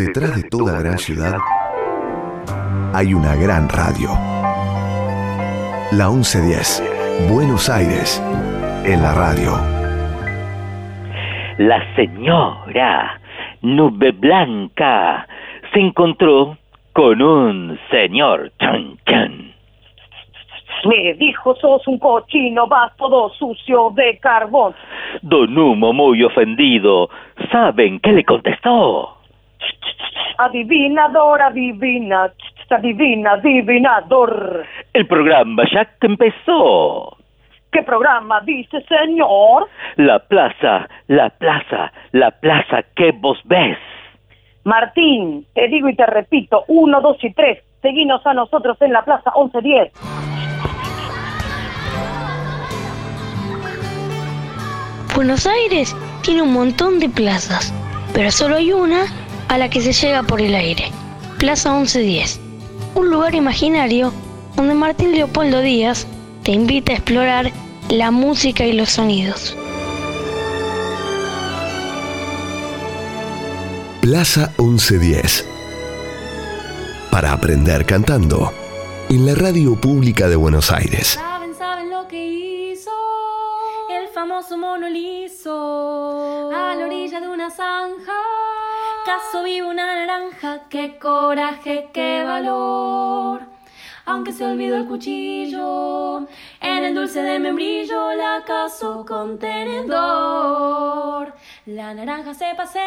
Detrás 0.00 0.34
de 0.34 0.48
toda 0.48 0.80
gran 0.80 0.96
ciudad 0.96 1.36
hay 2.94 3.12
una 3.12 3.36
gran 3.36 3.68
radio. 3.68 4.08
La 5.92 6.08
1110, 6.08 7.28
Buenos 7.30 7.68
Aires, 7.68 8.18
en 8.86 9.02
la 9.02 9.12
radio. 9.12 9.52
La 11.58 11.84
señora 11.96 13.20
Nube 13.60 14.12
Blanca 14.12 15.28
se 15.70 15.80
encontró 15.80 16.56
con 16.94 17.20
un 17.20 17.78
señor. 17.90 18.52
Chan, 18.58 18.96
chan. 19.04 19.52
Me 20.86 21.12
dijo, 21.12 21.54
sos 21.56 21.86
un 21.86 21.98
cochino, 21.98 22.66
vas 22.68 22.96
todo 22.96 23.28
sucio 23.34 23.90
de 23.94 24.16
carbón. 24.16 24.74
Don 25.20 25.58
Humo, 25.58 25.92
muy 25.92 26.22
ofendido, 26.24 27.10
¿saben 27.52 28.00
qué 28.00 28.12
le 28.12 28.24
contestó? 28.24 29.19
Adivinador, 30.38 31.42
adivina, 31.42 32.32
adivina, 32.70 33.32
adivinador. 33.32 34.64
El 34.92 35.06
programa 35.06 35.64
ya 35.72 35.88
empezó. 36.00 37.16
¿Qué 37.70 37.82
programa 37.82 38.40
dice, 38.40 38.82
señor? 38.82 39.68
La 39.96 40.18
plaza, 40.18 40.88
la 41.06 41.30
plaza, 41.30 41.92
la 42.12 42.30
plaza 42.32 42.82
que 42.96 43.12
vos 43.12 43.38
ves. 43.44 43.78
Martín, 44.64 45.46
te 45.54 45.68
digo 45.68 45.88
y 45.88 45.94
te 45.94 46.06
repito, 46.06 46.64
uno, 46.68 47.00
dos 47.00 47.22
y 47.22 47.32
tres. 47.32 47.62
Seguinos 47.80 48.26
a 48.26 48.34
nosotros 48.34 48.76
en 48.82 48.92
la 48.92 49.02
plaza 49.02 49.32
1110. 49.36 49.92
Buenos 55.14 55.46
Aires 55.46 55.96
tiene 56.22 56.42
un 56.42 56.52
montón 56.52 56.98
de 56.98 57.08
plazas, 57.08 57.74
pero 58.14 58.30
solo 58.30 58.56
hay 58.56 58.72
una 58.72 59.04
a 59.50 59.58
la 59.58 59.68
que 59.68 59.80
se 59.80 59.92
llega 59.92 60.22
por 60.22 60.40
el 60.40 60.54
aire. 60.54 60.84
Plaza 61.38 61.74
1110. 61.74 62.38
Un 62.94 63.10
lugar 63.10 63.34
imaginario 63.34 64.12
donde 64.54 64.74
Martín 64.74 65.10
Leopoldo 65.10 65.60
Díaz 65.60 66.06
te 66.44 66.52
invita 66.52 66.92
a 66.92 66.96
explorar 66.96 67.50
la 67.88 68.12
música 68.12 68.64
y 68.64 68.72
los 68.72 68.90
sonidos. 68.90 69.56
Plaza 74.00 74.52
1110. 74.58 75.44
Para 77.10 77.32
aprender 77.32 77.84
cantando. 77.84 78.52
En 79.08 79.26
la 79.26 79.34
radio 79.34 79.74
pública 79.74 80.28
de 80.28 80.36
Buenos 80.36 80.70
Aires. 80.70 81.18
¿Saben, 81.20 81.56
saben 81.56 81.90
lo 81.90 82.06
que 82.06 82.24
hizo 82.24 82.92
el 83.90 84.06
famoso 84.14 84.56
mono 84.56 84.88
liso 84.88 86.52
a 86.54 86.76
la 86.76 86.86
orilla 86.86 87.20
de 87.20 87.26
una 87.26 87.50
zanja? 87.50 88.12
Caso 89.10 89.42
vive 89.42 89.66
una 89.66 89.86
naranja, 89.86 90.68
qué 90.68 90.96
coraje, 90.96 91.90
qué 91.92 92.22
valor. 92.22 93.40
Aunque 94.06 94.30
se 94.30 94.46
olvidó 94.46 94.76
el 94.76 94.86
cuchillo, 94.86 96.28
en 96.60 96.84
el 96.84 96.94
dulce 96.94 97.20
de 97.20 97.40
membrillo 97.40 98.14
la 98.14 98.44
caso 98.46 99.04
con 99.04 99.36
tenedor. 99.40 101.34
La 101.66 101.92
naranja 101.92 102.34
se 102.34 102.54
pasea 102.56 102.86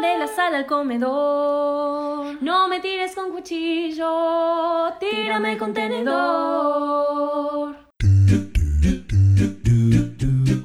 de 0.00 0.16
la 0.16 0.26
sala 0.26 0.56
al 0.56 0.64
comedor. 0.64 2.42
No 2.42 2.66
me 2.68 2.80
tires 2.80 3.14
con 3.14 3.30
cuchillo, 3.32 4.94
tírame 4.98 5.58
con 5.58 5.74
tenedor. 5.74 7.10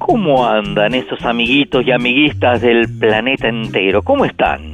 ¿Cómo 0.06 0.46
andan 0.46 0.94
esos 0.94 1.20
amiguitos 1.24 1.84
y 1.84 1.90
amiguitas 1.90 2.60
del 2.60 2.86
planeta 3.00 3.48
entero? 3.48 4.02
¿Cómo 4.02 4.24
están? 4.24 4.70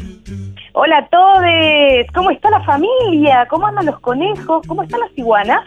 Hola 0.74 0.98
a 0.98 1.06
todos, 1.06 2.06
¿cómo 2.12 2.30
está 2.30 2.50
la 2.50 2.60
familia? 2.60 3.46
¿Cómo 3.48 3.66
andan 3.66 3.86
los 3.86 3.98
conejos? 4.00 4.66
¿Cómo 4.68 4.82
están 4.82 5.00
las 5.00 5.16
iguanas? 5.16 5.62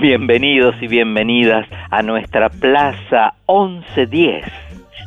Bienvenidos 0.00 0.74
y 0.80 0.88
bienvenidas 0.88 1.66
a 1.90 2.02
nuestra 2.02 2.48
Plaza 2.48 3.34
1110. 3.48 4.46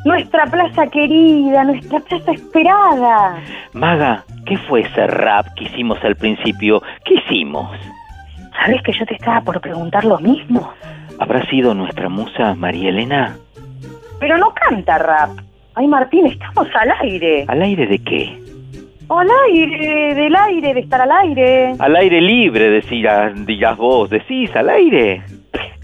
Nuestra 0.04 0.46
plaza 0.46 0.86
querida, 0.86 1.64
nuestra 1.64 1.98
plaza 1.98 2.30
esperada. 2.30 3.42
Maga, 3.72 4.22
¿qué 4.46 4.56
fue 4.56 4.82
ese 4.82 5.08
rap 5.08 5.46
que 5.56 5.64
hicimos 5.64 5.98
al 6.04 6.14
principio? 6.14 6.80
¿Qué 7.04 7.14
hicimos? 7.14 7.76
¿Sabes 8.62 8.80
que 8.82 8.92
yo 8.92 9.04
te 9.04 9.14
estaba 9.16 9.40
por 9.40 9.60
preguntar 9.60 10.04
lo 10.04 10.20
mismo? 10.20 10.72
¿Habrá 11.18 11.44
sido 11.46 11.74
nuestra 11.74 12.08
musa 12.08 12.54
María 12.54 12.90
Elena? 12.90 13.36
Pero 14.18 14.38
no 14.38 14.52
canta 14.54 14.98
rap. 14.98 15.30
Ay, 15.74 15.86
Martín, 15.86 16.26
estamos 16.26 16.68
al 16.74 16.90
aire. 17.02 17.44
¿Al 17.48 17.62
aire 17.62 17.86
de 17.86 17.98
qué? 17.98 18.38
Al 19.08 19.28
aire, 19.48 20.14
del 20.14 20.34
aire, 20.34 20.74
de 20.74 20.80
estar 20.80 21.00
al 21.00 21.12
aire. 21.12 21.74
Al 21.78 21.94
aire 21.94 22.20
libre, 22.20 22.70
decirás, 22.70 23.46
dirás 23.46 23.76
vos. 23.76 24.10
¿Decís 24.10 24.54
al 24.56 24.68
aire? 24.68 25.22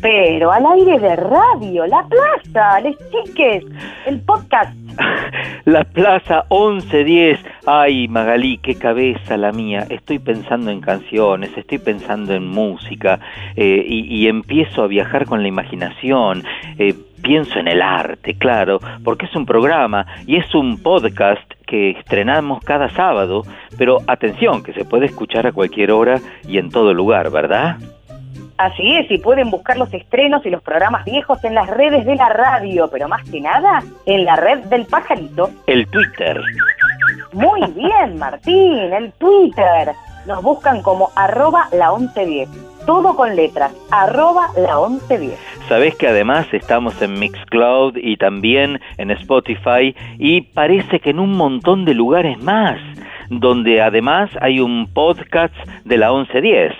Pero 0.00 0.50
al 0.50 0.66
aire 0.66 0.98
de 0.98 1.14
radio, 1.14 1.86
la 1.86 2.04
plaza, 2.08 2.80
les 2.80 2.96
chiques, 3.10 3.64
el 4.06 4.20
podcast. 4.22 4.74
La 5.64 5.84
plaza 5.84 6.44
1110. 6.50 7.38
Ay, 7.66 8.08
Magalí, 8.08 8.58
qué 8.58 8.74
cabeza 8.74 9.36
la 9.36 9.52
mía. 9.52 9.86
Estoy 9.88 10.18
pensando 10.18 10.72
en 10.72 10.80
canciones, 10.80 11.56
estoy 11.56 11.78
pensando 11.78 12.34
en 12.34 12.48
música 12.48 13.20
eh, 13.54 13.84
y, 13.86 14.00
y 14.12 14.26
empiezo 14.26 14.82
a 14.82 14.86
viajar 14.88 15.24
con 15.24 15.40
la 15.40 15.48
imaginación. 15.48 16.42
Eh, 16.78 16.94
pienso 17.22 17.58
en 17.58 17.68
el 17.68 17.80
arte, 17.80 18.36
claro, 18.36 18.80
porque 19.04 19.26
es 19.26 19.34
un 19.34 19.46
programa 19.46 20.06
y 20.26 20.36
es 20.36 20.54
un 20.54 20.82
podcast 20.82 21.42
que 21.66 21.90
estrenamos 21.90 22.62
cada 22.64 22.90
sábado, 22.90 23.42
pero 23.78 23.98
atención, 24.06 24.62
que 24.62 24.72
se 24.72 24.84
puede 24.84 25.06
escuchar 25.06 25.46
a 25.46 25.52
cualquier 25.52 25.92
hora 25.92 26.20
y 26.46 26.58
en 26.58 26.70
todo 26.70 26.92
lugar, 26.92 27.30
¿verdad? 27.30 27.76
Así 28.58 28.96
es, 28.96 29.10
y 29.10 29.18
pueden 29.18 29.50
buscar 29.50 29.76
los 29.76 29.92
estrenos 29.92 30.44
y 30.46 30.50
los 30.50 30.62
programas 30.62 31.04
viejos 31.04 31.42
en 31.44 31.54
las 31.54 31.68
redes 31.68 32.04
de 32.04 32.14
la 32.14 32.28
radio, 32.28 32.88
pero 32.92 33.08
más 33.08 33.28
que 33.28 33.40
nada 33.40 33.82
en 34.06 34.24
la 34.24 34.36
red 34.36 34.60
del 34.66 34.86
pajarito. 34.86 35.50
El 35.66 35.86
Twitter. 35.88 36.40
Muy 37.32 37.62
bien, 37.72 38.18
Martín, 38.18 38.92
el 38.92 39.12
Twitter. 39.14 39.92
Nos 40.26 40.42
buscan 40.42 40.82
como 40.82 41.10
arroba 41.16 41.68
la 41.72 41.90
1110. 41.96 42.48
Todo 42.86 43.16
con 43.16 43.34
letras, 43.34 43.72
arroba 43.90 44.48
la 44.56 44.76
1110. 44.76 45.38
Sabés 45.68 45.94
que 45.96 46.08
además 46.08 46.46
estamos 46.52 47.00
en 47.00 47.18
Mixcloud 47.18 47.96
y 47.96 48.16
también 48.16 48.80
en 48.98 49.10
Spotify 49.10 49.94
y 50.18 50.42
parece 50.42 51.00
que 51.00 51.10
en 51.10 51.18
un 51.18 51.32
montón 51.36 51.84
de 51.84 51.94
lugares 51.94 52.42
más, 52.42 52.78
donde 53.30 53.80
además 53.80 54.30
hay 54.40 54.60
un 54.60 54.88
podcast 54.92 55.54
de 55.84 55.96
la 55.96 56.12
1110. 56.12 56.72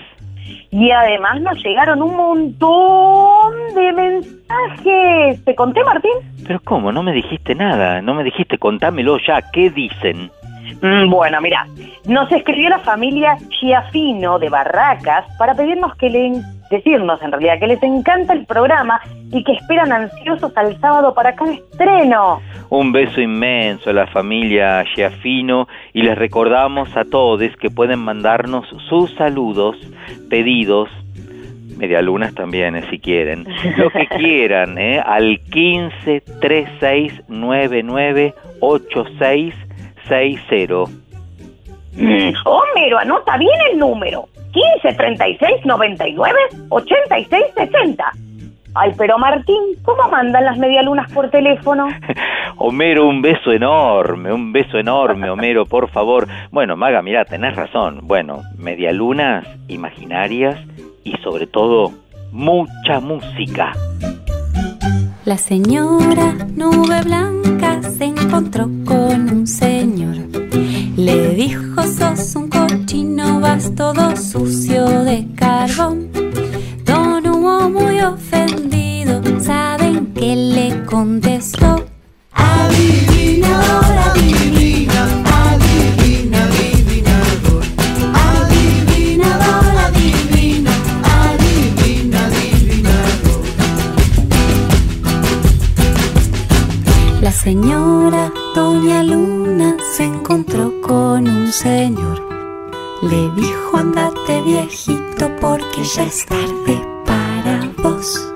Y 0.70 0.91
además 0.91 1.41
nos 1.41 1.62
llegaron 1.62 2.03
un 2.03 2.16
montón 2.16 3.53
de 3.75 3.93
mensajes. 3.93 5.44
¿Te 5.44 5.54
conté, 5.54 5.84
Martín? 5.84 6.12
Pero 6.47 6.60
¿cómo? 6.64 6.93
No 6.93 7.03
me 7.03 7.12
dijiste 7.12 7.54
nada, 7.54 8.03
no 8.03 8.14
me 8.14 8.25
dijiste, 8.25 8.59
contámelo 8.59 9.19
ya, 9.19 9.43
¿qué 9.53 9.70
dicen? 9.70 10.31
Mm, 10.81 11.10
bueno, 11.10 11.41
mira, 11.41 11.66
nos 12.06 12.31
escribió 12.33 12.71
la 12.71 12.81
familia 12.81 13.37
Chiafino 13.49 14.38
de 14.38 14.49
Barracas 14.49 15.25
para 15.38 15.55
pedirnos 15.55 15.94
que 15.97 16.10
le 16.10 16.33
decirnos 16.72 17.21
en 17.22 17.31
realidad 17.31 17.59
que 17.60 17.66
les 17.66 17.83
encanta 17.83 18.33
el 18.33 18.47
programa 18.47 19.00
y 19.31 19.44
que 19.44 19.53
esperan 19.53 19.93
ansiosos 19.93 20.56
al 20.56 20.78
sábado 20.81 21.15
para 21.15 21.34
cada 21.34 21.53
estreno. 21.53 22.41
Un 22.71 22.93
beso 22.93 23.21
inmenso 23.21 23.91
a 23.91 23.93
la 23.93 24.06
familia 24.06 24.82
Giafino 24.94 25.69
y 25.93 26.03
les 26.03 26.16
recordamos 26.16 26.97
a 26.97 27.05
todos 27.05 27.43
que 27.61 27.71
pueden 27.71 28.00
mandarnos 28.00 28.66
sus 28.88 29.15
saludos, 29.15 29.77
pedidos, 30.31 30.88
medialunas 31.77 32.34
también, 32.34 32.77
eh, 32.77 32.84
si 32.91 32.99
quieren, 32.99 33.47
lo 33.77 33.91
que 33.91 34.06
quieran, 34.06 34.78
¿eh? 34.78 35.00
al 35.05 35.41
15 35.41 36.22
36 36.41 37.22
99 37.28 38.34
86 38.61 39.55
60. 40.08 40.90
Mm, 41.94 42.32
Homero, 42.44 42.99
anota 42.99 43.37
bien 43.37 43.58
el 43.70 43.78
número. 43.78 44.28
15 44.52 44.96
36 44.96 45.64
99 45.64 46.38
86 46.69 47.44
60. 47.54 48.12
Ay, 48.75 48.93
pero 48.96 49.19
Martín, 49.19 49.60
¿cómo 49.82 50.08
mandan 50.08 50.44
las 50.46 50.56
medialunas 50.56 51.10
por 51.12 51.28
teléfono? 51.31 51.88
Homero, 52.56 53.06
un 53.06 53.20
beso 53.20 53.52
enorme, 53.52 54.32
un 54.32 54.52
beso 54.52 54.78
enorme, 54.78 55.28
Homero, 55.28 55.66
por 55.66 55.90
favor. 55.90 56.26
Bueno, 56.50 56.76
Maga, 56.76 57.02
mira, 57.02 57.25
tenés 57.25 57.55
razón. 57.55 58.00
Bueno, 58.05 58.43
medialunas 58.56 59.46
imaginarias 59.69 60.58
y 61.05 61.12
sobre 61.19 61.46
todo 61.46 61.93
mucha 62.31 63.00
música. 63.00 63.72
La 65.25 65.37
señora 65.37 66.34
nube 66.56 67.02
blanca 67.05 67.51
se 67.82 68.05
encontró 68.05 68.69
con 68.84 69.31
un 69.31 69.46
señor. 69.46 70.17
Le 70.96 71.34
dijo, 71.34 71.82
sos 71.82 72.34
un 72.37 72.49
cochino, 72.49 73.40
vas 73.40 73.75
todo 73.75 74.17
sucio 74.17 74.87
de 75.05 75.26
carbón. 75.34 76.11
Don 76.84 77.26
Hugo 77.26 77.69
muy 77.70 78.00
ofendido, 78.00 79.20
¿saben 79.40 80.12
qué 80.14 80.37
le 80.37 80.84
contestó? 80.84 81.84
Adivina, 82.32 84.14
señora 97.43 98.33
Doña 98.55 99.03
Luna 99.03 99.77
se 99.97 100.05
encontró 100.05 100.81
con 100.81 101.27
un 101.27 101.53
señor. 101.53 102.19
Le 103.03 103.31
dijo 103.31 103.77
andate 103.77 104.43
viejito 104.43 105.29
porque 105.41 105.83
ya 105.83 106.05
es 106.05 106.25
tarde 106.25 106.75
para 107.05 107.69
vos. 107.83 108.33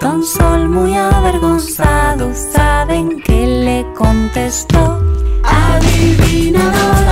Don 0.00 0.22
Sol 0.22 0.68
muy 0.68 0.94
avergonzado, 0.94 2.32
¿saben 2.32 3.20
que 3.22 3.44
le 3.64 3.92
contestó? 3.94 5.00
Adivina, 5.42 6.64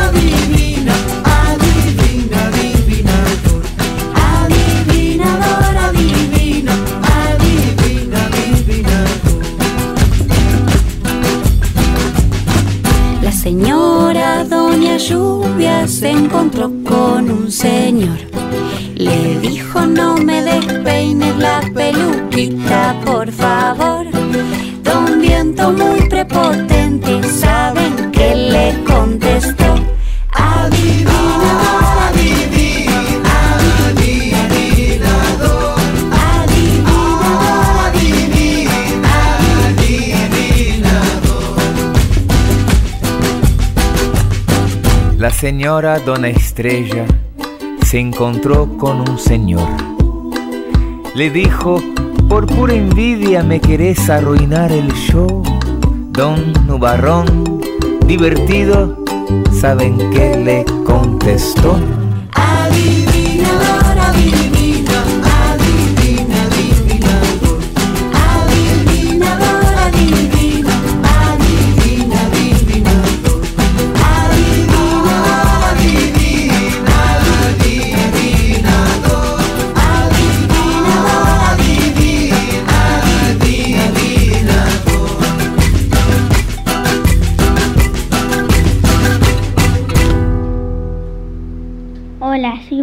adivina. 0.07 0.95
Señora 13.43 14.45
Doña 14.45 14.99
Lluvia 14.99 15.89
se 15.89 16.11
encontró 16.11 16.71
con 16.85 17.29
un 17.29 17.51
señor. 17.51 18.19
Le 18.95 19.41
dijo 19.41 19.85
no 19.85 20.17
me 20.17 20.43
despeines 20.43 21.37
la 21.39 21.61
peluquita, 21.75 22.95
por 23.05 23.33
favor. 23.33 24.07
Don 24.85 25.21
Viento 25.21 25.73
muy 25.73 26.03
prepotente, 26.09 27.21
¿saben 27.25 28.13
que 28.13 28.29
le 28.37 28.85
contestó? 28.85 29.62
Señora 45.43 45.99
Dona 45.99 46.29
Estrella 46.29 47.05
se 47.85 47.99
encontró 47.99 48.79
con 48.79 49.01
un 49.01 49.19
señor. 49.19 49.69
Le 51.17 51.31
dijo, 51.31 51.83
por 52.29 52.47
pura 52.47 52.75
envidia 52.75 53.43
me 53.43 53.61
querés 53.61 54.09
arruinar 54.09 54.71
el 54.71 54.93
show. 54.93 55.43
Don 56.13 56.53
Nubarrón, 56.69 57.61
divertido, 58.07 59.03
¿saben 59.51 59.99
qué 60.13 60.37
le 60.37 60.65
contestó? 60.85 61.77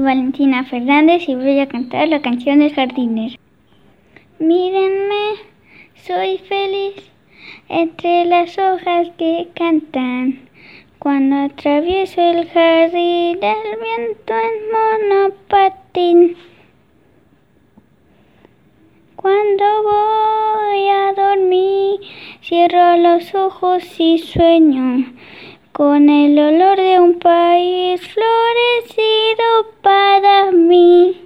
Valentina 0.10 0.64
Fernández 0.64 1.30
y 1.30 1.36
voy 1.36 1.60
a 1.60 1.68
cantar 1.68 2.08
la 2.08 2.20
canción 2.20 2.58
del 2.58 2.74
jardinero. 2.74 3.36
Mírenme, 4.40 5.36
soy 6.04 6.40
feliz 6.40 6.96
entre 7.68 8.26
las 8.26 8.58
hojas 8.58 9.10
que 9.20 9.50
cantan. 9.54 10.50
Cuando 10.98 11.36
atravieso 11.36 12.22
el 12.22 12.50
jardín, 12.50 13.38
el 13.40 13.70
viento 13.84 14.34
en 14.34 14.56
monopatín. 14.74 16.38
Cuando 19.16 19.64
voy 19.84 20.88
a 20.88 21.14
dormir, 21.14 22.00
cierro 22.42 22.98
los 22.98 23.36
ojos 23.36 23.84
y 24.00 24.18
sueño 24.18 25.06
con 25.80 26.10
el 26.10 26.38
olor 26.38 26.76
de 26.76 27.00
un 27.00 27.20
país 27.20 28.02
florecido 28.02 29.48
para 29.82 30.52
mí. 30.52 31.22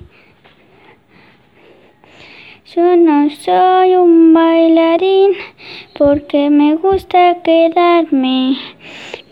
Yo 2.75 2.95
no 2.95 3.31
soy 3.31 3.95
un 3.95 4.31
bailarín 4.31 5.31
porque 5.97 6.51
me 6.51 6.75
gusta 6.75 7.41
quedarme 7.41 8.55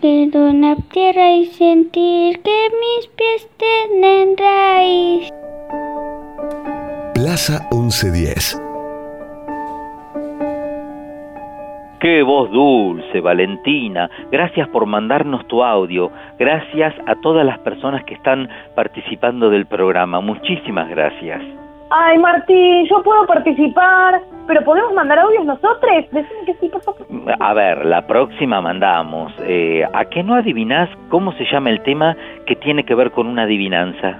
quedo 0.02 0.48
en 0.48 0.62
la 0.62 0.76
tierra 0.92 1.36
y 1.36 1.46
sentir 1.46 2.42
que 2.42 2.72
mis 2.82 3.08
pies 3.16 3.48
tienen 3.60 4.36
raíz. 4.38 5.30
Plaza 7.14 7.68
1110. 7.72 8.71
Qué 12.02 12.24
voz 12.24 12.50
dulce, 12.50 13.22
Valentina. 13.22 14.10
Gracias 14.32 14.68
por 14.70 14.88
mandarnos 14.88 15.48
tu 15.48 15.64
audio. 15.64 16.10
Gracias 16.40 16.96
a 17.06 17.14
todas 17.22 17.46
las 17.46 17.60
personas 17.60 18.04
que 18.06 18.16
están 18.16 18.50
participando 18.74 19.52
del 19.52 19.68
programa. 19.68 20.20
Muchísimas 20.20 20.90
gracias. 20.90 21.44
Ay, 21.92 22.18
Martín, 22.18 22.88
yo 22.90 23.04
puedo 23.04 23.28
participar, 23.28 24.20
pero 24.48 24.64
¿podemos 24.64 24.92
mandar 24.94 25.20
audios 25.20 25.46
nosotros? 25.46 25.92
Decime 26.12 26.46
que 26.48 26.56
sí, 26.56 26.70
por 26.70 26.82
favor. 26.82 27.06
A 27.40 27.54
ver, 27.54 27.86
la 27.86 28.08
próxima 28.08 28.62
mandamos. 28.62 29.32
Eh, 29.42 29.86
¿A 29.94 30.06
qué 30.06 30.24
no 30.24 30.34
adivinás 30.34 30.90
cómo 31.10 31.34
se 31.34 31.46
llama 31.52 31.70
el 31.70 31.84
tema 31.84 32.18
que 32.48 32.56
tiene 32.56 32.84
que 32.84 32.96
ver 32.96 33.12
con 33.12 33.28
una 33.28 33.44
adivinanza? 33.44 34.18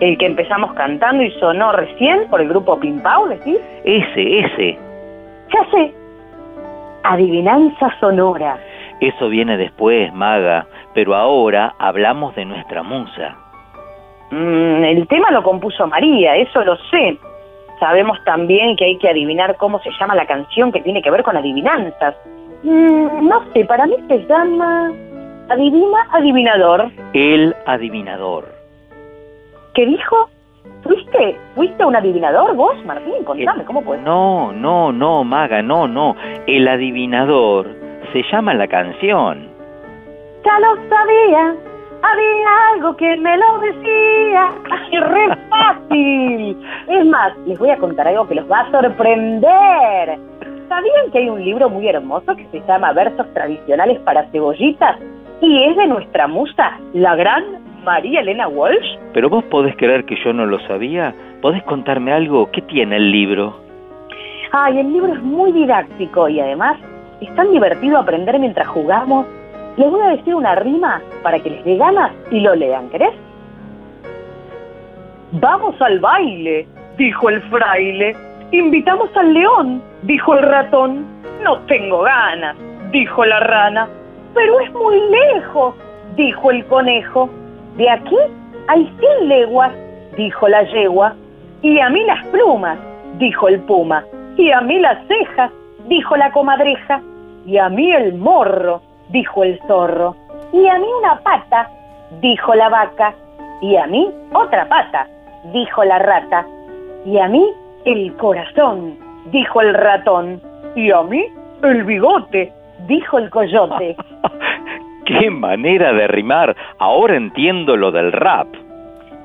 El 0.00 0.16
que 0.16 0.24
empezamos 0.24 0.72
cantando 0.72 1.22
y 1.22 1.30
sonó 1.32 1.72
recién 1.72 2.26
por 2.30 2.40
el 2.40 2.48
grupo 2.48 2.80
Pimpau, 2.80 3.28
¿decís? 3.28 3.58
Ese, 3.84 4.38
ese. 4.38 4.78
Ya 5.52 5.70
sé. 5.70 6.05
Adivinanza 7.08 7.94
sonora. 8.00 8.58
Eso 9.00 9.28
viene 9.28 9.56
después, 9.56 10.12
maga. 10.12 10.66
Pero 10.94 11.14
ahora 11.14 11.74
hablamos 11.78 12.34
de 12.34 12.44
nuestra 12.44 12.82
musa. 12.82 13.36
Mm, 14.30 14.82
el 14.82 15.06
tema 15.06 15.30
lo 15.30 15.42
compuso 15.42 15.86
María, 15.86 16.36
eso 16.36 16.64
lo 16.64 16.76
sé. 16.90 17.16
Sabemos 17.78 18.18
también 18.24 18.74
que 18.76 18.86
hay 18.86 18.98
que 18.98 19.08
adivinar 19.08 19.56
cómo 19.56 19.78
se 19.80 19.90
llama 20.00 20.14
la 20.14 20.26
canción 20.26 20.72
que 20.72 20.80
tiene 20.80 21.00
que 21.02 21.10
ver 21.10 21.22
con 21.22 21.36
adivinanzas. 21.36 22.16
Mm, 22.64 23.28
no 23.28 23.44
sé, 23.52 23.64
para 23.66 23.86
mí 23.86 23.94
se 24.08 24.26
llama 24.26 24.90
Adivina 25.48 26.08
Adivinador. 26.10 26.90
El 27.12 27.54
adivinador. 27.66 28.48
¿Qué 29.74 29.86
dijo? 29.86 30.30
¿Fuiste? 30.82 31.36
¿Fuiste 31.54 31.84
un 31.84 31.96
adivinador 31.96 32.54
vos, 32.54 32.74
Martín? 32.84 33.24
Contame, 33.24 33.64
¿cómo 33.64 33.82
puedes? 33.82 34.04
No, 34.04 34.52
no, 34.52 34.92
no, 34.92 35.24
maga, 35.24 35.62
no, 35.62 35.88
no. 35.88 36.14
El 36.46 36.68
adivinador 36.68 37.66
se 38.12 38.22
llama 38.30 38.54
la 38.54 38.68
canción. 38.68 39.48
Ya 40.44 40.58
lo 40.60 40.76
sabía, 40.88 41.54
había 42.02 42.48
algo 42.74 42.96
que 42.96 43.16
me 43.16 43.36
lo 43.36 43.58
decía. 43.58 44.52
¡Ay, 44.70 45.00
re 45.00 45.36
fácil! 45.50 46.56
Es 46.88 47.06
más, 47.06 47.36
les 47.46 47.58
voy 47.58 47.70
a 47.70 47.78
contar 47.78 48.06
algo 48.06 48.28
que 48.28 48.36
los 48.36 48.50
va 48.50 48.60
a 48.60 48.70
sorprender. 48.70 50.18
¿Sabían 50.68 51.10
que 51.12 51.18
hay 51.18 51.28
un 51.28 51.44
libro 51.44 51.68
muy 51.68 51.88
hermoso 51.88 52.34
que 52.36 52.46
se 52.52 52.60
llama 52.66 52.92
Versos 52.92 53.26
Tradicionales 53.34 53.98
para 54.00 54.24
Cebollitas? 54.30 54.98
Y 55.40 55.64
es 55.64 55.76
de 55.76 55.86
nuestra 55.86 56.26
musa, 56.26 56.78
la 56.92 57.14
gran 57.14 57.65
María 57.86 58.20
Elena 58.20 58.48
Walsh. 58.48 58.98
Pero 59.14 59.30
vos 59.30 59.44
podés 59.44 59.76
creer 59.76 60.04
que 60.04 60.16
yo 60.24 60.32
no 60.32 60.44
lo 60.44 60.58
sabía. 60.66 61.14
¿Podés 61.40 61.62
contarme 61.62 62.12
algo? 62.12 62.50
¿Qué 62.50 62.60
tiene 62.62 62.96
el 62.96 63.12
libro? 63.12 63.60
Ay, 64.50 64.80
el 64.80 64.92
libro 64.92 65.12
es 65.12 65.22
muy 65.22 65.52
didáctico 65.52 66.28
y 66.28 66.40
además 66.40 66.78
es 67.20 67.32
tan 67.36 67.52
divertido 67.52 67.96
aprender 67.96 68.40
mientras 68.40 68.66
jugamos. 68.66 69.24
Les 69.76 69.88
voy 69.88 70.00
a 70.00 70.16
decir 70.16 70.34
una 70.34 70.56
rima 70.56 71.00
para 71.22 71.38
que 71.38 71.48
les 71.48 71.64
dé 71.64 71.76
ganas 71.76 72.10
y 72.32 72.40
lo 72.40 72.56
lean, 72.56 72.90
¿querés? 72.90 73.14
Vamos 75.32 75.80
al 75.80 76.00
baile, 76.00 76.66
dijo 76.98 77.28
el 77.28 77.40
fraile. 77.42 78.16
Invitamos 78.50 79.16
al 79.16 79.32
león, 79.32 79.80
dijo 80.02 80.34
el 80.34 80.42
ratón. 80.42 81.06
No 81.44 81.58
tengo 81.68 82.00
ganas, 82.00 82.56
dijo 82.90 83.24
la 83.24 83.38
rana. 83.38 83.88
Pero 84.34 84.58
es 84.58 84.72
muy 84.72 85.00
lejos, 85.08 85.76
dijo 86.16 86.50
el 86.50 86.64
conejo. 86.66 87.30
De 87.76 87.90
aquí 87.90 88.16
hay 88.68 88.90
cien 88.98 89.28
leguas, 89.28 89.72
dijo 90.16 90.48
la 90.48 90.62
yegua. 90.62 91.14
Y 91.62 91.78
a 91.78 91.90
mí 91.90 92.02
las 92.04 92.24
plumas, 92.28 92.78
dijo 93.18 93.48
el 93.48 93.60
puma. 93.60 94.04
Y 94.36 94.50
a 94.50 94.60
mí 94.60 94.78
las 94.78 94.98
cejas, 95.06 95.50
dijo 95.86 96.16
la 96.16 96.30
comadreja. 96.32 97.02
Y 97.44 97.58
a 97.58 97.68
mí 97.68 97.92
el 97.92 98.14
morro, 98.14 98.80
dijo 99.10 99.44
el 99.44 99.60
zorro. 99.66 100.16
Y 100.52 100.66
a 100.66 100.78
mí 100.78 100.86
una 101.00 101.18
pata, 101.20 101.70
dijo 102.20 102.54
la 102.54 102.68
vaca. 102.68 103.14
Y 103.60 103.76
a 103.76 103.86
mí 103.86 104.10
otra 104.32 104.66
pata, 104.68 105.06
dijo 105.52 105.84
la 105.84 105.98
rata. 105.98 106.46
Y 107.04 107.18
a 107.18 107.28
mí 107.28 107.46
el 107.84 108.14
corazón, 108.16 108.96
dijo 109.32 109.60
el 109.60 109.74
ratón. 109.74 110.40
Y 110.74 110.90
a 110.90 111.02
mí 111.02 111.26
el 111.62 111.84
bigote, 111.84 112.52
dijo 112.86 113.18
el 113.18 113.30
coyote. 113.30 113.96
Qué 115.06 115.30
manera 115.30 115.92
de 115.92 116.08
rimar. 116.08 116.56
Ahora 116.78 117.16
entiendo 117.16 117.76
lo 117.76 117.92
del 117.92 118.12
rap. 118.12 118.48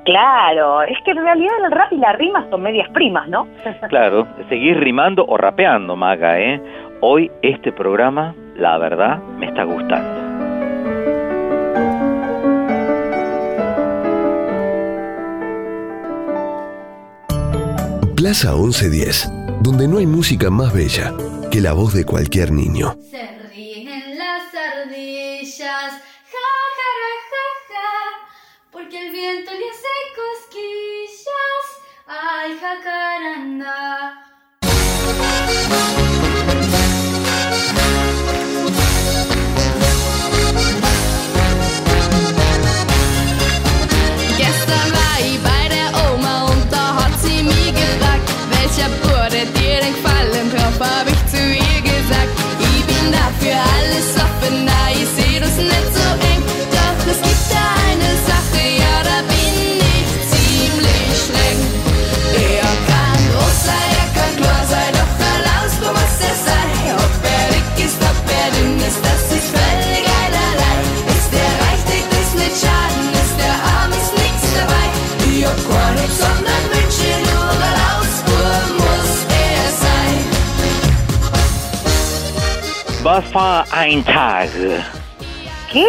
Claro, 0.06 0.84
es 0.84 0.98
que 1.04 1.12
en 1.12 1.18
realidad 1.18 1.54
el 1.64 1.72
rap 1.72 1.92
y 1.92 1.98
la 1.98 2.14
rima 2.14 2.48
son 2.50 2.62
medias 2.62 2.90
primas, 2.90 3.28
¿no? 3.28 3.48
Claro, 3.90 4.28
seguir 4.50 4.80
rimando 4.80 5.26
o 5.28 5.38
rapeando, 5.38 5.96
Maga, 5.96 6.40
¿eh? 6.40 6.62
Hoy 7.02 7.32
este 7.42 7.72
programa, 7.72 8.34
la 8.56 8.78
verdad, 8.78 9.20
me 9.38 9.48
está 9.48 9.64
gustando. 9.64 10.22
Plaza 18.16 18.54
1110, 18.54 19.32
donde 19.62 19.88
no 19.88 19.98
hay 19.98 20.06
música 20.06 20.52
más 20.52 20.74
bella 20.74 21.12
que 21.52 21.60
la 21.60 21.74
voz 21.74 21.94
de 21.94 22.06
cualquier 22.06 22.52
niño. 22.52 22.94
Ardillas, 25.82 26.02
ja, 26.32 26.50
ja, 26.80 26.92
ja, 27.32 27.46
ja, 27.74 27.90
porque 28.72 29.08
el 29.08 29.12
viento 29.12 29.52
le 29.52 29.70
hace 29.70 29.94
cosquillas. 30.16 31.66
Ay, 32.08 32.60
jacaranda. 32.60 33.78
Gestern 44.38 44.92
war 44.92 45.20
ich 45.20 45.40
bei 45.42 45.70
der 45.70 45.90
Oma 46.12 46.46
und 46.52 46.72
da 46.72 46.96
hat 46.96 47.20
sie 47.22 47.44
mich 47.44 47.74
gefragt, 47.74 48.30
welcher 48.50 48.90
Bude 49.02 49.46
dir 49.60 49.82
hab 51.02 51.11
Tag? 83.12 84.50
¿Qué? 85.70 85.86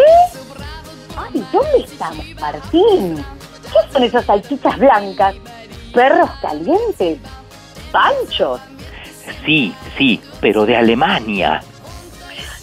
Ay, 1.16 1.46
¿dónde 1.52 1.84
estamos, 1.84 2.26
Martín? 2.40 3.24
¿Qué 3.62 3.92
son 3.92 4.02
esas 4.02 4.24
salchichas 4.24 4.76
blancas? 4.76 5.36
¿Perros 5.94 6.30
calientes? 6.40 7.20
¿Panchos? 7.92 8.60
Sí, 9.44 9.72
sí, 9.96 10.20
pero 10.40 10.66
de 10.66 10.76
Alemania. 10.76 11.62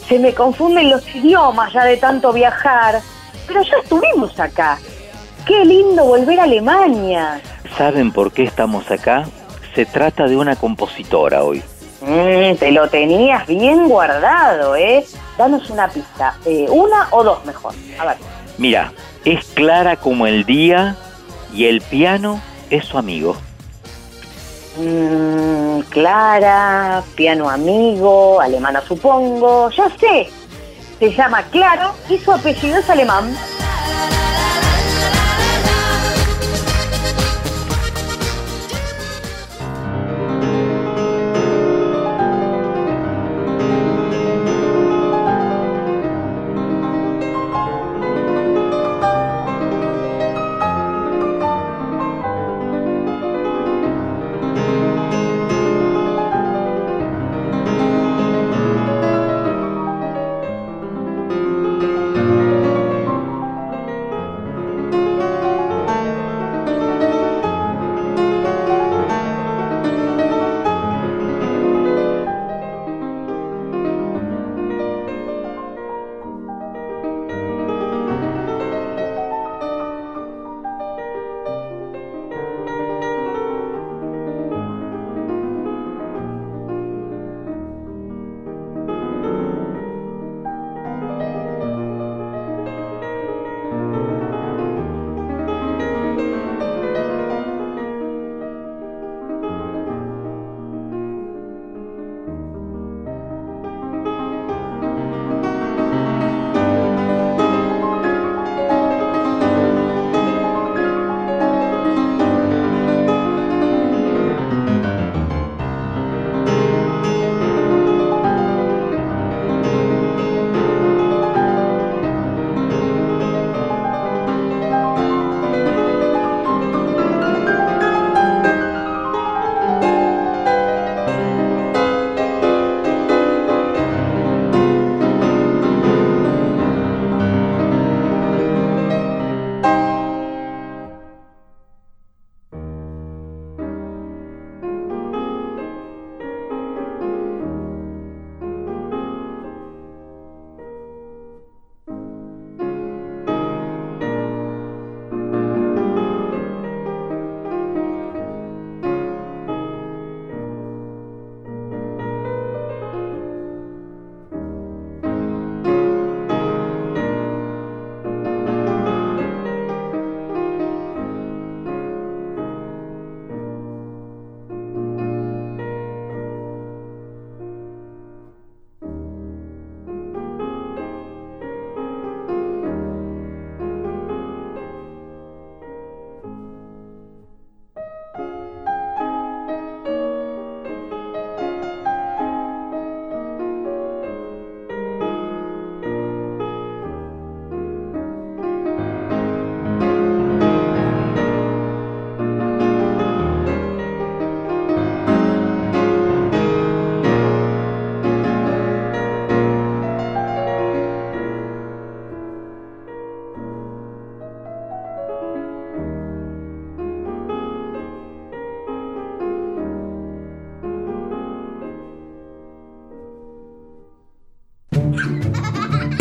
Se 0.09 0.19
me 0.19 0.33
confunden 0.33 0.89
los 0.89 1.07
idiomas 1.15 1.71
ya 1.71 1.85
de 1.85 1.95
tanto 1.95 2.33
viajar. 2.33 2.99
Pero 3.47 3.63
ya 3.63 3.77
estuvimos 3.81 4.37
acá. 4.41 4.77
Qué 5.45 5.63
lindo 5.63 6.03
volver 6.03 6.37
a 6.37 6.43
Alemania. 6.43 7.39
¿Saben 7.77 8.11
por 8.11 8.33
qué 8.33 8.43
estamos 8.43 8.91
acá? 8.91 9.23
Se 9.73 9.85
trata 9.85 10.27
de 10.27 10.35
una 10.35 10.57
compositora 10.57 11.43
hoy. 11.43 11.63
Mm, 12.01 12.55
te 12.57 12.71
lo 12.71 12.87
tenías 12.89 13.45
bien 13.47 13.89
guardado, 13.89 14.75
¿eh? 14.75 15.05
Danos 15.37 15.69
una 15.69 15.87
pista. 15.89 16.35
Eh, 16.45 16.67
una 16.69 17.07
o 17.11 17.23
dos 17.23 17.45
mejor. 17.45 17.73
A 17.99 18.05
ver. 18.05 18.17
Mira, 18.57 18.93
es 19.25 19.45
clara 19.53 19.95
como 19.95 20.27
el 20.27 20.45
día 20.45 20.95
y 21.53 21.65
el 21.65 21.81
piano 21.81 22.41
es 22.69 22.85
su 22.85 22.97
amigo. 22.97 23.35
Mm, 24.77 25.81
Clara, 25.89 27.03
piano 27.15 27.49
amigo, 27.49 28.39
alemana 28.39 28.81
supongo. 28.81 29.69
Ya 29.71 29.89
sé. 29.99 30.29
Se 30.99 31.13
llama 31.13 31.43
Claro 31.43 31.93
y 32.09 32.17
su 32.17 32.31
apellido 32.31 32.79
es 32.79 32.89
alemán. 32.89 33.35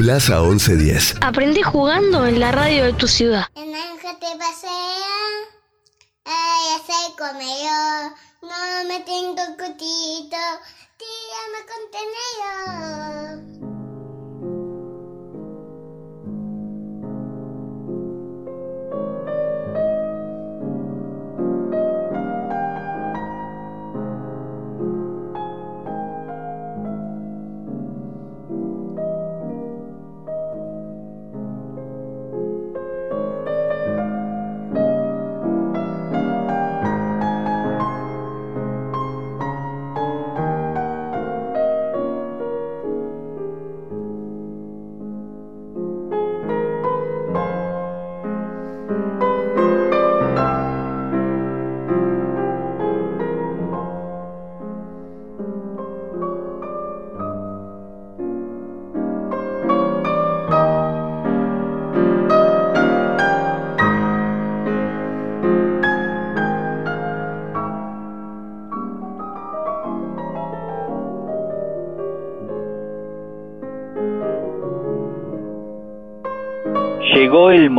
Plaza 0.08 0.40
1110. 0.40 1.16
Aprendí 1.20 1.60
jugando 1.62 2.24
en 2.24 2.40
la 2.40 2.50
radio 2.50 2.84
de 2.84 2.94
tu 2.94 3.06
ciudad. 3.06 3.47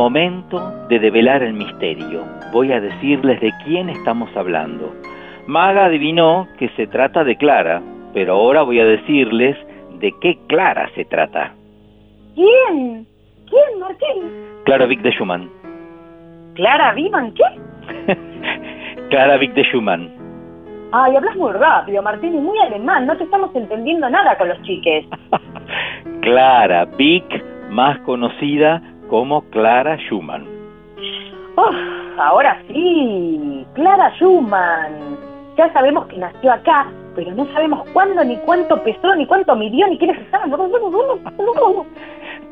Momento 0.00 0.58
de 0.88 0.98
develar 0.98 1.42
el 1.42 1.52
misterio. 1.52 2.24
Voy 2.54 2.72
a 2.72 2.80
decirles 2.80 3.38
de 3.42 3.52
quién 3.64 3.90
estamos 3.90 4.34
hablando. 4.34 4.94
Maga 5.46 5.84
adivinó 5.84 6.48
que 6.58 6.70
se 6.70 6.86
trata 6.86 7.22
de 7.22 7.36
Clara, 7.36 7.82
pero 8.14 8.32
ahora 8.32 8.62
voy 8.62 8.80
a 8.80 8.86
decirles 8.86 9.58
de 9.98 10.10
qué 10.22 10.38
Clara 10.48 10.88
se 10.94 11.04
trata. 11.04 11.52
¿Quién? 12.34 13.06
¿Quién, 13.50 13.78
Martín? 13.78 14.22
Clara 14.64 14.86
Vic 14.86 15.02
de 15.02 15.10
Schumann. 15.10 15.50
¿Clara 16.54 16.94
Vivan 16.94 17.34
qué? 17.34 18.16
Clara 19.10 19.36
Vic 19.36 19.52
de 19.52 19.64
Schumann. 19.64 20.10
Ay, 20.92 21.14
hablas 21.14 21.36
muy 21.36 21.52
rápido, 21.52 22.02
Martín, 22.02 22.34
y 22.34 22.38
muy 22.38 22.58
alemán. 22.60 23.06
No 23.06 23.18
te 23.18 23.24
estamos 23.24 23.54
entendiendo 23.54 24.08
nada 24.08 24.38
con 24.38 24.48
los 24.48 24.62
chiques. 24.62 25.04
Clara 26.22 26.86
Vic, 26.96 27.44
más 27.68 27.98
conocida 28.00 28.80
como 29.10 29.42
Clara 29.50 29.98
Schumann. 29.98 30.46
Oh, 31.56 31.70
ahora 32.16 32.62
sí, 32.68 33.66
Clara 33.74 34.14
Schumann. 34.16 35.18
Ya 35.58 35.70
sabemos 35.72 36.06
que 36.06 36.16
nació 36.16 36.52
acá, 36.52 36.86
pero 37.16 37.32
no 37.32 37.44
sabemos 37.52 37.86
cuándo, 37.92 38.24
ni 38.24 38.36
cuánto 38.38 38.82
pesó, 38.82 39.14
ni 39.16 39.26
cuánto 39.26 39.56
midió, 39.56 39.88
ni 39.88 39.98
quiénes 39.98 40.18
estaban. 40.20 40.50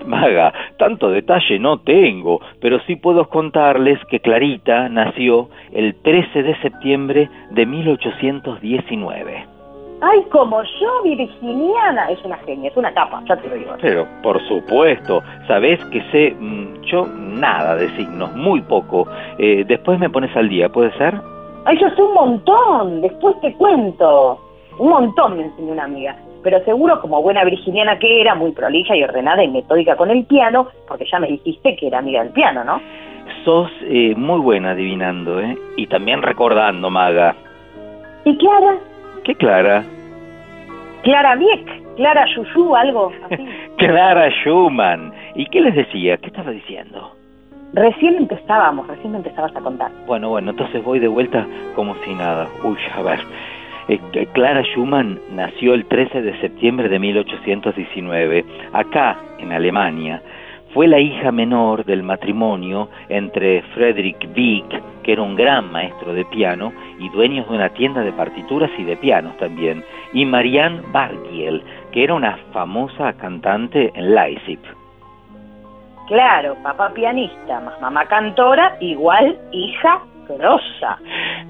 Maga, 0.04 0.52
tanto 0.78 1.10
detalle 1.10 1.58
no 1.58 1.78
tengo, 1.78 2.40
pero 2.60 2.80
sí 2.80 2.96
puedo 2.96 3.28
contarles 3.28 3.98
que 4.06 4.20
Clarita 4.20 4.88
nació 4.88 5.48
el 5.72 5.94
13 6.02 6.42
de 6.42 6.60
septiembre 6.60 7.30
de 7.50 7.66
1819. 7.66 9.57
Ay, 10.00 10.22
como 10.30 10.62
yo, 10.62 11.02
virginiana. 11.02 12.10
Es 12.10 12.24
una 12.24 12.36
genia, 12.38 12.70
es 12.70 12.76
una 12.76 12.92
tapa, 12.94 13.22
ya 13.28 13.36
te 13.36 13.48
lo 13.48 13.54
digo. 13.56 13.72
Pero, 13.80 14.06
por 14.22 14.40
supuesto, 14.46 15.22
sabés 15.46 15.84
que 15.86 16.00
sé 16.12 16.36
mm, 16.38 16.82
yo 16.82 17.06
nada 17.06 17.74
de 17.74 17.88
signos, 17.96 18.34
muy 18.34 18.60
poco. 18.62 19.08
Eh, 19.38 19.64
después 19.66 19.98
me 19.98 20.08
pones 20.08 20.34
al 20.36 20.48
día, 20.48 20.68
¿puede 20.68 20.96
ser? 20.98 21.14
Ay, 21.64 21.78
yo 21.80 21.90
sé 21.90 22.02
un 22.02 22.14
montón, 22.14 23.00
después 23.00 23.40
te 23.40 23.52
cuento. 23.54 24.38
Un 24.78 24.90
montón 24.90 25.36
me 25.36 25.44
enseñó 25.44 25.72
una 25.72 25.84
amiga. 25.84 26.16
Pero 26.44 26.64
seguro, 26.64 27.00
como 27.00 27.20
buena 27.20 27.44
virginiana 27.44 27.98
que 27.98 28.20
era, 28.20 28.36
muy 28.36 28.52
prolija 28.52 28.96
y 28.96 29.02
ordenada 29.02 29.42
y 29.42 29.48
metódica 29.48 29.96
con 29.96 30.10
el 30.10 30.24
piano, 30.24 30.68
porque 30.86 31.06
ya 31.10 31.18
me 31.18 31.26
dijiste 31.26 31.74
que 31.74 31.88
era 31.88 31.98
amiga 31.98 32.22
del 32.22 32.32
piano, 32.32 32.62
¿no? 32.62 32.80
Sos 33.44 33.70
eh, 33.82 34.14
muy 34.16 34.40
buena 34.40 34.70
adivinando, 34.70 35.40
¿eh? 35.40 35.58
Y 35.76 35.88
también 35.88 36.22
recordando, 36.22 36.88
Maga. 36.88 37.34
¿Y 38.24 38.36
Clara? 38.36 38.76
¿Qué 39.28 39.34
Clara? 39.34 39.84
Clara 41.02 41.36
Vieck, 41.36 41.96
Clara 41.96 42.24
Yuyu, 42.34 42.74
algo 42.74 43.12
así. 43.26 43.46
Clara 43.76 44.30
Schumann. 44.30 45.12
¿Y 45.34 45.44
qué 45.50 45.60
les 45.60 45.74
decía? 45.74 46.16
¿Qué 46.16 46.28
estaba 46.28 46.50
diciendo? 46.50 47.12
Recién 47.74 48.16
empezábamos, 48.16 48.86
recién 48.86 49.12
me 49.12 49.18
empezabas 49.18 49.54
a 49.54 49.60
contar. 49.60 49.90
Bueno, 50.06 50.30
bueno, 50.30 50.52
entonces 50.52 50.82
voy 50.82 50.98
de 50.98 51.08
vuelta 51.08 51.46
como 51.74 51.94
si 51.96 52.14
nada. 52.14 52.48
Uy, 52.64 52.78
a 52.96 53.02
ver. 53.02 53.18
Eh, 53.88 54.26
Clara 54.32 54.62
Schumann 54.62 55.20
nació 55.34 55.74
el 55.74 55.84
13 55.84 56.22
de 56.22 56.40
septiembre 56.40 56.88
de 56.88 56.98
1819, 56.98 58.46
acá, 58.72 59.18
en 59.40 59.52
Alemania. 59.52 60.22
Fue 60.74 60.86
la 60.86 60.98
hija 60.98 61.32
menor 61.32 61.84
del 61.86 62.02
matrimonio 62.02 62.90
entre 63.08 63.62
Friedrich 63.74 64.28
Wieck, 64.36 64.82
que 65.02 65.12
era 65.12 65.22
un 65.22 65.34
gran 65.34 65.72
maestro 65.72 66.12
de 66.12 66.26
piano 66.26 66.72
y 66.98 67.08
dueño 67.08 67.44
de 67.44 67.54
una 67.54 67.70
tienda 67.70 68.02
de 68.02 68.12
partituras 68.12 68.70
y 68.76 68.84
de 68.84 68.96
pianos 68.96 69.36
también, 69.38 69.82
y 70.12 70.26
Marianne 70.26 70.82
Bargiel, 70.92 71.62
que 71.90 72.04
era 72.04 72.14
una 72.14 72.36
famosa 72.52 73.14
cantante 73.14 73.90
en 73.94 74.14
Leipzig. 74.14 74.60
Claro, 76.08 76.56
papá 76.62 76.90
pianista 76.94 77.60
más 77.60 77.80
mamá 77.80 78.04
cantora, 78.06 78.76
igual 78.80 79.38
hija 79.52 80.00
grosa. 80.28 80.98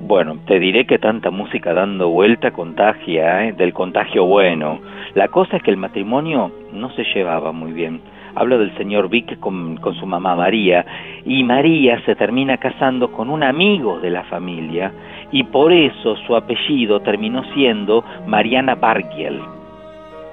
Bueno, 0.00 0.36
te 0.46 0.60
diré 0.60 0.86
que 0.86 0.98
tanta 0.98 1.30
música 1.30 1.74
dando 1.74 2.08
vuelta 2.08 2.52
contagia, 2.52 3.46
¿eh? 3.46 3.52
del 3.52 3.72
contagio 3.72 4.24
bueno. 4.24 4.80
La 5.14 5.28
cosa 5.28 5.56
es 5.56 5.62
que 5.62 5.72
el 5.72 5.76
matrimonio 5.76 6.52
no 6.72 6.90
se 6.90 7.02
llevaba 7.02 7.50
muy 7.50 7.72
bien. 7.72 8.00
Hablo 8.38 8.56
del 8.56 8.72
señor 8.76 9.08
Vick 9.08 9.40
con, 9.40 9.78
con, 9.78 9.96
su 9.96 10.06
mamá 10.06 10.36
María, 10.36 10.86
y 11.24 11.42
María 11.42 12.00
se 12.06 12.14
termina 12.14 12.56
casando 12.56 13.10
con 13.10 13.30
un 13.30 13.42
amigo 13.42 13.98
de 13.98 14.10
la 14.10 14.22
familia, 14.22 14.92
y 15.32 15.42
por 15.42 15.72
eso 15.72 16.14
su 16.24 16.36
apellido 16.36 17.00
terminó 17.00 17.42
siendo 17.52 18.04
Mariana 18.26 18.76
Bargiel. 18.76 19.40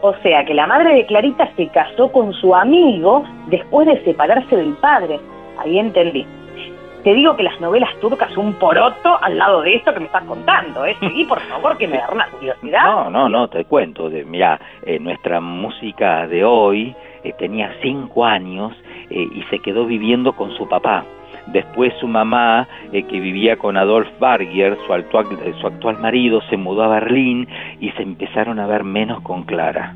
O 0.02 0.14
sea 0.22 0.46
que 0.46 0.54
la 0.54 0.68
madre 0.68 0.94
de 0.94 1.06
Clarita 1.08 1.50
se 1.56 1.68
casó 1.70 2.12
con 2.12 2.32
su 2.34 2.54
amigo 2.54 3.24
después 3.48 3.88
de 3.88 4.04
separarse 4.04 4.56
del 4.56 4.74
padre. 4.74 5.20
Ahí 5.58 5.80
entendí. 5.80 6.28
Te 7.04 7.12
digo 7.12 7.36
que 7.36 7.42
las 7.42 7.60
novelas 7.60 7.90
turcas 8.00 8.32
son 8.34 8.48
un 8.48 8.54
poroto 8.54 9.18
al 9.20 9.36
lado 9.36 9.62
de 9.64 9.76
esto 9.76 9.94
que 9.94 10.00
me 10.00 10.06
estás 10.06 10.24
contando, 10.26 10.86
¿eh? 10.86 10.96
Sí, 11.00 11.26
por 11.26 11.40
favor, 11.40 11.76
que 11.78 11.88
me 11.88 11.98
da 11.98 12.10
una 12.12 12.28
curiosidad. 12.28 12.82
No, 12.86 13.10
no, 13.10 13.30
no, 13.30 13.48
te 13.48 13.66
cuento. 13.66 14.10
De, 14.10 14.26
mira, 14.26 14.60
eh, 14.84 15.00
nuestra 15.00 15.40
música 15.40 16.28
de 16.28 16.44
hoy 16.44 16.96
eh, 17.26 17.34
tenía 17.38 17.74
cinco 17.82 18.24
años 18.24 18.74
eh, 19.10 19.28
y 19.36 19.42
se 19.50 19.60
quedó 19.60 19.86
viviendo 19.86 20.34
con 20.34 20.52
su 20.52 20.68
papá. 20.70 21.04
Después 21.48 21.94
su 22.00 22.08
mamá, 22.08 22.68
eh, 22.92 23.04
que 23.04 23.20
vivía 23.20 23.58
con 23.58 23.78
Adolf 23.78 24.08
Bargier, 24.20 24.78
su 24.86 24.94
actual, 24.94 25.26
su 25.60 25.68
actual 25.68 26.00
marido, 26.00 26.42
se 26.50 26.58
mudó 26.58 26.84
a 26.84 26.88
Berlín 26.88 27.48
y 27.80 27.90
se 27.92 28.04
empezaron 28.04 28.60
a 28.60 28.68
ver 28.68 28.84
menos 28.84 29.22
con 29.22 29.44
Clara. 29.44 29.96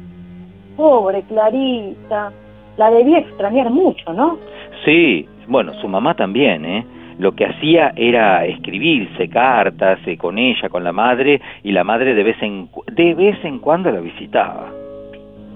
Pobre 0.75 1.23
Clarita. 1.23 2.31
La 2.77 2.91
debía 2.91 3.19
extrañar 3.19 3.69
mucho, 3.69 4.13
¿no? 4.13 4.37
Sí, 4.85 5.27
bueno, 5.47 5.73
su 5.81 5.87
mamá 5.87 6.13
también, 6.15 6.63
¿eh? 6.65 6.85
Lo 7.17 7.33
que 7.33 7.45
hacía 7.45 7.91
era 7.97 8.45
escribirse 8.45 9.27
cartas 9.27 9.99
eh, 10.05 10.17
con 10.17 10.37
ella, 10.37 10.69
con 10.69 10.85
la 10.85 10.93
madre, 10.93 11.41
y 11.63 11.73
la 11.73 11.83
madre 11.83 12.13
de 12.15 12.23
vez 12.23 12.41
en, 12.41 12.69
de 12.93 13.13
vez 13.13 13.43
en 13.43 13.59
cuando 13.59 13.91
la 13.91 13.99
visitaba. 13.99 14.71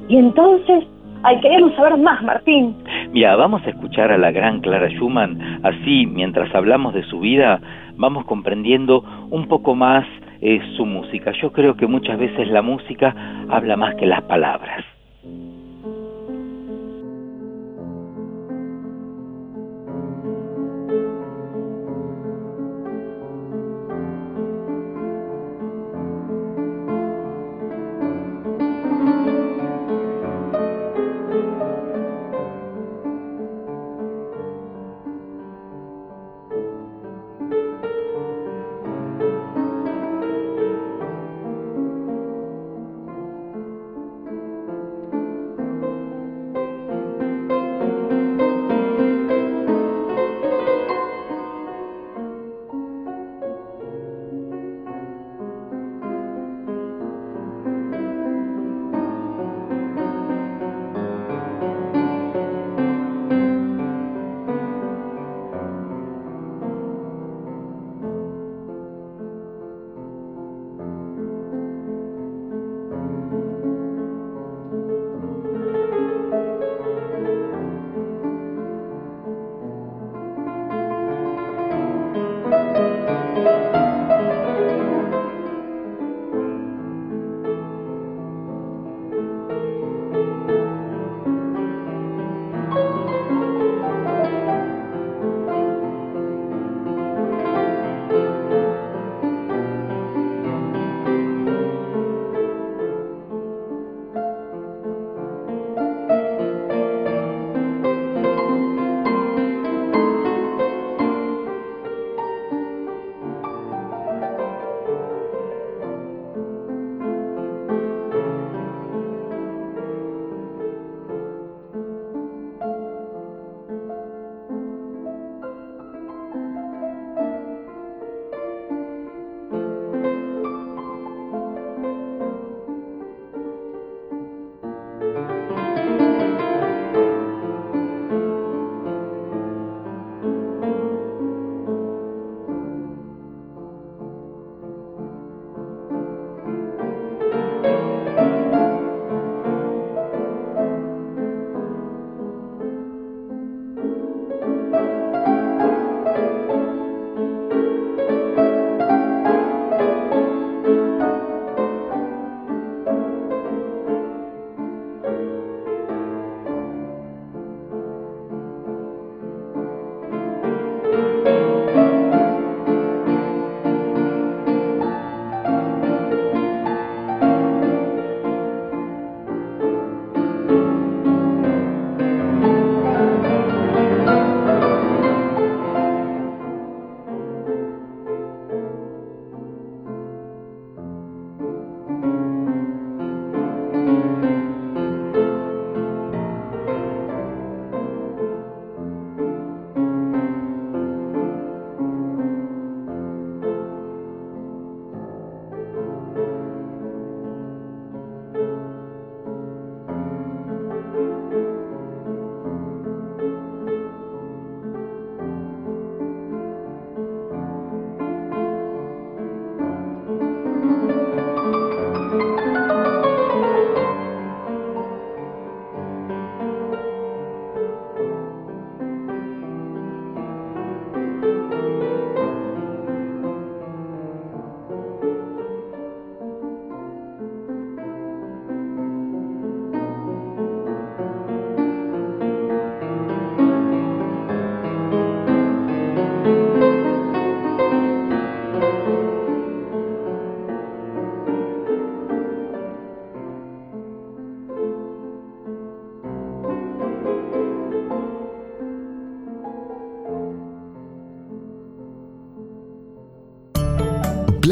Y 0.09 0.17
entonces, 0.17 0.83
Ay, 1.25 1.39
queremos 1.39 1.73
saber 1.75 1.97
más, 1.97 2.21
Martín. 2.21 2.75
Mira, 3.13 3.37
vamos 3.37 3.65
a 3.65 3.69
escuchar 3.69 4.11
a 4.11 4.17
la 4.17 4.31
gran 4.31 4.59
Clara 4.59 4.89
Schumann, 4.89 5.61
así 5.63 6.05
mientras 6.05 6.53
hablamos 6.53 6.93
de 6.93 7.03
su 7.03 7.21
vida, 7.21 7.61
vamos 7.95 8.25
comprendiendo 8.25 9.05
un 9.29 9.47
poco 9.47 9.73
más 9.73 10.05
eh, 10.41 10.59
su 10.75 10.85
música. 10.85 11.31
Yo 11.41 11.53
creo 11.53 11.77
que 11.77 11.87
muchas 11.87 12.19
veces 12.19 12.49
la 12.49 12.61
música 12.61 13.15
habla 13.49 13.77
más 13.77 13.95
que 13.95 14.05
las 14.05 14.21
palabras. 14.23 14.83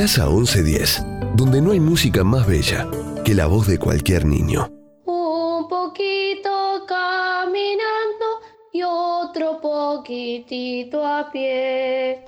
Plaza 0.01 0.25
1110, 0.25 1.05
donde 1.35 1.61
no 1.61 1.73
hay 1.73 1.79
música 1.79 2.23
más 2.23 2.47
bella 2.47 2.89
que 3.23 3.35
la 3.35 3.45
voz 3.45 3.67
de 3.67 3.77
cualquier 3.77 4.25
niño. 4.25 4.67
Un 5.05 5.67
poquito 5.67 6.87
caminando 6.87 8.25
y 8.73 8.81
otro 8.81 9.61
poquitito 9.61 11.05
a 11.05 11.29
pie. 11.31 12.25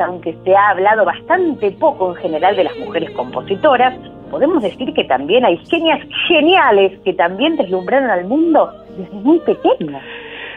Aunque 0.00 0.34
se 0.44 0.54
ha 0.54 0.70
hablado 0.70 1.04
bastante 1.04 1.70
poco 1.72 2.10
en 2.10 2.16
general 2.16 2.56
de 2.56 2.64
las 2.64 2.76
mujeres 2.78 3.10
compositoras, 3.10 3.94
podemos 4.30 4.62
decir 4.62 4.92
que 4.94 5.04
también 5.04 5.44
hay 5.44 5.58
genias 5.68 6.00
geniales 6.28 6.98
que 7.04 7.12
también 7.12 7.56
deslumbraron 7.56 8.10
al 8.10 8.24
mundo 8.24 8.70
desde 8.96 9.14
muy 9.14 9.38
pequeñas. 9.40 10.02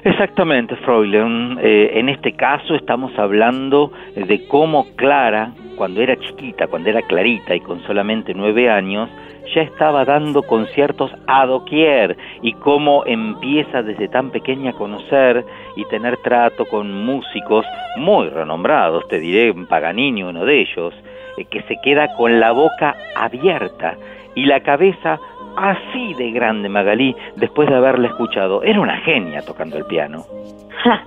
Exactamente, 0.04 0.75
Fräulein. 0.78 1.60
Eh, 1.62 1.91
en 1.95 2.10
este 2.10 2.34
caso 2.34 2.75
estamos 2.75 3.12
hablando 3.17 3.91
de 4.15 4.47
cómo 4.47 4.86
Clara, 4.95 5.52
cuando 5.75 6.02
era 6.02 6.15
chiquita, 6.17 6.67
cuando 6.67 6.89
era 6.89 7.02
clarita 7.02 7.54
y 7.54 7.60
con 7.60 7.82
solamente 7.84 8.34
nueve 8.34 8.69
años, 8.69 9.10
ya 9.54 9.62
estaba 9.62 10.06
dando 10.06 10.43
conciertos 10.43 11.12
a 11.28 11.45
doquier 11.45 12.17
y 12.41 12.54
cómo 12.54 13.04
empieza 13.06 13.82
desde 13.82 14.08
tan 14.08 14.30
pequeña 14.32 14.71
a 14.71 14.73
conocer 14.73 15.45
y 15.75 15.86
tener 15.86 16.17
trato 16.17 16.65
con 16.65 17.06
músicos 17.06 17.65
muy 17.97 18.30
renombrados, 18.30 19.08
te 19.08 19.19
diré 19.19 19.54
Paganini, 19.67 20.23
uno 20.23 20.45
de 20.45 20.62
ellos, 20.62 20.93
eh, 21.38 21.45
que 21.45 21.62
se 21.63 21.75
queda 21.84 22.15
con 22.15 22.39
la 22.39 22.52
boca 22.52 22.95
abierta 23.15 23.95
y 24.36 24.45
la 24.45 24.62
cabeza 24.62 25.19
así 25.58 26.13
de 26.13 26.32
grande 26.32 26.69
Magalí 26.69 27.15
después 27.36 27.69
de 27.69 27.75
haberla 27.75 28.08
escuchado. 28.08 28.63
Era 28.63 28.80
una 28.80 28.97
genia 28.97 29.41
tocando 29.41 29.78
el 29.78 29.86
piano. 29.86 30.23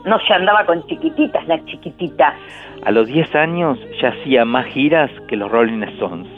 no 0.04 0.18
se 0.20 0.34
andaba 0.34 0.64
con 0.66 0.84
chiquititas, 0.86 1.46
la 1.46 1.64
chiquitita. 1.64 2.34
A 2.84 2.90
los 2.90 3.06
10 3.06 3.34
años 3.34 3.78
ya 4.00 4.08
hacía 4.08 4.44
más 4.44 4.66
giras 4.66 5.10
que 5.28 5.36
los 5.36 5.50
Rolling 5.50 5.82
Stones. 5.94 6.28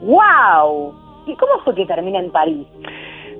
¡Wow! 0.00 0.94
¿Y 1.26 1.34
cómo 1.36 1.58
fue 1.62 1.74
que 1.74 1.86
termina 1.86 2.18
en 2.18 2.30
París? 2.30 2.66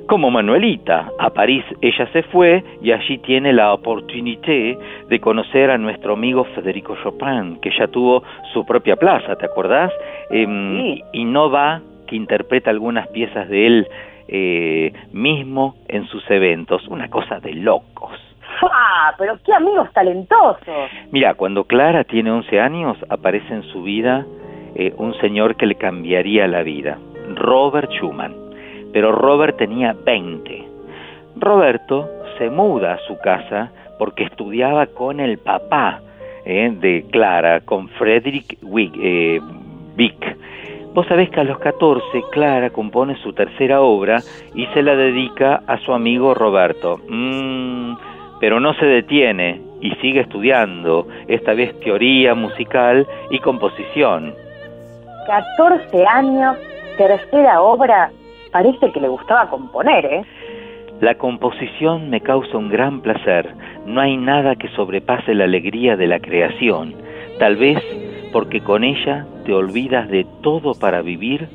Como 0.06 0.30
Manuelita, 0.30 1.10
a 1.18 1.30
París 1.30 1.64
ella 1.80 2.06
se 2.12 2.22
fue 2.24 2.62
y 2.82 2.92
allí 2.92 3.18
tiene 3.18 3.54
la 3.54 3.72
oportunidad 3.72 4.78
de 5.08 5.20
conocer 5.20 5.70
a 5.70 5.78
nuestro 5.78 6.12
amigo 6.12 6.44
Federico 6.54 6.94
Chopin, 7.02 7.58
que 7.60 7.70
ya 7.70 7.86
tuvo 7.88 8.22
su 8.52 8.66
propia 8.66 8.96
plaza, 8.96 9.36
¿te 9.36 9.46
acordás? 9.46 9.92
Em, 10.30 10.98
y 11.12 11.24
no 11.24 11.50
va, 11.50 11.80
que 12.06 12.16
interpreta 12.16 12.70
algunas 12.70 13.08
piezas 13.08 13.48
de 13.48 13.66
él 13.66 13.88
eh, 14.28 14.92
mismo 15.12 15.76
en 15.88 16.06
sus 16.06 16.28
eventos, 16.30 16.86
una 16.88 17.08
cosa 17.08 17.40
de 17.40 17.54
locos. 17.54 18.12
¡Ah! 18.62 19.14
Pero 19.18 19.38
qué 19.44 19.52
amigos 19.54 19.90
talentosos. 19.92 20.90
Mira, 21.12 21.34
cuando 21.34 21.64
Clara 21.64 22.04
tiene 22.04 22.30
11 22.30 22.60
años, 22.60 22.98
aparece 23.08 23.52
en 23.54 23.62
su 23.64 23.82
vida 23.82 24.26
eh, 24.74 24.92
un 24.96 25.14
señor 25.20 25.56
que 25.56 25.66
le 25.66 25.76
cambiaría 25.76 26.46
la 26.46 26.62
vida, 26.62 26.98
Robert 27.36 27.90
Schumann. 27.92 28.43
Pero 28.94 29.10
Robert 29.10 29.56
tenía 29.56 29.92
20. 29.92 30.68
Roberto 31.34 32.08
se 32.38 32.48
muda 32.48 32.94
a 32.94 32.98
su 33.08 33.18
casa 33.18 33.72
porque 33.98 34.22
estudiaba 34.22 34.86
con 34.86 35.18
el 35.18 35.38
papá 35.38 36.00
eh, 36.44 36.72
de 36.72 37.04
Clara, 37.10 37.60
con 37.62 37.88
Frederick 37.88 38.56
Wick, 38.62 38.94
eh, 38.96 39.40
Wick. 39.98 40.36
Vos 40.94 41.08
sabés 41.08 41.28
que 41.30 41.40
a 41.40 41.44
los 41.44 41.58
14 41.58 42.06
Clara 42.30 42.70
compone 42.70 43.16
su 43.16 43.32
tercera 43.32 43.80
obra 43.80 44.20
y 44.54 44.66
se 44.66 44.82
la 44.82 44.94
dedica 44.94 45.64
a 45.66 45.76
su 45.78 45.92
amigo 45.92 46.32
Roberto. 46.32 47.00
Mm, 47.08 47.96
pero 48.38 48.60
no 48.60 48.74
se 48.74 48.86
detiene 48.86 49.60
y 49.80 49.90
sigue 49.96 50.20
estudiando, 50.20 51.08
esta 51.26 51.52
vez 51.52 51.76
teoría 51.80 52.36
musical 52.36 53.08
y 53.30 53.40
composición. 53.40 54.32
14 55.26 56.06
años, 56.06 56.56
tercera 56.96 57.60
obra, 57.60 58.12
parece 58.54 58.92
que 58.92 59.00
le 59.00 59.08
gustaba 59.08 59.50
componer, 59.50 60.04
¿eh? 60.04 60.24
La 61.00 61.16
composición 61.16 62.08
me 62.08 62.20
causa 62.20 62.56
un 62.56 62.68
gran 62.68 63.00
placer. 63.00 63.52
No 63.84 64.00
hay 64.00 64.16
nada 64.16 64.54
que 64.54 64.68
sobrepase 64.68 65.34
la 65.34 65.42
alegría 65.42 65.96
de 65.96 66.06
la 66.06 66.20
creación. 66.20 66.94
Tal 67.40 67.56
vez 67.56 67.82
porque 68.32 68.60
con 68.60 68.84
ella 68.84 69.26
te 69.44 69.52
olvidas 69.52 70.08
de 70.08 70.24
todo 70.40 70.74
para 70.74 71.02
vivir 71.02 71.48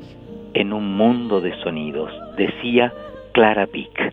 en 0.52 0.74
un 0.74 0.94
mundo 0.94 1.40
de 1.40 1.54
sonidos, 1.62 2.12
decía 2.36 2.92
Clara 3.32 3.66
Pick. 3.66 4.12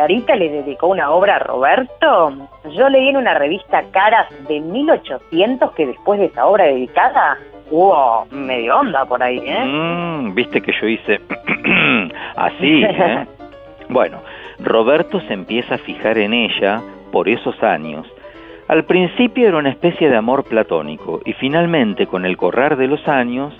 Clarita 0.00 0.34
le 0.34 0.48
dedicó 0.48 0.86
una 0.86 1.10
obra 1.10 1.36
a 1.36 1.38
Roberto. 1.40 2.32
Yo 2.74 2.88
leí 2.88 3.10
en 3.10 3.18
una 3.18 3.34
revista 3.34 3.82
Caras 3.90 4.28
de 4.48 4.58
1800 4.58 5.72
que 5.72 5.88
después 5.88 6.18
de 6.18 6.24
esa 6.24 6.46
obra 6.46 6.64
dedicada 6.64 7.36
hubo 7.70 8.24
medio 8.30 8.78
onda 8.78 9.04
por 9.04 9.22
ahí, 9.22 9.42
¿eh? 9.44 9.62
Mm, 9.62 10.34
Viste 10.34 10.62
que 10.62 10.72
yo 10.80 10.88
hice 10.88 11.20
así, 12.36 12.82
¿eh? 12.82 13.26
Bueno, 13.90 14.22
Roberto 14.58 15.20
se 15.20 15.34
empieza 15.34 15.74
a 15.74 15.78
fijar 15.78 16.16
en 16.16 16.32
ella 16.32 16.80
por 17.12 17.28
esos 17.28 17.62
años. 17.62 18.06
Al 18.68 18.84
principio 18.84 19.48
era 19.48 19.58
una 19.58 19.68
especie 19.68 20.08
de 20.08 20.16
amor 20.16 20.44
platónico 20.44 21.20
y 21.26 21.34
finalmente 21.34 22.06
con 22.06 22.24
el 22.24 22.38
correr 22.38 22.76
de 22.76 22.86
los 22.86 23.06
años 23.06 23.52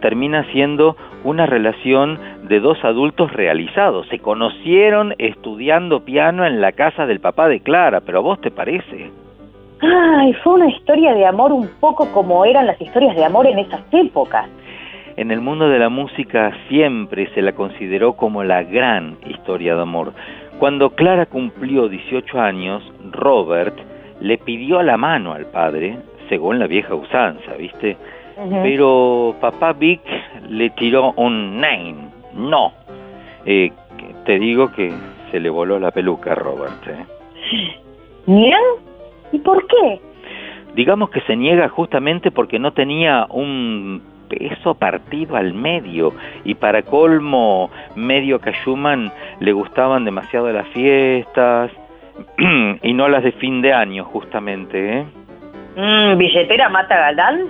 termina 0.00 0.42
siendo 0.50 0.96
una 1.24 1.46
relación 1.46 2.18
de 2.44 2.60
dos 2.60 2.84
adultos 2.84 3.32
realizados. 3.32 4.06
Se 4.08 4.20
conocieron 4.20 5.14
estudiando 5.18 6.04
piano 6.04 6.46
en 6.46 6.60
la 6.60 6.72
casa 6.72 7.06
del 7.06 7.20
papá 7.20 7.48
de 7.48 7.60
Clara, 7.60 8.02
pero 8.02 8.18
¿a 8.18 8.22
vos 8.22 8.40
te 8.40 8.50
parece? 8.50 9.10
Ay, 9.80 10.32
fue 10.44 10.54
una 10.54 10.68
historia 10.68 11.14
de 11.14 11.26
amor 11.26 11.52
un 11.52 11.68
poco 11.80 12.10
como 12.12 12.44
eran 12.44 12.66
las 12.66 12.80
historias 12.80 13.16
de 13.16 13.24
amor 13.24 13.46
en 13.46 13.58
esas 13.58 13.82
épocas. 13.92 14.48
En 15.16 15.30
el 15.30 15.40
mundo 15.40 15.68
de 15.68 15.78
la 15.78 15.88
música 15.88 16.52
siempre 16.68 17.28
se 17.34 17.42
la 17.42 17.52
consideró 17.52 18.14
como 18.14 18.42
la 18.42 18.62
gran 18.62 19.16
historia 19.26 19.76
de 19.76 19.82
amor. 19.82 20.12
Cuando 20.58 20.90
Clara 20.90 21.26
cumplió 21.26 21.88
18 21.88 22.40
años, 22.40 22.82
Robert 23.12 23.76
le 24.20 24.38
pidió 24.38 24.82
la 24.82 24.96
mano 24.96 25.32
al 25.32 25.46
padre, 25.46 25.98
según 26.28 26.58
la 26.58 26.66
vieja 26.66 26.94
usanza, 26.94 27.54
¿viste? 27.58 27.96
Pero 28.36 29.36
papá 29.40 29.72
Vic 29.72 30.00
le 30.48 30.70
tiró 30.70 31.12
un 31.16 31.60
nine, 31.60 32.08
no. 32.34 32.72
Eh, 33.46 33.70
te 34.24 34.38
digo 34.38 34.72
que 34.72 34.92
se 35.30 35.40
le 35.40 35.50
voló 35.50 35.78
la 35.78 35.90
peluca 35.90 36.32
a 36.32 36.34
Robert. 36.34 36.86
¿eh? 36.88 37.04
¿Nian? 38.26 38.60
¿Y 39.32 39.38
por 39.38 39.66
qué? 39.66 40.00
Digamos 40.74 41.10
que 41.10 41.20
se 41.22 41.36
niega 41.36 41.68
justamente 41.68 42.30
porque 42.30 42.58
no 42.58 42.72
tenía 42.72 43.26
un 43.30 44.02
peso 44.28 44.74
partido 44.74 45.36
al 45.36 45.54
medio 45.54 46.12
y 46.44 46.54
para 46.54 46.82
colmo 46.82 47.70
medio 47.94 48.38
Schumann 48.38 49.12
le 49.40 49.52
gustaban 49.52 50.04
demasiado 50.04 50.50
las 50.50 50.66
fiestas 50.68 51.70
y 52.82 52.92
no 52.92 53.08
las 53.08 53.22
de 53.22 53.32
fin 53.32 53.60
de 53.60 53.72
año 53.72 54.04
justamente, 54.04 54.98
¿eh? 54.98 55.04
Mm, 55.76 56.16
billetera 56.18 56.68
mata 56.68 56.96
galán. 56.96 57.48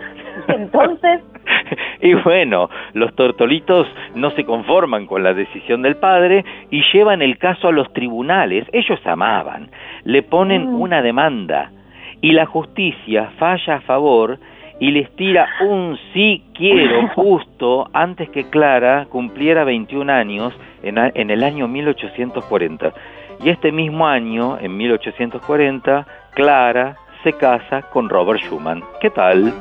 Entonces, 0.48 1.20
Y 2.00 2.14
bueno, 2.14 2.70
los 2.92 3.14
tortolitos 3.14 3.86
no 4.14 4.30
se 4.30 4.44
conforman 4.44 5.06
con 5.06 5.22
la 5.22 5.34
decisión 5.34 5.82
del 5.82 5.96
padre 5.96 6.44
y 6.70 6.82
llevan 6.92 7.22
el 7.22 7.38
caso 7.38 7.68
a 7.68 7.72
los 7.72 7.92
tribunales. 7.92 8.66
Ellos 8.72 9.00
amaban, 9.06 9.70
le 10.04 10.22
ponen 10.22 10.68
una 10.68 11.02
demanda 11.02 11.70
y 12.20 12.32
la 12.32 12.46
justicia 12.46 13.30
falla 13.38 13.76
a 13.76 13.80
favor 13.80 14.38
y 14.80 14.90
les 14.90 15.14
tira 15.16 15.48
un 15.62 15.96
sí 16.12 16.42
quiero 16.54 17.08
justo 17.14 17.88
antes 17.92 18.28
que 18.30 18.50
Clara 18.50 19.06
cumpliera 19.08 19.64
21 19.64 20.12
años 20.12 20.52
en, 20.82 20.98
en 20.98 21.30
el 21.30 21.42
año 21.42 21.68
1840. 21.68 22.92
Y 23.42 23.50
este 23.50 23.72
mismo 23.72 24.06
año, 24.06 24.58
en 24.60 24.76
1840, 24.76 26.06
Clara 26.34 26.96
se 27.22 27.32
casa 27.32 27.82
con 27.90 28.08
Robert 28.08 28.40
Schumann. 28.40 28.82
¿Qué 29.00 29.10
tal? 29.10 29.52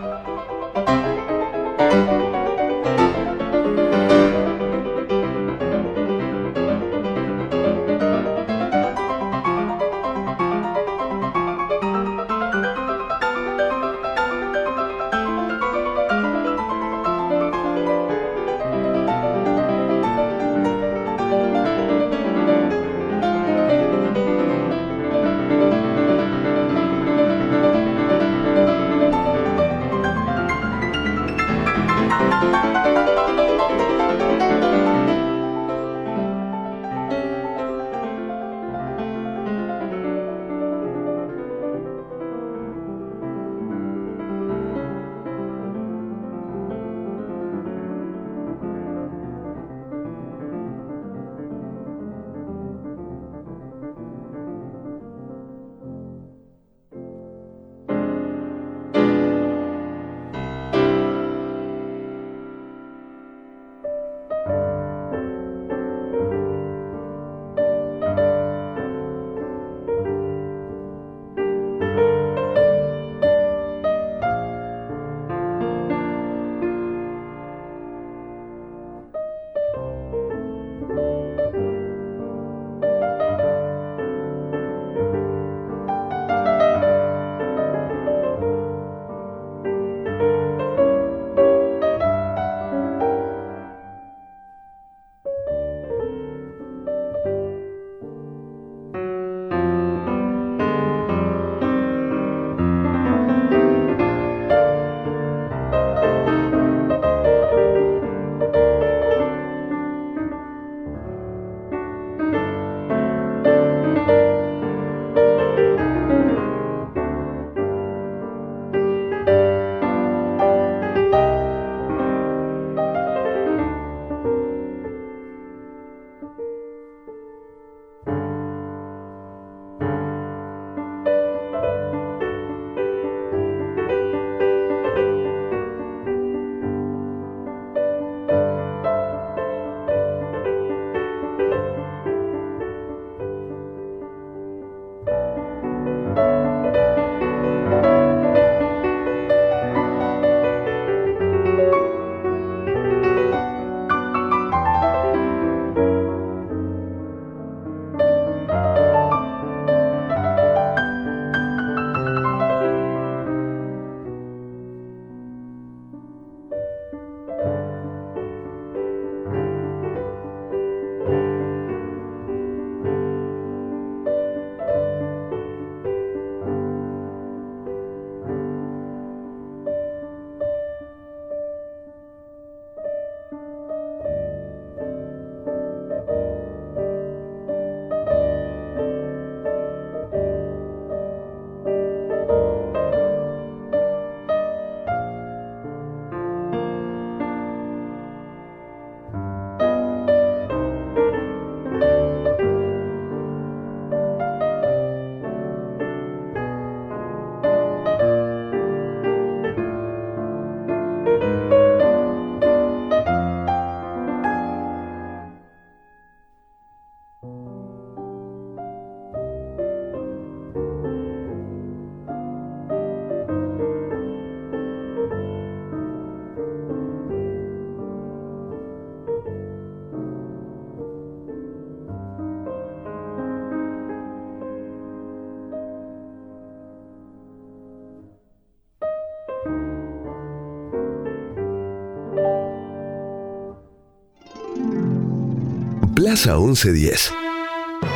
Plaza 246.03 246.35
1110. 246.35 247.13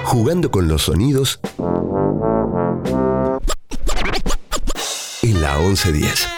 Jugando 0.05 0.49
con 0.49 0.69
los 0.69 0.83
sonidos 0.83 1.41
en 5.21 5.41
la 5.41 5.57
1110. 5.57 6.36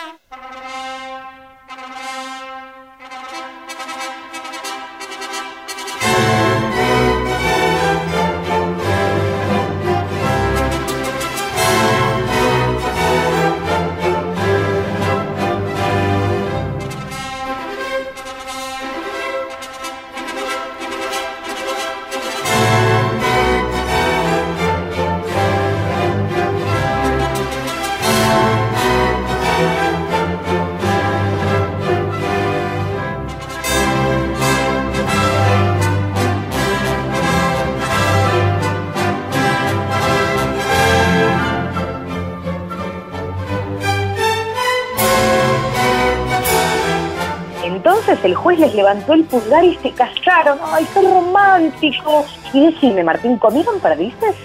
El 48.23 48.35
juez 48.35 48.59
les 48.59 48.75
levantó 48.75 49.13
el 49.13 49.23
pulgar 49.23 49.63
y 49.63 49.75
se 49.75 49.91
callaron. 49.91 50.59
¡Ay, 50.61 50.85
qué 50.93 51.01
romántico! 51.01 52.25
Y 52.53 52.65
decime, 52.65 53.03
Martín, 53.03 53.37
¿comieron 53.37 53.79
perdices? 53.79 54.35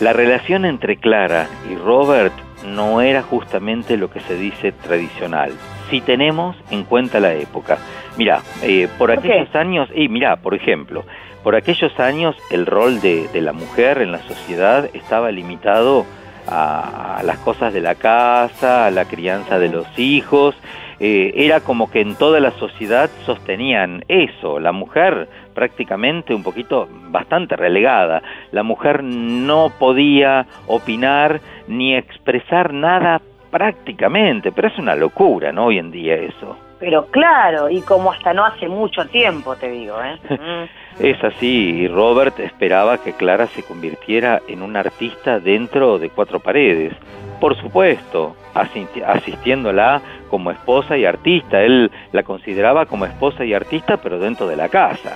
La 0.00 0.12
relación 0.12 0.64
entre 0.64 0.96
Clara 0.96 1.48
y 1.70 1.74
Robert 1.74 2.34
no 2.64 3.00
era 3.00 3.22
justamente 3.22 3.96
lo 3.96 4.10
que 4.10 4.20
se 4.20 4.34
dice 4.36 4.72
tradicional. 4.72 5.52
Si 5.90 6.00
tenemos 6.00 6.56
en 6.70 6.84
cuenta 6.84 7.18
la 7.18 7.32
época. 7.32 7.78
Mira, 8.16 8.42
eh, 8.62 8.88
por 8.98 9.10
aquellos 9.10 9.54
años, 9.54 9.88
y 9.94 10.08
mira, 10.08 10.36
por 10.36 10.54
ejemplo, 10.54 11.04
por 11.42 11.56
aquellos 11.56 11.98
años 11.98 12.36
el 12.50 12.66
rol 12.66 13.00
de, 13.00 13.28
de 13.28 13.40
la 13.40 13.52
mujer 13.52 14.02
en 14.02 14.12
la 14.12 14.18
sociedad 14.18 14.90
estaba 14.92 15.30
limitado 15.30 16.04
a, 16.46 17.18
a 17.18 17.22
las 17.22 17.38
cosas 17.38 17.72
de 17.72 17.80
la 17.80 17.94
casa, 17.94 18.86
a 18.86 18.90
la 18.90 19.06
crianza 19.06 19.58
de 19.58 19.68
los 19.68 19.86
hijos. 19.98 20.54
Eh, 21.00 21.32
era 21.36 21.60
como 21.60 21.90
que 21.90 22.00
en 22.00 22.16
toda 22.16 22.40
la 22.40 22.50
sociedad 22.52 23.08
sostenían 23.24 24.04
eso, 24.08 24.58
la 24.58 24.72
mujer 24.72 25.28
prácticamente 25.54 26.34
un 26.34 26.42
poquito 26.42 26.88
bastante 27.10 27.56
relegada. 27.56 28.22
La 28.52 28.62
mujer 28.62 29.02
no 29.04 29.72
podía 29.78 30.46
opinar 30.66 31.40
ni 31.68 31.94
expresar 31.94 32.72
nada 32.72 33.20
prácticamente, 33.50 34.52
pero 34.52 34.68
es 34.68 34.78
una 34.78 34.94
locura, 34.94 35.52
¿no? 35.52 35.66
Hoy 35.66 35.78
en 35.78 35.90
día 35.90 36.16
eso. 36.16 36.67
Pero 36.80 37.06
claro, 37.06 37.68
y 37.68 37.80
como 37.82 38.12
hasta 38.12 38.32
no 38.32 38.44
hace 38.44 38.68
mucho 38.68 39.04
tiempo, 39.06 39.56
te 39.56 39.68
digo, 39.70 39.96
¿eh? 40.02 40.18
Mm. 40.30 41.04
Es 41.04 41.22
así, 41.22 41.70
y 41.82 41.88
Robert 41.88 42.38
esperaba 42.40 42.98
que 42.98 43.12
Clara 43.12 43.46
se 43.48 43.62
convirtiera 43.62 44.40
en 44.48 44.62
una 44.62 44.80
artista 44.80 45.38
dentro 45.38 45.98
de 45.98 46.10
cuatro 46.10 46.40
paredes. 46.40 46.92
Por 47.40 47.56
supuesto, 47.60 48.34
asisti- 48.54 49.04
asistiéndola 49.06 50.00
como 50.28 50.50
esposa 50.50 50.96
y 50.96 51.04
artista. 51.04 51.62
Él 51.62 51.90
la 52.10 52.24
consideraba 52.24 52.86
como 52.86 53.04
esposa 53.04 53.44
y 53.44 53.54
artista, 53.54 53.96
pero 53.98 54.18
dentro 54.18 54.48
de 54.48 54.56
la 54.56 54.68
casa. 54.68 55.14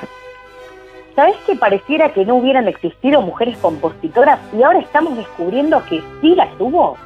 ¿Sabés 1.17 1.37
que 1.47 1.57
pareciera 1.57 2.11
que 2.11 2.25
no 2.25 2.37
hubieran 2.37 2.69
existido 2.69 3.21
mujeres 3.21 3.59
compositoras 3.59 4.39
y 4.57 4.63
ahora 4.63 4.79
estamos 4.79 5.17
descubriendo 5.17 5.85
que 5.87 6.01
sí 6.21 6.35
las 6.37 6.49
hubo? 6.61 6.97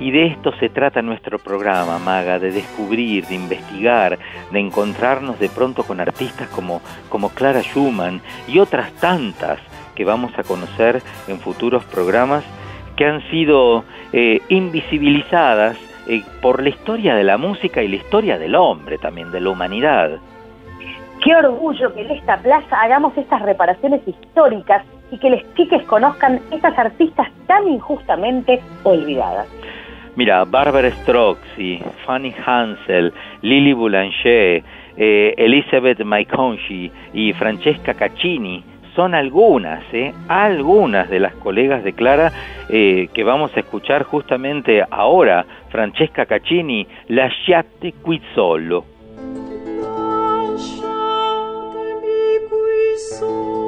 Y 0.00 0.12
de 0.12 0.26
esto 0.26 0.52
se 0.60 0.68
trata 0.68 1.02
nuestro 1.02 1.38
programa, 1.38 1.98
Maga, 1.98 2.38
de 2.38 2.52
descubrir, 2.52 3.26
de 3.26 3.34
investigar, 3.34 4.18
de 4.52 4.60
encontrarnos 4.60 5.40
de 5.40 5.48
pronto 5.48 5.82
con 5.82 6.00
artistas 6.00 6.48
como, 6.48 6.80
Clara 7.34 7.62
Schumann 7.62 8.20
y 8.46 8.60
otras 8.60 8.92
tantas 8.92 9.58
que 9.96 10.04
vamos 10.04 10.30
a 10.38 10.44
conocer 10.44 11.02
en 11.26 11.40
futuros 11.40 11.84
programas 11.84 12.44
que 12.96 13.06
han 13.06 13.28
sido 13.30 13.84
eh, 14.12 14.40
invisibilizadas 14.48 15.76
eh, 16.06 16.22
por 16.40 16.62
la 16.62 16.68
historia 16.68 17.16
de 17.16 17.24
la 17.24 17.36
música 17.36 17.82
y 17.82 17.88
la 17.88 17.96
historia 17.96 18.38
del 18.38 18.54
hombre 18.54 18.98
también, 18.98 19.32
de 19.32 19.40
la 19.40 19.50
humanidad. 19.50 20.18
Qué 21.24 21.34
orgullo 21.34 21.92
que 21.94 22.02
en 22.02 22.12
esta 22.12 22.36
plaza 22.38 22.80
hagamos 22.80 23.16
estas 23.18 23.42
reparaciones 23.42 24.06
históricas 24.06 24.84
y 25.10 25.18
que 25.18 25.30
les 25.30 25.54
chiques 25.54 25.82
conozcan 25.84 26.40
estas 26.52 26.78
artistas 26.78 27.28
tan 27.46 27.66
injustamente 27.66 28.60
olvidadas. 28.84 29.48
Mira, 30.18 30.44
Barbara 30.44 30.90
Strozzi, 30.90 31.80
Fanny 32.04 32.34
Hansel, 32.44 33.12
Lily 33.42 33.72
Boulanger, 33.72 34.64
eh, 34.96 35.32
Elizabeth 35.38 36.02
Maiconchi 36.02 36.90
y 37.12 37.32
Francesca 37.34 37.94
Caccini 37.94 38.64
son 38.96 39.14
algunas, 39.14 39.84
eh, 39.92 40.12
algunas 40.26 41.08
de 41.08 41.20
las 41.20 41.34
colegas 41.34 41.84
de 41.84 41.92
Clara 41.92 42.32
eh, 42.68 43.08
que 43.14 43.22
vamos 43.22 43.56
a 43.56 43.60
escuchar 43.60 44.02
justamente 44.02 44.84
ahora. 44.90 45.46
Francesca 45.68 46.26
Caccini, 46.26 46.84
Lasciate 47.06 47.94
qui 48.04 48.20
solo. 48.34 48.84
Qui 52.48 52.98
solo, 53.20 53.67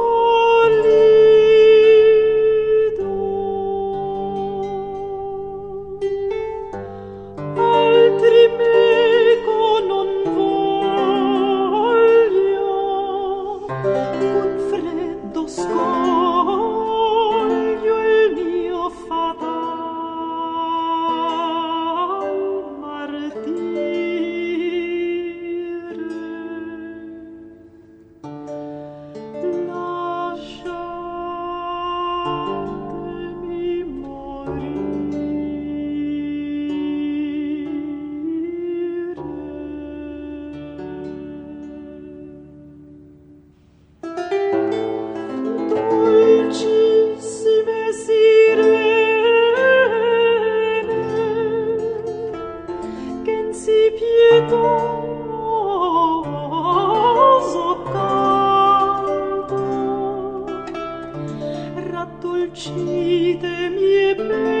uccide 62.51 63.69
mie 63.69 64.13
pene 64.13 64.60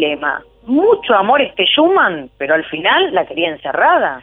Dilema. 0.00 0.42
Mucho 0.66 1.14
amor 1.14 1.40
este 1.40 1.64
Schumann, 1.66 2.28
pero 2.38 2.54
al 2.54 2.64
final 2.64 3.14
la 3.14 3.24
quería 3.24 3.50
encerrada. 3.50 4.20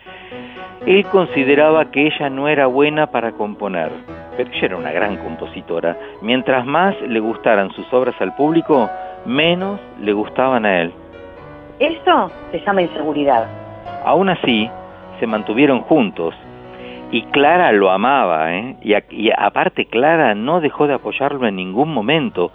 Él 0.85 1.05
consideraba 1.05 1.89
que 1.91 2.07
ella 2.07 2.29
no 2.29 2.47
era 2.49 2.67
buena 2.67 3.07
para 3.07 3.31
componer, 3.31 3.89
pero 4.35 4.49
ella 4.51 4.65
era 4.65 4.77
una 4.77 4.91
gran 4.91 5.15
compositora. 5.17 5.97
Mientras 6.21 6.65
más 6.65 6.99
le 7.01 7.19
gustaran 7.21 7.71
sus 7.71 7.91
obras 7.93 8.15
al 8.19 8.35
público, 8.35 8.89
menos 9.25 9.79
le 10.01 10.11
gustaban 10.11 10.65
a 10.65 10.81
él. 10.81 10.91
Eso 11.79 12.29
se 12.51 12.59
llama 12.59 12.81
inseguridad. 12.81 13.47
Aún 14.05 14.29
así, 14.29 14.69
se 15.19 15.27
mantuvieron 15.27 15.79
juntos. 15.81 16.35
Y 17.11 17.21
Clara 17.27 17.71
lo 17.71 17.89
amaba, 17.89 18.53
¿eh? 18.53 18.75
y, 18.81 18.95
a- 18.95 19.03
y 19.09 19.29
aparte 19.37 19.85
Clara 19.85 20.35
no 20.35 20.59
dejó 20.59 20.87
de 20.87 20.95
apoyarlo 20.95 21.47
en 21.47 21.55
ningún 21.55 21.93
momento, 21.93 22.51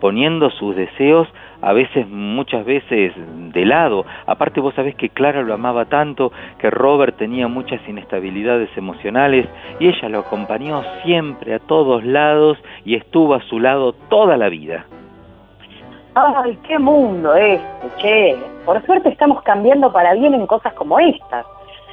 poniendo 0.00 0.50
sus 0.50 0.76
deseos 0.76 1.28
a 1.62 1.72
veces, 1.72 2.08
muchas 2.08 2.64
veces, 2.64 3.12
de 3.16 3.64
lado. 3.64 4.04
Aparte 4.26 4.60
vos 4.60 4.74
sabés 4.74 4.94
que 4.94 5.10
Clara 5.10 5.42
lo 5.42 5.54
amaba 5.54 5.84
tanto 5.86 6.32
que 6.58 6.70
Robert 6.70 7.16
tenía 7.16 7.48
muchas 7.48 7.80
inestabilidades 7.88 8.70
emocionales 8.76 9.46
y 9.78 9.88
ella 9.88 10.08
lo 10.08 10.20
acompañó 10.20 10.82
siempre 11.02 11.54
a 11.54 11.58
todos 11.58 12.04
lados 12.04 12.58
y 12.84 12.94
estuvo 12.94 13.34
a 13.34 13.42
su 13.42 13.58
lado 13.58 13.92
toda 14.08 14.36
la 14.36 14.48
vida. 14.48 14.86
Ay, 16.14 16.58
qué 16.66 16.78
mundo 16.78 17.34
este, 17.34 17.88
che. 17.98 18.36
Por 18.64 18.84
suerte 18.84 19.10
estamos 19.10 19.42
cambiando 19.42 19.92
para 19.92 20.14
bien 20.14 20.34
en 20.34 20.46
cosas 20.46 20.72
como 20.74 20.98
estas. 20.98 21.46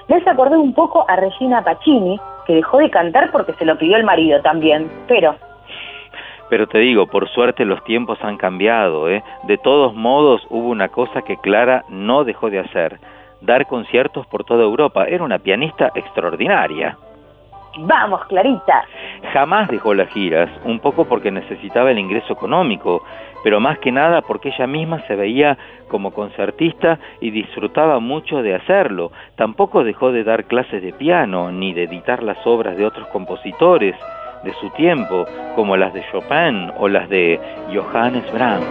Hace 0.10 0.30
acordar 0.30 0.58
un 0.58 0.74
poco 0.74 1.06
a 1.08 1.18
Regina 1.18 1.64
Pacini, 1.64 2.20
que 2.46 2.56
dejó 2.56 2.78
de 2.78 2.90
cantar 2.90 3.30
porque 3.32 3.54
se 3.54 3.66
lo 3.66 3.78
pidió 3.78 3.98
el 3.98 4.06
marido 4.06 4.42
también. 4.42 4.90
Pero, 5.08 5.36
Pero 6.50 6.68
te 6.68 6.80
digo, 6.80 7.08
por 7.08 7.28
suerte 7.30 7.66
los 7.66 7.84
tiempos 7.84 8.20
han 8.22 8.38
cambiado, 8.38 9.10
¿eh? 9.10 9.24
De 9.44 9.58
todos 9.58 9.94
modos, 9.94 10.46
hubo 10.50 10.70
una 10.70 10.88
cosa 10.90 11.22
que 11.22 11.38
Clara 11.38 11.84
no 11.90 12.24
dejó 12.24 12.50
de 12.50 12.60
hacer, 12.60 13.00
dar 13.42 13.68
conciertos 13.68 14.26
por 14.28 14.44
toda 14.44 14.64
Europa. 14.64 15.06
Era 15.06 15.24
una 15.24 15.40
pianista 15.40 15.92
extraordinaria. 15.94 16.98
vamos, 17.80 18.26
Clarita. 18.26 18.86
Jamás 19.34 19.68
dejó 19.68 19.94
las 19.94 20.10
giras, 20.10 20.50
un 20.64 20.80
poco 20.80 21.06
porque 21.06 21.32
necesitaba 21.32 21.92
el 21.92 22.00
ingreso 22.00 22.34
económico, 22.34 23.04
pero 23.44 23.60
más 23.60 23.78
que 23.80 23.92
nada 23.92 24.22
porque 24.22 24.50
ella 24.50 24.68
misma 24.68 25.06
se 25.08 25.16
veía 25.16 25.58
como 25.90 26.12
concertista 26.12 26.98
y 27.22 27.30
disfrutaba 27.32 28.00
mucho 28.00 28.42
de 28.42 28.56
hacerlo. 28.56 29.12
Tampoco 29.36 29.84
dejó 29.84 30.12
de 30.12 30.24
dar 30.24 30.46
clases 30.46 30.82
de 30.82 30.94
piano 30.94 31.52
ni 31.52 31.74
de 31.74 31.84
editar 31.84 32.24
las 32.24 32.38
obras 32.48 32.78
de 32.78 32.86
otros 32.86 33.08
compositores 33.10 33.96
de 34.44 34.54
su 34.56 34.70
tiempo, 34.72 35.26
como 35.56 35.76
las 35.78 35.94
de 35.94 36.04
Chopin 36.12 36.72
o 36.78 36.88
las 36.88 37.10
de 37.10 37.40
Johannes 37.74 38.32
Brahms. 38.32 38.66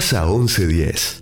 Plaza 0.00 0.24
1110. 0.24 1.19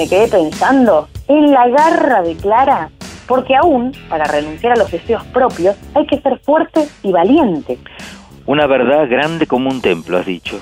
Me 0.00 0.08
quedé 0.08 0.28
pensando? 0.28 1.10
En 1.28 1.50
la 1.50 1.68
garra 1.68 2.22
de 2.22 2.34
Clara. 2.34 2.88
Porque 3.26 3.54
aún, 3.54 3.92
para 4.08 4.24
renunciar 4.24 4.72
a 4.72 4.76
los 4.76 4.90
deseos 4.90 5.22
propios, 5.26 5.76
hay 5.94 6.06
que 6.06 6.18
ser 6.22 6.38
fuerte 6.38 6.88
y 7.02 7.12
valiente. 7.12 7.76
Una 8.46 8.66
verdad 8.66 9.06
grande 9.10 9.46
como 9.46 9.68
un 9.68 9.82
templo, 9.82 10.16
has 10.16 10.24
dicho. 10.24 10.58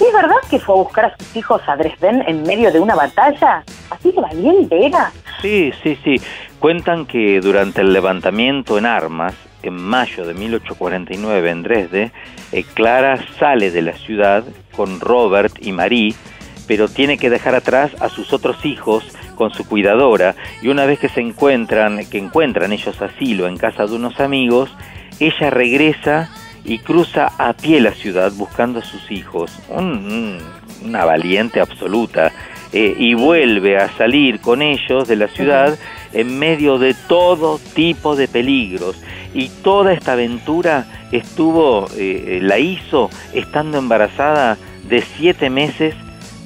¿Y 0.00 0.04
es 0.04 0.12
verdad 0.12 0.34
que 0.50 0.58
fue 0.58 0.74
a 0.74 0.78
buscar 0.78 1.04
a 1.04 1.16
sus 1.16 1.36
hijos 1.36 1.62
a 1.68 1.76
Dresden 1.76 2.24
en 2.26 2.42
medio 2.42 2.72
de 2.72 2.80
una 2.80 2.96
batalla? 2.96 3.62
¿Así 3.90 4.10
de 4.10 4.20
valiente 4.20 4.86
era? 4.86 5.12
Sí, 5.40 5.72
sí, 5.84 5.96
sí. 6.02 6.20
Cuentan 6.58 7.06
que 7.06 7.40
durante 7.40 7.82
el 7.82 7.92
levantamiento 7.92 8.76
en 8.76 8.86
armas, 8.86 9.34
en 9.62 9.76
mayo 9.76 10.26
de 10.26 10.34
1849 10.34 11.48
en 11.48 11.62
Dresde, 11.62 12.12
eh, 12.50 12.64
Clara 12.74 13.20
sale 13.38 13.70
de 13.70 13.82
la 13.82 13.92
ciudad 13.92 14.42
con 14.74 14.98
Robert 14.98 15.54
y 15.60 15.70
Marie, 15.70 16.14
pero 16.66 16.88
tiene 16.88 17.18
que 17.18 17.30
dejar 17.30 17.54
atrás 17.54 17.90
a 18.00 18.08
sus 18.08 18.32
otros 18.32 18.64
hijos 18.64 19.04
con 19.36 19.50
su 19.52 19.66
cuidadora 19.66 20.34
y 20.62 20.68
una 20.68 20.86
vez 20.86 20.98
que 20.98 21.08
se 21.08 21.20
encuentran, 21.20 22.06
que 22.10 22.18
encuentran 22.18 22.72
ellos 22.72 23.00
asilo 23.02 23.46
en 23.48 23.56
casa 23.56 23.86
de 23.86 23.94
unos 23.94 24.18
amigos, 24.20 24.70
ella 25.20 25.50
regresa 25.50 26.30
y 26.64 26.78
cruza 26.78 27.30
a 27.38 27.52
pie 27.52 27.80
la 27.80 27.92
ciudad 27.92 28.32
buscando 28.32 28.80
a 28.80 28.84
sus 28.84 29.10
hijos. 29.10 29.52
Un- 29.68 30.38
un- 30.82 30.88
una 30.88 31.04
valiente 31.04 31.60
absoluta. 31.60 32.32
eh, 32.72 32.94
y 32.98 33.14
vuelve 33.14 33.78
a 33.78 33.88
salir 33.96 34.40
con 34.40 34.60
ellos 34.60 35.06
de 35.06 35.14
la 35.16 35.28
ciudad 35.28 35.78
en 36.12 36.36
medio 36.38 36.78
de 36.78 36.94
todo 37.08 37.58
tipo 37.74 38.16
de 38.16 38.26
peligros. 38.26 39.00
Y 39.32 39.48
toda 39.62 39.92
esta 39.92 40.12
aventura 40.14 40.84
estuvo, 41.12 41.86
eh, 41.96 42.40
la 42.42 42.58
hizo 42.58 43.08
estando 43.32 43.78
embarazada 43.78 44.58
de 44.88 45.00
siete 45.00 45.48
meses 45.48 45.94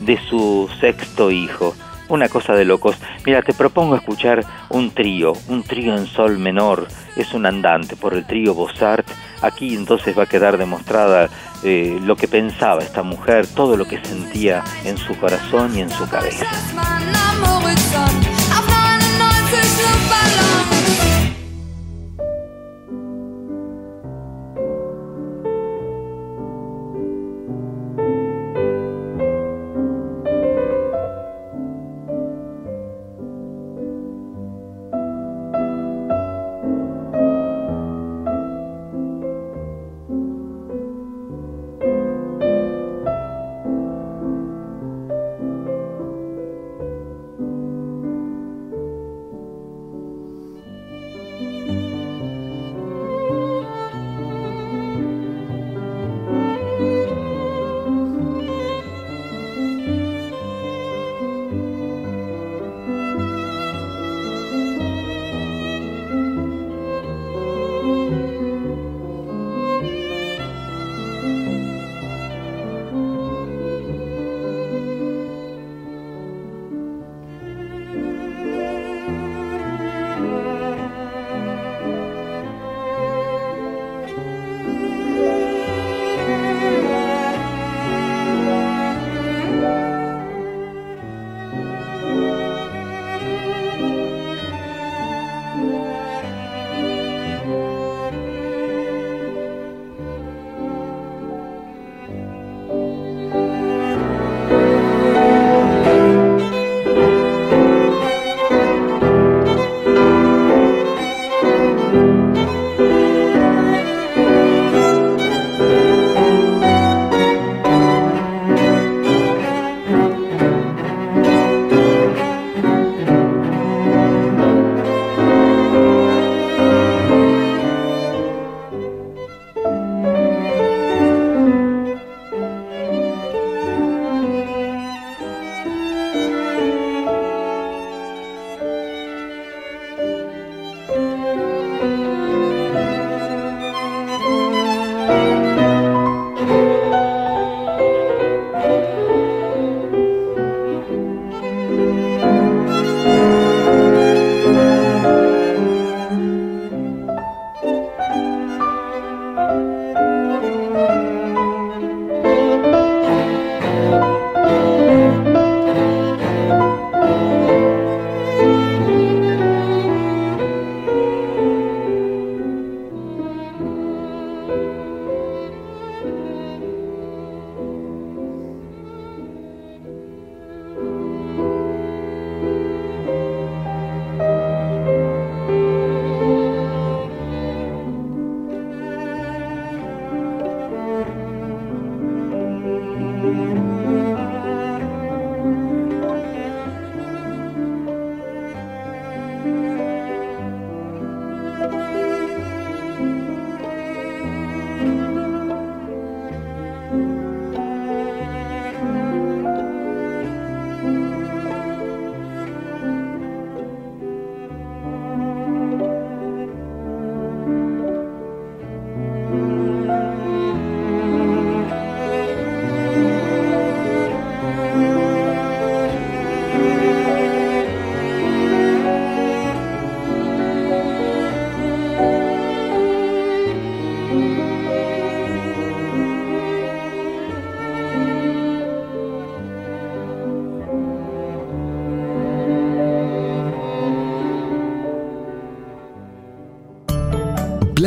de 0.01 0.19
su 0.29 0.69
sexto 0.81 1.31
hijo. 1.31 1.75
Una 2.09 2.29
cosa 2.29 2.55
de 2.55 2.65
locos. 2.65 2.97
Mira, 3.25 3.41
te 3.43 3.55
propongo 3.55 3.95
escuchar 3.95 4.45
un 4.69 4.91
trío, 4.91 5.33
un 5.47 5.63
trío 5.63 5.97
en 5.97 6.07
sol 6.07 6.39
menor. 6.39 6.89
Es 7.17 7.35
un 7.35 7.47
andante 7.47 7.95
por 7.95 8.15
el 8.15 8.27
trío 8.27 8.53
Bossart. 8.53 9.07
Aquí 9.43 9.77
entonces 9.77 10.19
va 10.19 10.25
a 10.25 10.27
quedar 10.27 10.59
demostrada 10.59 11.29
eh, 11.63 12.01
lo 12.03 12.17
que 12.17 12.27
pensaba 12.27 12.83
esta 12.83 13.05
mujer, 13.05 13.47
todo 13.47 13.77
lo 13.77 13.85
que 13.85 14.05
sentía 14.05 14.65
en 14.85 14.99
su 14.99 15.17
corazón 15.19 15.77
y 15.77 15.83
en 15.83 15.91
su 15.91 16.09
cabeza. 16.09 16.47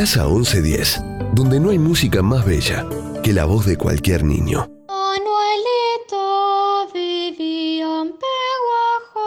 Plaza 0.04 0.28
1110, 0.28 1.02
donde 1.34 1.62
no 1.62 1.70
hay 1.70 1.80
música 1.80 2.22
más 2.22 2.46
bella 2.46 2.86
que 3.24 3.32
la 3.32 3.46
voz 3.46 3.66
de 3.66 3.78
cualquier 3.78 4.26
niño. 4.26 4.70
Manuelito 4.90 6.20
vivía 6.94 8.02
en 8.02 8.10
Peguajó, 9.14 9.22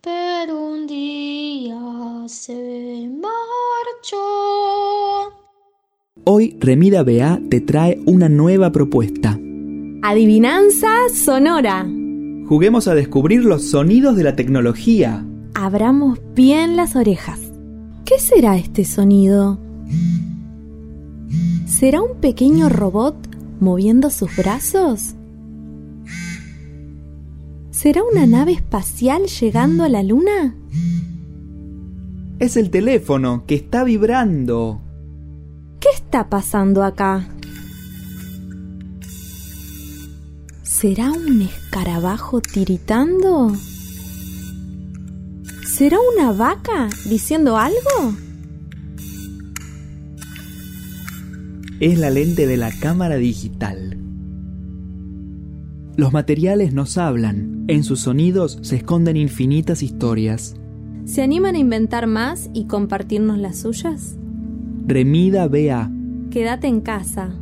pero 0.00 0.58
un 0.58 0.86
día 0.86 1.76
se 2.26 3.06
marchó. 3.20 4.16
Hoy 6.24 6.56
Remida 6.58 7.02
BA 7.02 7.40
te 7.50 7.60
trae 7.60 8.00
una 8.06 8.30
nueva 8.30 8.72
propuesta. 8.72 9.38
Adivinanza 10.02 11.10
sonora. 11.14 11.86
Juguemos 12.48 12.88
a 12.88 12.94
descubrir 12.94 13.44
los 13.44 13.64
sonidos 13.64 14.16
de 14.16 14.24
la 14.24 14.36
tecnología. 14.36 15.22
Abramos 15.54 16.18
bien 16.34 16.76
las 16.76 16.96
orejas. 16.96 17.43
¿Qué 18.04 18.18
será 18.18 18.58
este 18.58 18.84
sonido? 18.84 19.58
¿Será 21.66 22.02
un 22.02 22.20
pequeño 22.20 22.68
robot 22.68 23.16
moviendo 23.60 24.10
sus 24.10 24.36
brazos? 24.36 25.14
¿Será 27.70 28.02
una 28.02 28.26
nave 28.26 28.52
espacial 28.52 29.22
llegando 29.24 29.84
a 29.84 29.88
la 29.88 30.02
luna? 30.02 30.54
Es 32.38 32.58
el 32.58 32.68
teléfono 32.68 33.44
que 33.46 33.54
está 33.54 33.84
vibrando. 33.84 34.82
¿Qué 35.80 35.88
está 35.94 36.28
pasando 36.28 36.82
acá? 36.82 37.26
¿Será 40.62 41.10
un 41.10 41.40
escarabajo 41.40 42.42
tiritando? 42.42 43.52
¿Será 45.76 45.96
una 46.14 46.30
vaca 46.30 46.88
diciendo 47.04 47.56
algo? 47.56 48.14
Es 51.80 51.98
la 51.98 52.10
lente 52.10 52.46
de 52.46 52.56
la 52.56 52.70
cámara 52.70 53.16
digital. 53.16 53.98
Los 55.96 56.12
materiales 56.12 56.72
nos 56.72 56.96
hablan, 56.96 57.64
en 57.66 57.82
sus 57.82 58.02
sonidos 58.02 58.60
se 58.62 58.76
esconden 58.76 59.16
infinitas 59.16 59.82
historias. 59.82 60.54
¿Se 61.06 61.22
animan 61.22 61.56
a 61.56 61.58
inventar 61.58 62.06
más 62.06 62.50
y 62.54 62.68
compartirnos 62.68 63.38
las 63.38 63.58
suyas? 63.58 64.16
Remida 64.86 65.48
BA. 65.48 65.90
Quédate 66.30 66.68
en 66.68 66.82
casa. 66.82 67.34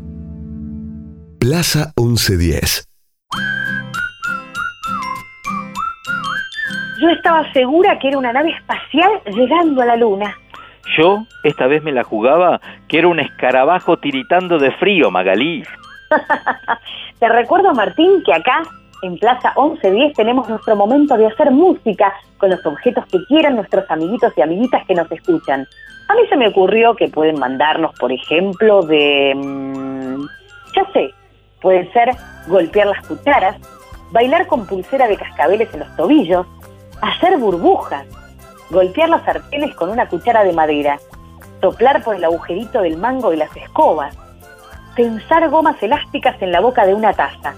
Plaza 1.38 1.92
1110. 1.98 2.91
Yo 7.02 7.08
estaba 7.08 7.52
segura 7.52 7.98
que 7.98 8.06
era 8.06 8.18
una 8.18 8.32
nave 8.32 8.50
espacial 8.50 9.10
llegando 9.26 9.82
a 9.82 9.86
la 9.86 9.96
luna. 9.96 10.36
Yo 10.96 11.24
esta 11.42 11.66
vez 11.66 11.82
me 11.82 11.90
la 11.90 12.04
jugaba 12.04 12.60
que 12.86 12.98
era 12.98 13.08
un 13.08 13.18
escarabajo 13.18 13.96
tiritando 13.96 14.56
de 14.56 14.70
frío, 14.70 15.10
Magalí. 15.10 15.64
Te 17.18 17.28
recuerdo, 17.28 17.74
Martín, 17.74 18.22
que 18.24 18.32
acá 18.32 18.62
en 19.02 19.18
Plaza 19.18 19.52
1110 19.56 20.14
tenemos 20.14 20.48
nuestro 20.48 20.76
momento 20.76 21.16
de 21.16 21.26
hacer 21.26 21.50
música 21.50 22.14
con 22.38 22.50
los 22.50 22.64
objetos 22.64 23.04
que 23.06 23.18
quieran 23.26 23.56
nuestros 23.56 23.84
amiguitos 23.90 24.32
y 24.36 24.42
amiguitas 24.42 24.86
que 24.86 24.94
nos 24.94 25.10
escuchan. 25.10 25.66
A 26.08 26.14
mí 26.14 26.20
se 26.28 26.36
me 26.36 26.46
ocurrió 26.46 26.94
que 26.94 27.08
pueden 27.08 27.36
mandarnos, 27.36 27.98
por 27.98 28.12
ejemplo, 28.12 28.82
de... 28.82 29.34
mm, 29.34 30.22
ya 30.76 30.92
sé, 30.92 31.12
puede 31.60 31.90
ser 31.90 32.10
golpear 32.46 32.86
las 32.86 33.04
cucharas, 33.08 33.56
bailar 34.12 34.46
con 34.46 34.68
pulsera 34.68 35.08
de 35.08 35.16
cascabeles 35.16 35.72
en 35.74 35.80
los 35.80 35.96
tobillos, 35.96 36.46
hacer 37.02 37.36
burbujas, 37.36 38.06
golpear 38.70 39.10
las 39.10 39.24
sartenes 39.24 39.74
con 39.74 39.90
una 39.90 40.08
cuchara 40.08 40.44
de 40.44 40.52
madera, 40.52 40.98
soplar 41.60 42.02
por 42.02 42.16
el 42.16 42.24
agujerito 42.24 42.80
del 42.80 42.96
mango 42.96 43.30
de 43.30 43.36
las 43.36 43.54
escobas, 43.56 44.16
tensar 44.96 45.48
gomas 45.50 45.80
elásticas 45.82 46.40
en 46.40 46.52
la 46.52 46.60
boca 46.60 46.86
de 46.86 46.94
una 46.94 47.12
taza, 47.12 47.54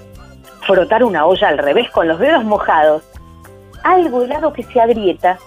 frotar 0.62 1.04
una 1.04 1.26
olla 1.26 1.48
al 1.48 1.58
revés 1.58 1.90
con 1.90 2.08
los 2.08 2.18
dedos 2.18 2.44
mojados, 2.44 3.04
algo 3.84 4.22
helado 4.22 4.52
que 4.52 4.62
se 4.62 4.80
agrieta, 4.80 5.38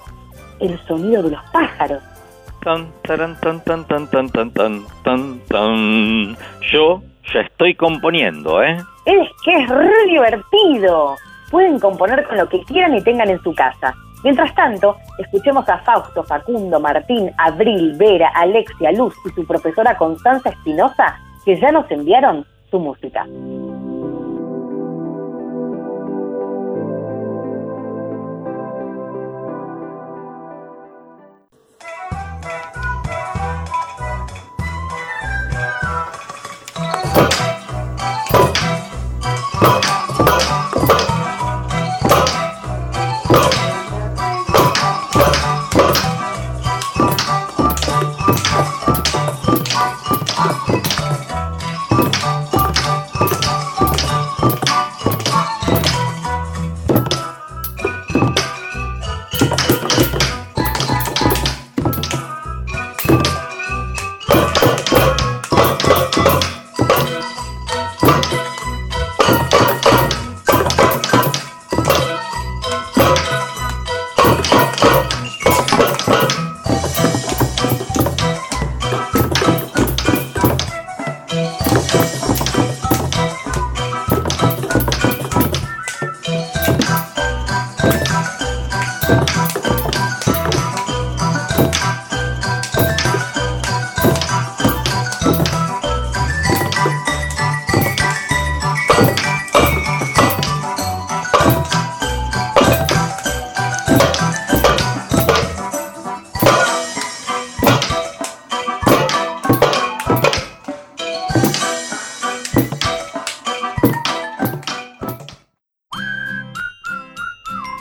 el 0.59 0.79
sonido 0.85 1.23
de 1.23 1.31
los 1.31 1.43
pájaros. 1.51 2.01
Tan, 2.63 2.91
taran, 3.01 3.39
tan, 3.39 3.63
tan, 3.63 3.85
tan, 3.85 4.07
tan, 4.07 4.29
tan, 4.29 4.51
tan, 4.51 4.85
tan, 5.03 5.39
tan. 5.47 6.37
Yo 6.71 7.01
ya 7.33 7.41
estoy 7.41 7.75
componiendo, 7.75 8.61
¿eh? 8.61 8.77
Es 9.05 9.27
que 9.43 9.53
es 9.53 9.69
re 9.69 10.05
divertido. 10.07 11.15
Pueden 11.49 11.79
componer 11.79 12.25
con 12.27 12.37
lo 12.37 12.49
que 12.49 12.63
quieran 12.63 12.95
y 12.95 13.01
tengan 13.01 13.29
en 13.29 13.41
su 13.41 13.53
casa. 13.53 13.93
Mientras 14.23 14.53
tanto, 14.55 14.97
escuchemos 15.19 15.67
a 15.69 15.77
Fausto, 15.79 16.23
Facundo, 16.23 16.79
Martín, 16.79 17.31
Abril, 17.37 17.93
Vera, 17.97 18.29
Alexia, 18.35 18.91
Luz 18.91 19.15
y 19.25 19.29
su 19.29 19.45
profesora 19.45 19.97
Constanza 19.97 20.49
Espinosa, 20.49 21.19
que 21.45 21.59
ya 21.59 21.71
nos 21.71 21.89
enviaron 21.91 22.45
su 22.69 22.79
música. 22.79 23.25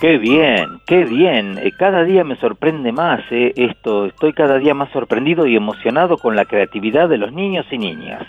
Qué 0.00 0.18
bien, 0.18 0.80
qué 0.86 1.04
bien. 1.04 1.58
Eh, 1.58 1.72
Cada 1.78 2.04
día 2.04 2.22
me 2.22 2.36
sorprende 2.36 2.92
más 2.92 3.20
eh, 3.30 3.52
esto. 3.56 4.06
Estoy 4.06 4.34
cada 4.34 4.58
día 4.58 4.74
más 4.74 4.90
sorprendido 4.92 5.46
y 5.46 5.56
emocionado 5.56 6.18
con 6.18 6.36
la 6.36 6.44
creatividad 6.44 7.08
de 7.08 7.16
los 7.16 7.32
niños 7.32 7.64
y 7.70 7.78
niñas. 7.78 8.22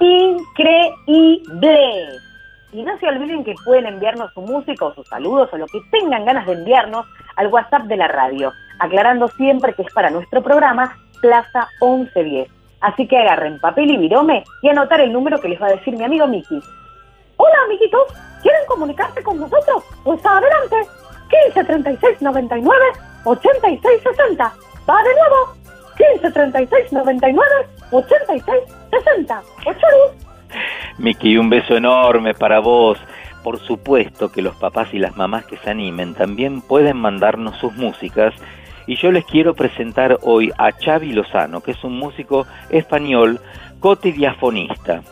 Increíble. 0.00 1.78
Y 2.72 2.82
no 2.82 2.98
se 2.98 3.08
olviden 3.08 3.44
que 3.44 3.54
pueden 3.64 3.86
enviarnos 3.86 4.32
su 4.34 4.42
música 4.42 4.84
o 4.84 4.94
sus 4.94 5.06
saludos 5.08 5.48
o 5.52 5.56
lo 5.56 5.66
que 5.66 5.80
tengan 5.90 6.26
ganas 6.26 6.46
de 6.46 6.52
enviarnos 6.52 7.06
al 7.36 7.46
WhatsApp 7.46 7.84
de 7.84 7.96
la 7.96 8.08
radio, 8.08 8.52
aclarando 8.78 9.28
siempre 9.28 9.72
que 9.72 9.82
es 9.82 9.94
para 9.94 10.10
nuestro 10.10 10.42
programa 10.42 10.96
Plaza 11.22 11.68
1110. 11.80 12.50
Así 12.80 13.06
que 13.06 13.16
agarren 13.16 13.58
papel 13.60 13.90
y 13.90 13.96
virome 13.96 14.44
y 14.60 14.68
anotar 14.68 15.00
el 15.00 15.12
número 15.12 15.40
que 15.40 15.48
les 15.48 15.62
va 15.62 15.68
a 15.68 15.76
decir 15.76 15.96
mi 15.96 16.04
amigo 16.04 16.26
Miki. 16.26 16.60
Hola 17.36 17.54
amiguitos, 17.64 18.02
¿quieren 18.44 18.66
comunicarse 18.68 19.22
con 19.22 19.40
nosotros? 19.40 19.82
Pues 20.04 20.24
adelante, 20.24 20.76
15 21.46 21.64
36 21.64 22.22
99 22.22 22.84
86 23.24 24.02
60. 24.02 24.54
Va 24.88 25.02
de 25.02 25.14
nuevo, 25.14 25.54
15 25.96 26.30
36 26.30 26.92
99 26.92 27.50
86 27.90 28.62
60. 28.90 29.42
¡Ochorus! 29.60 30.24
Miki, 30.98 31.36
un 31.38 31.50
beso 31.50 31.76
enorme 31.76 32.34
para 32.34 32.60
vos. 32.60 32.98
Por 33.42 33.58
supuesto 33.58 34.30
que 34.30 34.42
los 34.42 34.54
papás 34.56 34.92
y 34.92 34.98
las 34.98 35.16
mamás 35.16 35.44
que 35.46 35.56
se 35.56 35.70
animen 35.70 36.14
también 36.14 36.60
pueden 36.60 36.96
mandarnos 36.96 37.58
sus 37.58 37.74
músicas 37.74 38.32
Y 38.86 38.96
yo 38.96 39.12
les 39.12 39.24
quiero 39.26 39.54
presentar 39.54 40.18
hoy 40.22 40.50
a 40.58 40.70
Xavi 40.72 41.12
Lozano, 41.12 41.62
que 41.62 41.72
es 41.72 41.84
un 41.84 41.98
músico 41.98 42.46
español 42.68 43.40
cotidiafonista. 43.80 45.02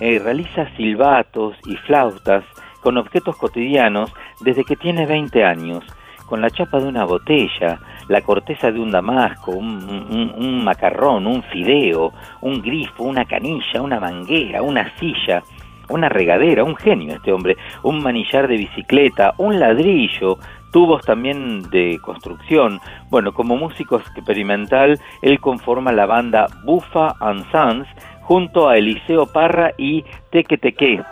Eh, 0.00 0.18
realiza 0.18 0.68
silbatos 0.76 1.56
y 1.64 1.76
flautas 1.76 2.44
con 2.80 2.96
objetos 2.98 3.36
cotidianos 3.36 4.12
desde 4.40 4.64
que 4.64 4.76
tiene 4.76 5.06
20 5.06 5.44
años, 5.44 5.84
con 6.26 6.40
la 6.40 6.50
chapa 6.50 6.78
de 6.80 6.86
una 6.88 7.04
botella, 7.04 7.80
la 8.08 8.20
corteza 8.22 8.70
de 8.70 8.78
un 8.80 8.90
damasco, 8.90 9.50
un, 9.50 10.32
un- 10.36 10.64
macarrón, 10.64 11.26
un 11.26 11.42
fideo, 11.42 12.12
un 12.40 12.60
grifo, 12.62 13.02
una 13.02 13.24
canilla, 13.24 13.82
una 13.82 13.98
manguera, 13.98 14.62
una 14.62 14.92
silla, 14.98 15.42
una 15.88 16.08
regadera, 16.08 16.62
un 16.62 16.76
genio 16.76 17.14
este 17.14 17.32
hombre, 17.32 17.56
un 17.82 18.00
manillar 18.02 18.46
de 18.46 18.56
bicicleta, 18.58 19.34
un 19.38 19.58
ladrillo, 19.58 20.38
tubos 20.72 21.02
también 21.02 21.62
de 21.70 21.98
construcción. 22.00 22.78
Bueno, 23.10 23.32
como 23.32 23.56
músico 23.56 23.96
experimental, 23.96 25.00
él 25.22 25.40
conforma 25.40 25.90
la 25.90 26.06
banda 26.06 26.46
Bufa 26.64 27.16
and 27.18 27.50
Sons 27.50 27.88
junto 28.22 28.68
a 28.68 28.76
Eliseo 28.76 29.26
Parra 29.26 29.72
y 29.76 30.04
Teque 30.30 30.58
Teque, 30.58 31.02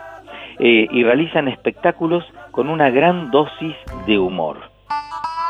eh, 0.61 0.87
y 0.91 1.03
realizan 1.03 1.47
espectáculos 1.47 2.25
con 2.51 2.69
una 2.69 2.89
gran 2.89 3.31
dosis 3.31 3.75
de 4.05 4.19
humor. 4.19 4.57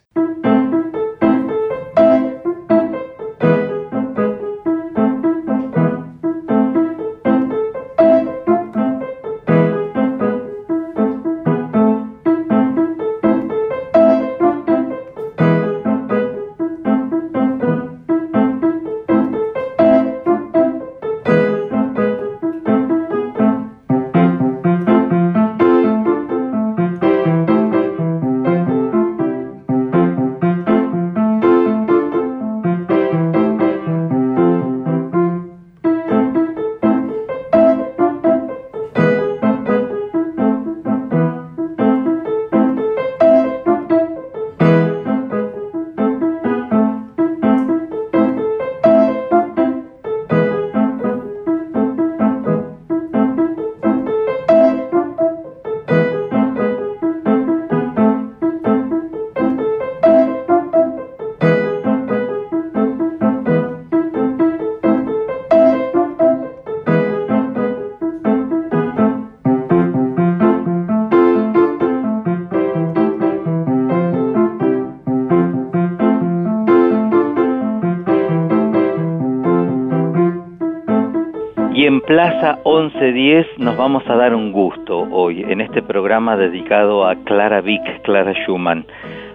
1110 83.11 83.57
nos 83.57 83.75
vamos 83.75 84.03
a 84.07 84.15
dar 84.15 84.33
un 84.33 84.53
gusto 84.53 84.99
hoy 85.11 85.43
en 85.47 85.59
este 85.59 85.81
programa 85.81 86.37
dedicado 86.37 87.05
a 87.05 87.15
Clara 87.25 87.59
Vick, 87.59 88.01
Clara 88.03 88.33
Schumann. 88.33 88.85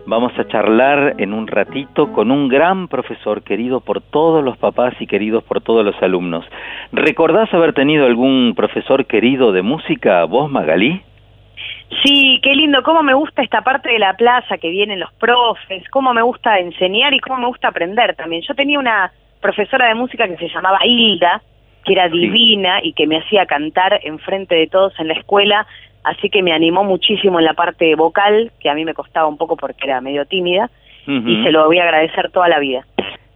Vamos 0.06 0.32
a 0.38 0.48
charlar 0.48 1.16
en 1.18 1.34
un 1.34 1.46
ratito 1.46 2.10
con 2.12 2.30
un 2.30 2.48
gran 2.48 2.88
profesor 2.88 3.42
querido 3.42 3.80
por 3.80 4.00
todos 4.00 4.42
los 4.42 4.56
papás 4.56 4.94
y 4.98 5.06
queridos 5.06 5.44
por 5.44 5.60
todos 5.60 5.84
los 5.84 5.94
alumnos. 6.02 6.46
¿Recordás 6.92 7.52
haber 7.52 7.74
tenido 7.74 8.06
algún 8.06 8.54
profesor 8.56 9.04
querido 9.04 9.52
de 9.52 9.60
música, 9.62 10.24
vos 10.24 10.50
Magalí? 10.50 11.02
Sí, 12.02 12.40
qué 12.42 12.54
lindo, 12.54 12.82
cómo 12.82 13.02
me 13.02 13.14
gusta 13.14 13.42
esta 13.42 13.60
parte 13.60 13.90
de 13.90 13.98
la 13.98 14.14
plaza 14.14 14.56
que 14.56 14.70
vienen 14.70 15.00
los 15.00 15.12
profes, 15.14 15.86
cómo 15.90 16.14
me 16.14 16.22
gusta 16.22 16.58
enseñar 16.60 17.12
y 17.12 17.20
cómo 17.20 17.40
me 17.40 17.46
gusta 17.46 17.68
aprender 17.68 18.14
también. 18.16 18.42
Yo 18.48 18.54
tenía 18.54 18.78
una 18.78 19.12
profesora 19.40 19.88
de 19.88 19.94
música 19.94 20.26
que 20.26 20.36
se 20.38 20.48
llamaba 20.48 20.78
Hilda, 20.82 21.42
que 21.86 21.92
era 21.92 22.08
divina 22.08 22.80
y 22.82 22.92
que 22.92 23.06
me 23.06 23.18
hacía 23.18 23.46
cantar 23.46 24.00
enfrente 24.02 24.54
de 24.56 24.66
todos 24.66 24.98
en 24.98 25.08
la 25.08 25.14
escuela, 25.14 25.66
así 26.02 26.28
que 26.28 26.42
me 26.42 26.52
animó 26.52 26.84
muchísimo 26.84 27.38
en 27.38 27.44
la 27.44 27.54
parte 27.54 27.94
vocal, 27.94 28.50
que 28.60 28.68
a 28.68 28.74
mí 28.74 28.84
me 28.84 28.92
costaba 28.92 29.28
un 29.28 29.38
poco 29.38 29.56
porque 29.56 29.86
era 29.86 30.00
medio 30.00 30.26
tímida, 30.26 30.68
y 31.06 31.44
se 31.44 31.52
lo 31.52 31.64
voy 31.66 31.78
a 31.78 31.84
agradecer 31.84 32.32
toda 32.32 32.48
la 32.48 32.58
vida. 32.58 32.84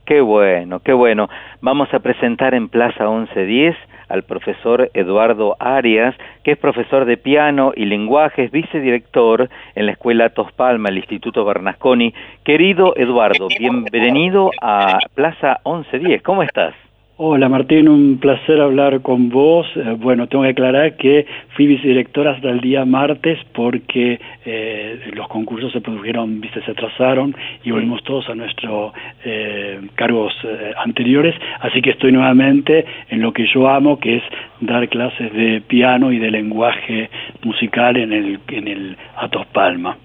Qué 0.05 0.21
bueno, 0.21 0.81
qué 0.81 0.93
bueno. 0.93 1.31
Vamos 1.61 1.95
a 1.95 2.01
presentar 2.01 2.53
en 2.55 2.69
Plaza 2.69 3.09
1110 3.09 3.77
al 4.09 4.25
profesor 4.25 4.91
Eduardo 4.93 5.57
Arias, 5.61 6.17
que 6.43 6.51
es 6.51 6.59
profesor 6.59 7.05
de 7.05 7.17
piano 7.17 7.73
y 7.77 7.85
lenguajes, 7.85 8.51
vicedirector 8.51 9.49
en 9.77 9.87
la 9.87 9.93
Escuela 9.93 10.31
Tospalma, 10.31 10.89
el 10.89 10.97
Instituto 10.97 11.45
Bernasconi. 11.45 12.13
Querido 12.43 12.95
Eduardo, 12.97 13.47
bienvenido 13.57 14.51
a 14.61 14.99
Plaza 15.15 15.61
1110. 15.65 16.23
¿Cómo 16.23 16.43
estás? 16.43 16.75
Hola 17.23 17.51
Martín, 17.51 17.87
un 17.87 18.17
placer 18.17 18.63
hablar 18.63 19.03
con 19.03 19.29
vos. 19.29 19.67
Eh, 19.77 19.95
bueno, 19.99 20.27
tengo 20.27 20.43
que 20.45 20.53
aclarar 20.53 20.97
que 20.97 21.27
fui 21.55 21.67
vicedirectora 21.67 22.31
hasta 22.31 22.49
el 22.49 22.63
día 22.63 22.87
martes 22.87 23.39
porque 23.53 24.19
eh, 24.47 25.11
los 25.13 25.29
concursos 25.29 25.71
se 25.71 25.83
produjeron, 25.83 26.41
viste, 26.41 26.63
se 26.63 26.71
atrasaron 26.71 27.37
y 27.63 27.73
volvimos 27.73 28.03
todos 28.05 28.27
a 28.31 28.35
nuestros 28.35 28.95
eh, 29.23 29.83
cargos 29.97 30.33
eh, 30.45 30.73
anteriores, 30.83 31.35
así 31.61 31.83
que 31.83 31.91
estoy 31.91 32.11
nuevamente 32.11 32.87
en 33.11 33.21
lo 33.21 33.35
que 33.35 33.47
yo 33.53 33.69
amo, 33.69 34.01
que 34.01 34.17
es 34.17 34.23
dar 34.63 34.89
clases 34.89 35.31
de 35.35 35.61
piano 35.61 36.13
y 36.13 36.19
de 36.19 36.31
lenguaje 36.31 37.11
musical 37.45 37.99
en 37.99 38.15
el, 38.15 38.41
en 38.49 38.67
el 38.67 38.97
Atos 39.19 39.47
Palma. 39.49 39.99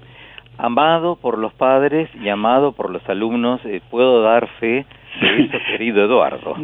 Amado 0.58 1.16
por 1.16 1.38
los 1.38 1.54
padres 1.54 2.10
y 2.22 2.28
amado 2.28 2.74
por 2.74 2.90
los 2.90 3.08
alumnos, 3.10 3.62
eh, 3.66 3.80
puedo 3.90 4.22
dar 4.22 4.48
fe 4.60 4.86
de 5.22 5.44
eso, 5.44 5.58
querido 5.72 6.06
Eduardo. 6.06 6.56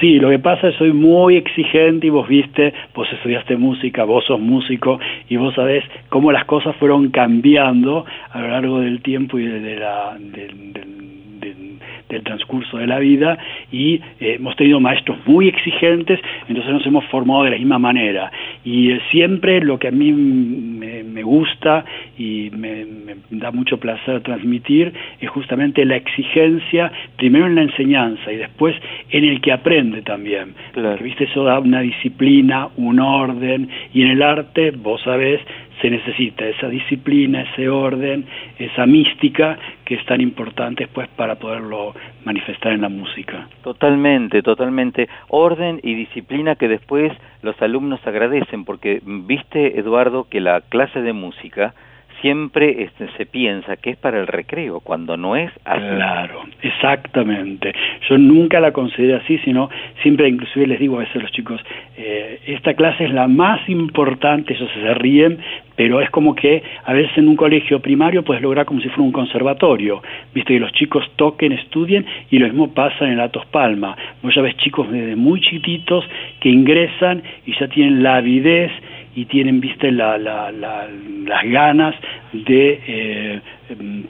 Sí, 0.00 0.18
lo 0.18 0.30
que 0.30 0.38
pasa 0.38 0.68
es 0.68 0.72
que 0.74 0.78
soy 0.78 0.92
muy 0.92 1.36
exigente 1.36 2.06
y 2.06 2.10
vos 2.10 2.28
viste, 2.28 2.72
vos 2.94 3.08
estudiaste 3.12 3.56
música, 3.56 4.04
vos 4.04 4.24
sos 4.24 4.40
músico 4.40 4.98
y 5.28 5.36
vos 5.36 5.54
sabés 5.54 5.84
cómo 6.08 6.32
las 6.32 6.44
cosas 6.44 6.74
fueron 6.76 7.10
cambiando 7.10 8.04
a 8.30 8.40
lo 8.40 8.48
largo 8.48 8.80
del 8.80 9.00
tiempo 9.02 9.38
y 9.38 9.44
de, 9.46 9.60
de 9.60 9.76
la, 9.76 10.16
del- 10.18 10.72
del- 10.72 11.40
del- 11.40 11.70
del 12.10 12.24
transcurso 12.24 12.76
de 12.76 12.88
la 12.88 12.98
vida 12.98 13.38
y 13.70 13.94
eh, 14.18 14.34
hemos 14.34 14.56
tenido 14.56 14.80
maestros 14.80 15.16
muy 15.26 15.46
exigentes, 15.46 16.18
entonces 16.48 16.72
nos 16.72 16.84
hemos 16.84 17.04
formado 17.06 17.44
de 17.44 17.50
la 17.50 17.56
misma 17.56 17.78
manera. 17.78 18.32
Y 18.64 18.90
eh, 18.90 19.00
siempre 19.12 19.60
lo 19.60 19.78
que 19.78 19.86
a 19.88 19.90
mí 19.92 20.10
me, 20.12 21.04
me 21.04 21.22
gusta 21.22 21.84
y 22.18 22.50
me, 22.52 22.84
me 22.84 23.14
da 23.30 23.52
mucho 23.52 23.78
placer 23.78 24.22
transmitir 24.22 24.92
es 25.20 25.30
justamente 25.30 25.84
la 25.84 25.94
exigencia, 25.96 26.90
primero 27.16 27.46
en 27.46 27.54
la 27.54 27.62
enseñanza 27.62 27.90
y 28.08 28.36
después 28.36 28.74
en 29.10 29.24
el 29.24 29.40
que 29.40 29.52
aprende 29.52 30.02
también. 30.02 30.54
Viste, 31.02 31.24
eso 31.24 31.44
da 31.44 31.58
una 31.58 31.80
disciplina, 31.80 32.68
un 32.76 33.00
orden, 33.00 33.68
y 33.92 34.02
en 34.02 34.08
el 34.08 34.22
arte, 34.22 34.70
vos 34.70 35.02
sabés, 35.02 35.40
se 35.80 35.90
necesita 35.90 36.46
esa 36.46 36.68
disciplina, 36.68 37.42
ese 37.42 37.68
orden, 37.68 38.26
esa 38.58 38.86
mística 38.86 39.58
que 39.84 39.94
es 39.94 40.04
tan 40.04 40.20
importante 40.20 40.84
después 40.84 41.08
para 41.16 41.36
poderlo 41.36 41.94
manifestar 42.24 42.72
en 42.72 42.82
la 42.82 42.88
música. 42.88 43.48
Totalmente, 43.62 44.42
totalmente. 44.42 45.08
Orden 45.28 45.80
y 45.82 45.94
disciplina 45.94 46.54
que 46.54 46.68
después 46.68 47.12
los 47.42 47.60
alumnos 47.62 48.00
agradecen, 48.06 48.64
porque 48.64 49.00
viste, 49.04 49.78
Eduardo, 49.78 50.26
que 50.28 50.40
la 50.40 50.60
clase 50.60 51.00
de 51.00 51.12
música 51.12 51.74
siempre 52.20 52.84
este, 52.84 53.08
se 53.16 53.26
piensa 53.26 53.76
que 53.76 53.90
es 53.90 53.96
para 53.96 54.20
el 54.20 54.26
recreo, 54.26 54.80
cuando 54.80 55.16
no 55.16 55.36
es 55.36 55.50
así. 55.64 55.80
Claro, 55.80 56.42
exactamente. 56.62 57.72
Yo 58.08 58.18
nunca 58.18 58.60
la 58.60 58.72
consideré 58.72 59.16
así, 59.16 59.38
sino 59.38 59.68
siempre 60.02 60.28
inclusive 60.28 60.66
les 60.66 60.78
digo 60.78 60.96
a 60.96 61.00
veces 61.00 61.16
a 61.16 61.20
los 61.20 61.32
chicos, 61.32 61.60
eh, 61.96 62.40
esta 62.46 62.74
clase 62.74 63.04
es 63.04 63.12
la 63.12 63.28
más 63.28 63.68
importante, 63.68 64.54
ellos 64.54 64.70
se 64.74 64.94
ríen, 64.94 65.38
pero 65.76 66.00
es 66.00 66.10
como 66.10 66.34
que 66.34 66.62
a 66.84 66.92
veces 66.92 67.16
en 67.16 67.28
un 67.28 67.36
colegio 67.36 67.80
primario 67.80 68.22
puedes 68.22 68.42
lograr 68.42 68.66
como 68.66 68.80
si 68.80 68.88
fuera 68.88 69.02
un 69.02 69.12
conservatorio, 69.12 70.02
viste 70.34 70.54
que 70.54 70.60
los 70.60 70.72
chicos 70.72 71.10
toquen, 71.16 71.52
estudien 71.52 72.04
y 72.30 72.38
lo 72.38 72.46
mismo 72.46 72.74
pasa 72.74 73.06
en 73.06 73.12
el 73.12 73.20
Atos 73.20 73.46
Palma. 73.46 73.96
Vos 74.22 74.34
ya 74.34 74.42
ves 74.42 74.56
chicos 74.58 74.90
desde 74.90 75.16
muy 75.16 75.40
chiquititos 75.40 76.04
que 76.40 76.50
ingresan 76.50 77.22
y 77.46 77.58
ya 77.58 77.68
tienen 77.68 78.02
la 78.02 78.16
avidez 78.16 78.70
y 79.14 79.24
tienen, 79.24 79.60
viste, 79.60 79.90
la, 79.90 80.16
la- 80.18 80.52
la- 80.52 80.88
las 81.26 81.44
ganas 81.44 81.94
de 82.32 82.80
eh, 82.86 83.40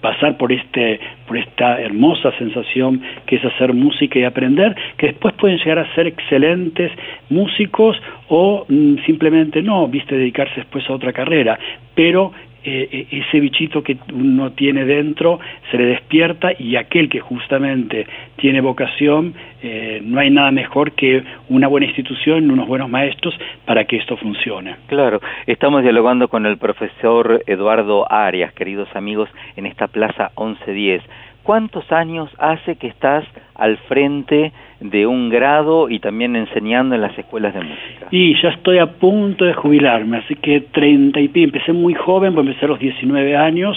pasar 0.00 0.36
por 0.36 0.52
este 0.52 1.00
por 1.26 1.36
esta 1.38 1.80
hermosa 1.80 2.32
sensación 2.38 3.00
que 3.26 3.36
es 3.36 3.44
hacer 3.44 3.72
música 3.72 4.18
y 4.18 4.24
aprender, 4.24 4.74
que 4.96 5.06
después 5.08 5.34
pueden 5.34 5.58
llegar 5.58 5.78
a 5.78 5.94
ser 5.94 6.06
excelentes 6.06 6.90
músicos 7.30 7.96
o 8.28 8.64
mm, 8.68 8.96
simplemente 9.06 9.62
no, 9.62 9.86
viste, 9.88 10.16
dedicarse 10.16 10.54
después 10.56 10.88
a 10.88 10.94
otra 10.94 11.12
carrera, 11.12 11.58
pero 11.94 12.32
eh, 12.62 12.88
eh, 12.92 13.22
ese 13.26 13.40
bichito 13.40 13.82
que 13.82 13.96
uno 14.12 14.52
tiene 14.52 14.84
dentro 14.84 15.40
se 15.70 15.78
le 15.78 15.86
despierta 15.86 16.50
y 16.58 16.76
aquel 16.76 17.08
que 17.08 17.20
justamente 17.20 18.06
tiene 18.36 18.60
vocación, 18.60 19.34
eh, 19.62 20.00
no 20.04 20.20
hay 20.20 20.30
nada 20.30 20.50
mejor 20.50 20.92
que 20.92 21.22
una 21.48 21.68
buena 21.68 21.86
institución, 21.86 22.50
unos 22.50 22.68
buenos 22.68 22.90
maestros 22.90 23.34
para 23.64 23.84
que 23.84 23.96
esto 23.96 24.16
funcione. 24.16 24.76
Claro, 24.88 25.20
estamos 25.46 25.82
dialogando 25.82 26.28
con 26.28 26.46
el 26.46 26.58
profesor 26.58 27.42
Eduardo 27.46 28.10
Arias, 28.12 28.52
queridos 28.52 28.88
amigos, 28.94 29.28
en 29.56 29.66
esta 29.66 29.88
Plaza 29.88 30.30
1110. 30.36 31.02
¿Cuántos 31.50 31.90
años 31.90 32.30
hace 32.38 32.76
que 32.76 32.86
estás 32.86 33.24
al 33.56 33.76
frente 33.88 34.52
de 34.78 35.04
un 35.04 35.30
grado 35.30 35.90
y 35.90 35.98
también 35.98 36.36
enseñando 36.36 36.94
en 36.94 37.00
las 37.00 37.18
escuelas 37.18 37.52
de 37.54 37.60
música? 37.60 38.06
Y 38.12 38.40
ya 38.40 38.50
estoy 38.50 38.78
a 38.78 38.86
punto 38.86 39.44
de 39.44 39.54
jubilarme, 39.54 40.18
así 40.18 40.36
que 40.36 40.60
30 40.60 41.18
y 41.18 41.26
pi, 41.26 41.42
empecé 41.42 41.72
muy 41.72 41.94
joven, 41.94 42.38
empecé 42.38 42.66
a 42.66 42.68
los 42.68 42.78
19 42.78 43.36
años, 43.36 43.76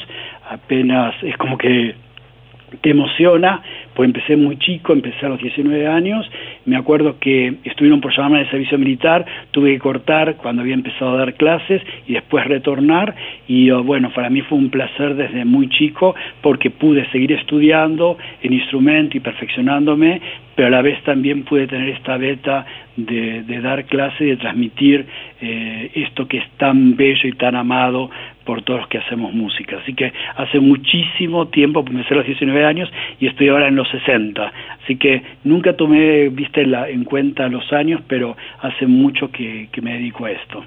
apenas 0.51 1.15
es 1.23 1.35
como 1.37 1.57
que 1.57 1.95
te 2.81 2.91
emociona, 2.91 3.61
pues 3.93 4.07
empecé 4.07 4.35
muy 4.35 4.57
chico, 4.57 4.93
empecé 4.93 5.25
a 5.25 5.29
los 5.29 5.39
19 5.39 5.87
años, 5.87 6.29
me 6.65 6.75
acuerdo 6.75 7.19
que 7.19 7.55
estuvieron 7.63 8.01
por 8.01 8.15
llamarme 8.15 8.39
de 8.39 8.49
servicio 8.49 8.77
militar, 8.77 9.25
tuve 9.51 9.73
que 9.73 9.79
cortar 9.79 10.35
cuando 10.37 10.61
había 10.61 10.73
empezado 10.73 11.11
a 11.11 11.17
dar 11.17 11.33
clases 11.35 11.81
y 12.07 12.13
después 12.13 12.45
retornar. 12.45 13.15
Y 13.47 13.69
oh, 13.71 13.83
bueno, 13.83 14.11
para 14.13 14.29
mí 14.29 14.41
fue 14.41 14.57
un 14.57 14.69
placer 14.69 15.15
desde 15.15 15.45
muy 15.45 15.69
chico 15.69 16.15
porque 16.41 16.69
pude 16.69 17.09
seguir 17.11 17.31
estudiando 17.33 18.17
en 18.41 18.53
instrumento 18.53 19.17
y 19.17 19.19
perfeccionándome, 19.19 20.21
pero 20.55 20.67
a 20.67 20.71
la 20.71 20.81
vez 20.81 21.01
también 21.03 21.43
pude 21.43 21.67
tener 21.67 21.89
esta 21.89 22.17
beta 22.17 22.65
de, 22.95 23.43
de 23.43 23.61
dar 23.61 23.85
clase 23.85 24.23
de 24.23 24.37
transmitir 24.37 25.05
eh, 25.41 25.91
esto 25.95 26.27
que 26.27 26.37
es 26.37 26.49
tan 26.57 26.95
bello 26.95 27.27
y 27.27 27.33
tan 27.33 27.55
amado 27.55 28.09
por 28.45 28.61
todos 28.61 28.81
los 28.81 28.89
que 28.89 28.97
hacemos 28.97 29.33
música. 29.33 29.77
Así 29.81 29.93
que 29.93 30.11
hace 30.35 30.59
muchísimo 30.59 31.47
tiempo, 31.47 31.83
empecé 31.87 32.13
a 32.13 32.17
los 32.17 32.25
19 32.25 32.65
años 32.65 32.91
y 33.19 33.27
estoy 33.27 33.49
ahora 33.49 33.67
en 33.67 33.75
los 33.75 33.87
60. 33.89 34.51
Así 34.83 34.97
que 34.97 35.21
nunca 35.43 35.75
tomé, 35.75 36.29
viste, 36.29 36.65
la, 36.65 36.89
en 36.89 37.03
cuenta 37.03 37.47
los 37.47 37.71
años, 37.73 38.01
pero 38.07 38.35
hace 38.61 38.87
mucho 38.87 39.31
que, 39.31 39.69
que 39.71 39.81
me 39.81 39.93
dedico 39.93 40.25
a 40.25 40.31
esto. 40.31 40.63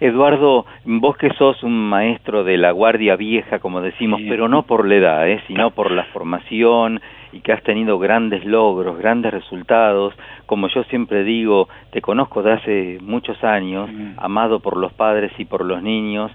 Eduardo, 0.00 0.66
vos 0.84 1.16
que 1.16 1.32
sos 1.34 1.62
un 1.62 1.88
maestro 1.88 2.44
de 2.44 2.56
la 2.56 2.72
guardia 2.72 3.16
vieja, 3.16 3.58
como 3.60 3.80
decimos, 3.80 4.20
pero 4.28 4.48
no 4.48 4.64
por 4.64 4.86
la 4.86 4.96
edad, 4.96 5.28
¿eh? 5.28 5.40
sino 5.46 5.70
por 5.70 5.90
la 5.90 6.04
formación 6.04 7.00
y 7.32 7.40
que 7.40 7.52
has 7.52 7.62
tenido 7.62 7.98
grandes 7.98 8.44
logros, 8.44 8.98
grandes 8.98 9.32
resultados. 9.32 10.14
Como 10.46 10.68
yo 10.68 10.84
siempre 10.84 11.24
digo, 11.24 11.68
te 11.90 12.02
conozco 12.02 12.42
de 12.42 12.52
hace 12.52 12.98
muchos 13.00 13.42
años, 13.44 13.88
amado 14.16 14.60
por 14.60 14.76
los 14.76 14.92
padres 14.92 15.32
y 15.38 15.44
por 15.44 15.64
los 15.64 15.82
niños. 15.82 16.30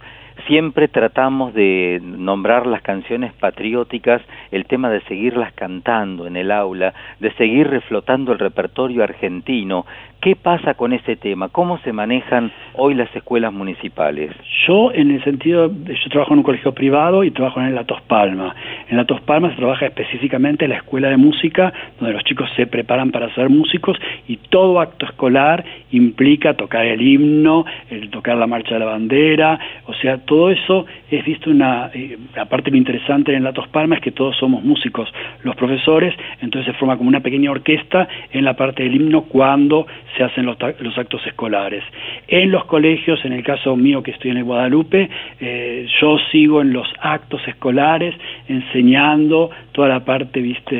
Siempre 0.47 0.87
tratamos 0.87 1.53
de 1.53 1.99
nombrar 2.03 2.65
las 2.65 2.81
canciones 2.81 3.33
patrióticas, 3.33 4.21
el 4.51 4.65
tema 4.65 4.89
de 4.89 5.01
seguirlas 5.01 5.53
cantando 5.53 6.27
en 6.27 6.37
el 6.37 6.51
aula, 6.51 6.93
de 7.19 7.31
seguir 7.33 7.67
reflotando 7.67 8.31
el 8.31 8.39
repertorio 8.39 9.03
argentino. 9.03 9.85
¿Qué 10.21 10.35
pasa 10.35 10.73
con 10.73 10.91
ese 10.91 11.15
tema? 11.15 11.47
¿Cómo 11.47 11.77
se 11.77 11.93
manejan 11.93 12.51
hoy 12.73 12.93
las 12.93 13.13
escuelas 13.15 13.53
municipales? 13.53 14.35
Yo, 14.67 14.91
en 14.91 15.11
el 15.11 15.23
sentido, 15.23 15.71
yo 15.71 16.09
trabajo 16.09 16.33
en 16.33 16.39
un 16.39 16.43
colegio 16.43 16.73
privado 16.73 17.23
y 17.23 17.31
trabajo 17.31 17.61
en 17.61 17.73
la 17.73 17.85
Tos 17.85 18.01
Palma. 18.01 18.53
En 18.89 18.97
la 18.97 19.05
Tos 19.05 19.21
Palma 19.21 19.49
se 19.51 19.55
trabaja 19.55 19.85
específicamente 19.85 20.65
en 20.65 20.71
la 20.71 20.77
escuela 20.77 21.07
de 21.07 21.15
música, 21.15 21.71
donde 21.97 22.13
los 22.13 22.25
chicos 22.25 22.49
se 22.57 22.67
preparan 22.67 23.11
para 23.11 23.33
ser 23.33 23.49
músicos 23.49 23.97
y 24.27 24.35
todo 24.35 24.81
acto 24.81 25.05
escolar 25.05 25.63
implica 25.91 26.53
tocar 26.53 26.85
el 26.85 27.01
himno, 27.01 27.63
tocar 28.11 28.35
la 28.35 28.45
marcha 28.45 28.73
de 28.73 28.79
la 28.79 28.87
bandera, 28.87 29.57
o 29.85 29.93
sea, 29.93 30.17
todo 30.17 30.51
eso 30.51 30.85
es 31.09 31.23
visto 31.23 31.49
una, 31.49 31.91
eh, 31.93 32.17
aparte 32.37 32.71
lo 32.71 32.77
interesante 32.77 33.33
en 33.33 33.45
la 33.45 33.53
Tos 33.53 33.69
Palma 33.69 33.95
es 33.95 34.01
que 34.01 34.11
todos 34.11 34.35
somos 34.35 34.65
músicos, 34.65 35.09
los 35.43 35.55
profesores, 35.55 36.13
entonces 36.41 36.73
se 36.73 36.77
forma 36.77 36.97
como 36.97 37.07
una 37.07 37.21
pequeña 37.21 37.51
orquesta 37.51 38.09
en 38.31 38.43
la 38.43 38.55
parte 38.55 38.83
del 38.83 38.95
himno 38.95 39.21
cuando 39.21 39.87
se 40.15 40.23
hacen 40.23 40.45
los, 40.45 40.57
los, 40.79 40.97
actos 40.97 41.25
escolares. 41.25 41.83
En 42.27 42.51
los 42.51 42.65
colegios, 42.65 43.23
en 43.25 43.33
el 43.33 43.43
caso 43.43 43.75
mío 43.75 44.03
que 44.03 44.11
estoy 44.11 44.31
en 44.31 44.37
el 44.37 44.43
Guadalupe, 44.43 45.09
eh, 45.39 45.87
yo 46.01 46.17
sigo 46.31 46.61
en 46.61 46.73
los 46.73 46.87
actos 46.99 47.41
escolares 47.47 48.15
enseñando 48.47 49.49
toda 49.79 49.87
la 49.87 50.03
parte, 50.03 50.41
viste, 50.41 50.75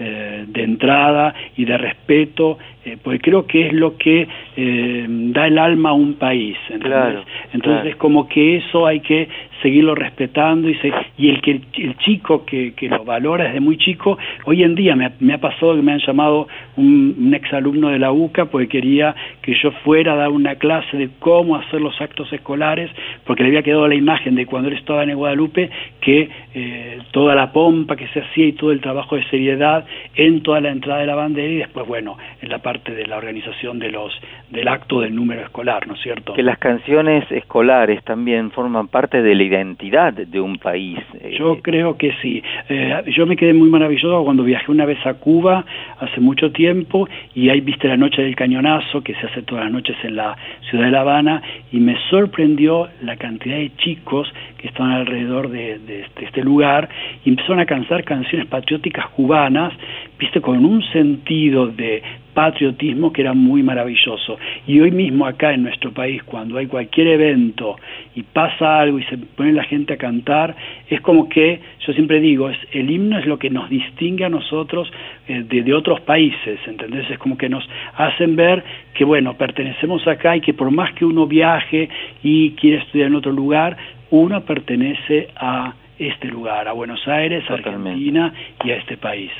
eh, 0.00 0.44
de 0.48 0.62
entrada 0.64 1.32
y 1.56 1.64
de 1.64 1.78
respeto, 1.78 2.58
eh, 2.84 2.96
porque 3.00 3.20
creo 3.20 3.46
que 3.46 3.68
es 3.68 3.72
lo 3.72 3.96
que 3.98 4.26
eh, 4.56 5.06
da 5.08 5.46
el 5.46 5.58
alma 5.58 5.90
a 5.90 5.92
un 5.92 6.14
país. 6.14 6.56
Claro, 6.80 7.22
Entonces, 7.52 7.82
claro. 7.82 7.98
como 7.98 8.26
que 8.26 8.56
eso 8.56 8.84
hay 8.84 8.98
que 8.98 9.28
seguirlo 9.62 9.94
respetando 9.94 10.68
y, 10.68 10.74
se, 10.76 10.90
y 11.18 11.28
el 11.28 11.40
que 11.42 11.60
el 11.74 11.96
chico 11.98 12.44
que, 12.46 12.72
que, 12.72 12.88
lo 12.88 13.04
valora 13.04 13.44
desde 13.44 13.60
muy 13.60 13.76
chico, 13.76 14.18
hoy 14.46 14.62
en 14.62 14.74
día 14.74 14.96
me 14.96 15.04
ha, 15.04 15.12
me 15.20 15.34
ha 15.34 15.38
pasado 15.38 15.76
que 15.76 15.82
me 15.82 15.92
han 15.92 16.00
llamado 16.00 16.48
un, 16.76 17.14
un 17.18 17.34
exalumno 17.34 17.90
de 17.90 17.98
la 17.98 18.10
UCA 18.10 18.46
porque 18.46 18.68
quería 18.68 19.14
que 19.42 19.54
yo 19.62 19.70
fuera 19.84 20.14
a 20.14 20.16
dar 20.16 20.30
una 20.30 20.54
clase 20.54 20.96
de 20.96 21.10
cómo 21.18 21.56
hacer 21.56 21.80
los 21.80 22.00
actos 22.00 22.32
escolares, 22.32 22.90
porque 23.24 23.42
le 23.42 23.50
había 23.50 23.62
quedado 23.62 23.86
la 23.86 23.94
imagen 23.94 24.34
de 24.34 24.46
cuando 24.46 24.70
él 24.70 24.76
estaba 24.76 25.02
en 25.04 25.14
Guadalupe, 25.14 25.70
que 26.00 26.30
eh, 26.54 26.98
toda 27.10 27.34
la 27.34 27.52
pompa 27.52 27.96
que 28.00 28.08
se 28.08 28.20
hacía 28.20 28.46
y 28.46 28.52
todo 28.52 28.72
el 28.72 28.80
trabajo 28.80 29.16
de 29.16 29.24
seriedad 29.24 29.84
en 30.14 30.42
toda 30.42 30.62
la 30.62 30.70
entrada 30.70 31.00
de 31.00 31.06
la 31.06 31.14
bandera 31.14 31.52
y 31.52 31.56
después, 31.58 31.86
bueno, 31.86 32.16
en 32.40 32.48
la 32.48 32.58
parte 32.58 32.94
de 32.94 33.06
la 33.06 33.18
organización 33.18 33.78
de 33.78 33.90
los 33.90 34.10
del 34.48 34.66
acto 34.68 35.02
del 35.02 35.14
número 35.14 35.42
escolar, 35.42 35.86
¿no 35.86 35.94
es 35.94 36.00
cierto? 36.00 36.32
Que 36.32 36.42
las 36.42 36.58
canciones 36.58 37.30
escolares 37.30 38.02
también 38.04 38.50
forman 38.52 38.88
parte 38.88 39.20
de 39.20 39.34
la 39.34 39.42
identidad 39.42 40.14
de 40.14 40.40
un 40.40 40.56
país. 40.56 40.98
Eh. 41.20 41.36
Yo 41.38 41.60
creo 41.60 41.98
que 41.98 42.12
sí. 42.22 42.42
Eh, 42.70 43.02
yo 43.14 43.26
me 43.26 43.36
quedé 43.36 43.52
muy 43.52 43.68
maravilloso 43.68 44.24
cuando 44.24 44.44
viajé 44.44 44.72
una 44.72 44.86
vez 44.86 44.98
a 45.06 45.14
Cuba 45.14 45.66
hace 45.98 46.20
mucho 46.20 46.52
tiempo 46.52 47.06
y 47.34 47.50
ahí 47.50 47.60
viste 47.60 47.86
la 47.86 47.98
noche 47.98 48.22
del 48.22 48.34
cañonazo 48.34 49.02
que 49.02 49.14
se 49.14 49.26
hace 49.26 49.42
todas 49.42 49.64
las 49.64 49.72
noches 49.72 49.96
en 50.04 50.16
la 50.16 50.36
ciudad 50.70 50.86
de 50.86 50.90
La 50.90 51.00
Habana 51.02 51.42
y 51.70 51.80
me 51.80 51.96
sorprendió 52.08 52.88
la 53.02 53.16
cantidad 53.16 53.56
de 53.56 53.70
chicos 53.76 54.32
que 54.60 54.68
estaban 54.68 54.92
alrededor 54.92 55.48
de, 55.48 55.78
de 55.78 56.06
este 56.20 56.42
lugar 56.42 56.88
y 57.24 57.30
empezaron 57.30 57.60
a 57.60 57.66
cantar 57.66 58.04
canciones 58.04 58.46
patrióticas 58.46 59.08
cubanas, 59.08 59.72
viste, 60.18 60.40
con 60.40 60.64
un 60.64 60.82
sentido 60.92 61.66
de 61.66 62.02
patriotismo 62.34 63.12
que 63.12 63.22
era 63.22 63.34
muy 63.34 63.62
maravilloso. 63.62 64.38
Y 64.66 64.80
hoy 64.80 64.90
mismo 64.90 65.26
acá 65.26 65.52
en 65.52 65.62
nuestro 65.62 65.92
país, 65.92 66.22
cuando 66.22 66.58
hay 66.58 66.66
cualquier 66.66 67.08
evento 67.08 67.76
y 68.14 68.22
pasa 68.22 68.80
algo 68.80 68.98
y 68.98 69.04
se 69.04 69.18
pone 69.18 69.52
la 69.52 69.64
gente 69.64 69.94
a 69.94 69.96
cantar, 69.96 70.54
es 70.88 71.00
como 71.00 71.28
que, 71.28 71.60
yo 71.86 71.92
siempre 71.92 72.20
digo, 72.20 72.50
es, 72.50 72.58
el 72.72 72.90
himno 72.90 73.18
es 73.18 73.26
lo 73.26 73.38
que 73.38 73.50
nos 73.50 73.68
distingue 73.68 74.24
a 74.24 74.28
nosotros 74.28 74.90
eh, 75.28 75.44
de, 75.48 75.62
de, 75.62 75.74
otros 75.74 76.00
países, 76.00 76.58
¿entendés? 76.66 77.10
Es 77.10 77.18
como 77.18 77.36
que 77.36 77.48
nos 77.48 77.68
hacen 77.96 78.36
ver 78.36 78.62
que, 78.94 79.04
bueno, 79.04 79.34
pertenecemos 79.34 80.06
acá 80.06 80.36
y 80.36 80.40
que 80.40 80.54
por 80.54 80.70
más 80.70 80.92
que 80.94 81.04
uno 81.04 81.26
viaje 81.26 81.88
y 82.22 82.52
quiere 82.52 82.78
estudiar 82.78 83.08
en 83.08 83.16
otro 83.16 83.32
lugar, 83.32 83.76
uno 84.10 84.42
pertenece 84.42 85.28
a 85.36 85.74
este 85.98 86.28
lugar, 86.28 86.66
a 86.66 86.72
Buenos 86.72 87.06
Aires, 87.06 87.44
a 87.50 87.54
Argentina 87.54 88.32
y 88.64 88.70
a 88.70 88.76
este 88.76 88.96
país. 88.96 89.30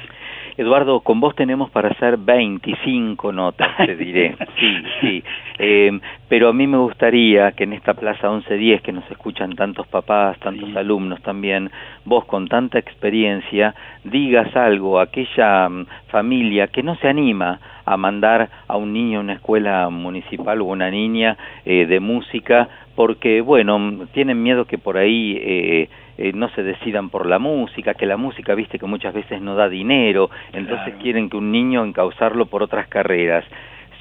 Eduardo, 0.56 1.00
con 1.00 1.20
vos 1.20 1.34
tenemos 1.34 1.70
para 1.70 1.88
hacer 1.88 2.18
25 2.18 3.32
notas, 3.32 3.68
te 3.78 3.96
diré. 3.96 4.36
Sí, 4.60 4.82
sí. 5.00 5.24
Eh, 5.58 5.98
pero 6.28 6.48
a 6.48 6.52
mí 6.52 6.66
me 6.66 6.76
gustaría 6.76 7.52
que 7.52 7.64
en 7.64 7.72
esta 7.72 7.94
Plaza 7.94 8.28
1110, 8.28 8.82
que 8.82 8.92
nos 8.92 9.10
escuchan 9.10 9.54
tantos 9.56 9.86
papás, 9.86 10.38
tantos 10.40 10.68
sí. 10.68 10.76
alumnos 10.76 11.22
también, 11.22 11.70
vos 12.04 12.26
con 12.26 12.46
tanta 12.46 12.78
experiencia, 12.78 13.74
digas 14.04 14.54
algo 14.54 14.98
a 14.98 15.04
aquella 15.04 15.68
um, 15.68 15.86
familia 16.08 16.66
que 16.68 16.82
no 16.82 16.94
se 16.96 17.08
anima 17.08 17.58
a 17.86 17.96
mandar 17.96 18.50
a 18.68 18.76
un 18.76 18.92
niño 18.92 19.18
a 19.18 19.22
una 19.22 19.32
escuela 19.34 19.88
municipal 19.88 20.60
o 20.60 20.66
una 20.66 20.90
niña 20.90 21.38
eh, 21.64 21.86
de 21.86 22.00
música 22.00 22.68
porque, 23.00 23.40
bueno, 23.40 24.06
tienen 24.12 24.42
miedo 24.42 24.66
que 24.66 24.76
por 24.76 24.98
ahí 24.98 25.34
eh, 25.40 25.88
eh, 26.18 26.32
no 26.34 26.50
se 26.50 26.62
decidan 26.62 27.08
por 27.08 27.24
la 27.24 27.38
música, 27.38 27.94
que 27.94 28.04
la 28.04 28.18
música, 28.18 28.54
viste, 28.54 28.78
que 28.78 28.84
muchas 28.84 29.14
veces 29.14 29.40
no 29.40 29.54
da 29.54 29.70
dinero, 29.70 30.28
entonces 30.52 30.84
claro. 30.84 31.00
quieren 31.00 31.30
que 31.30 31.38
un 31.38 31.50
niño 31.50 31.82
encauzarlo 31.82 32.44
por 32.44 32.62
otras 32.62 32.88
carreras. 32.88 33.46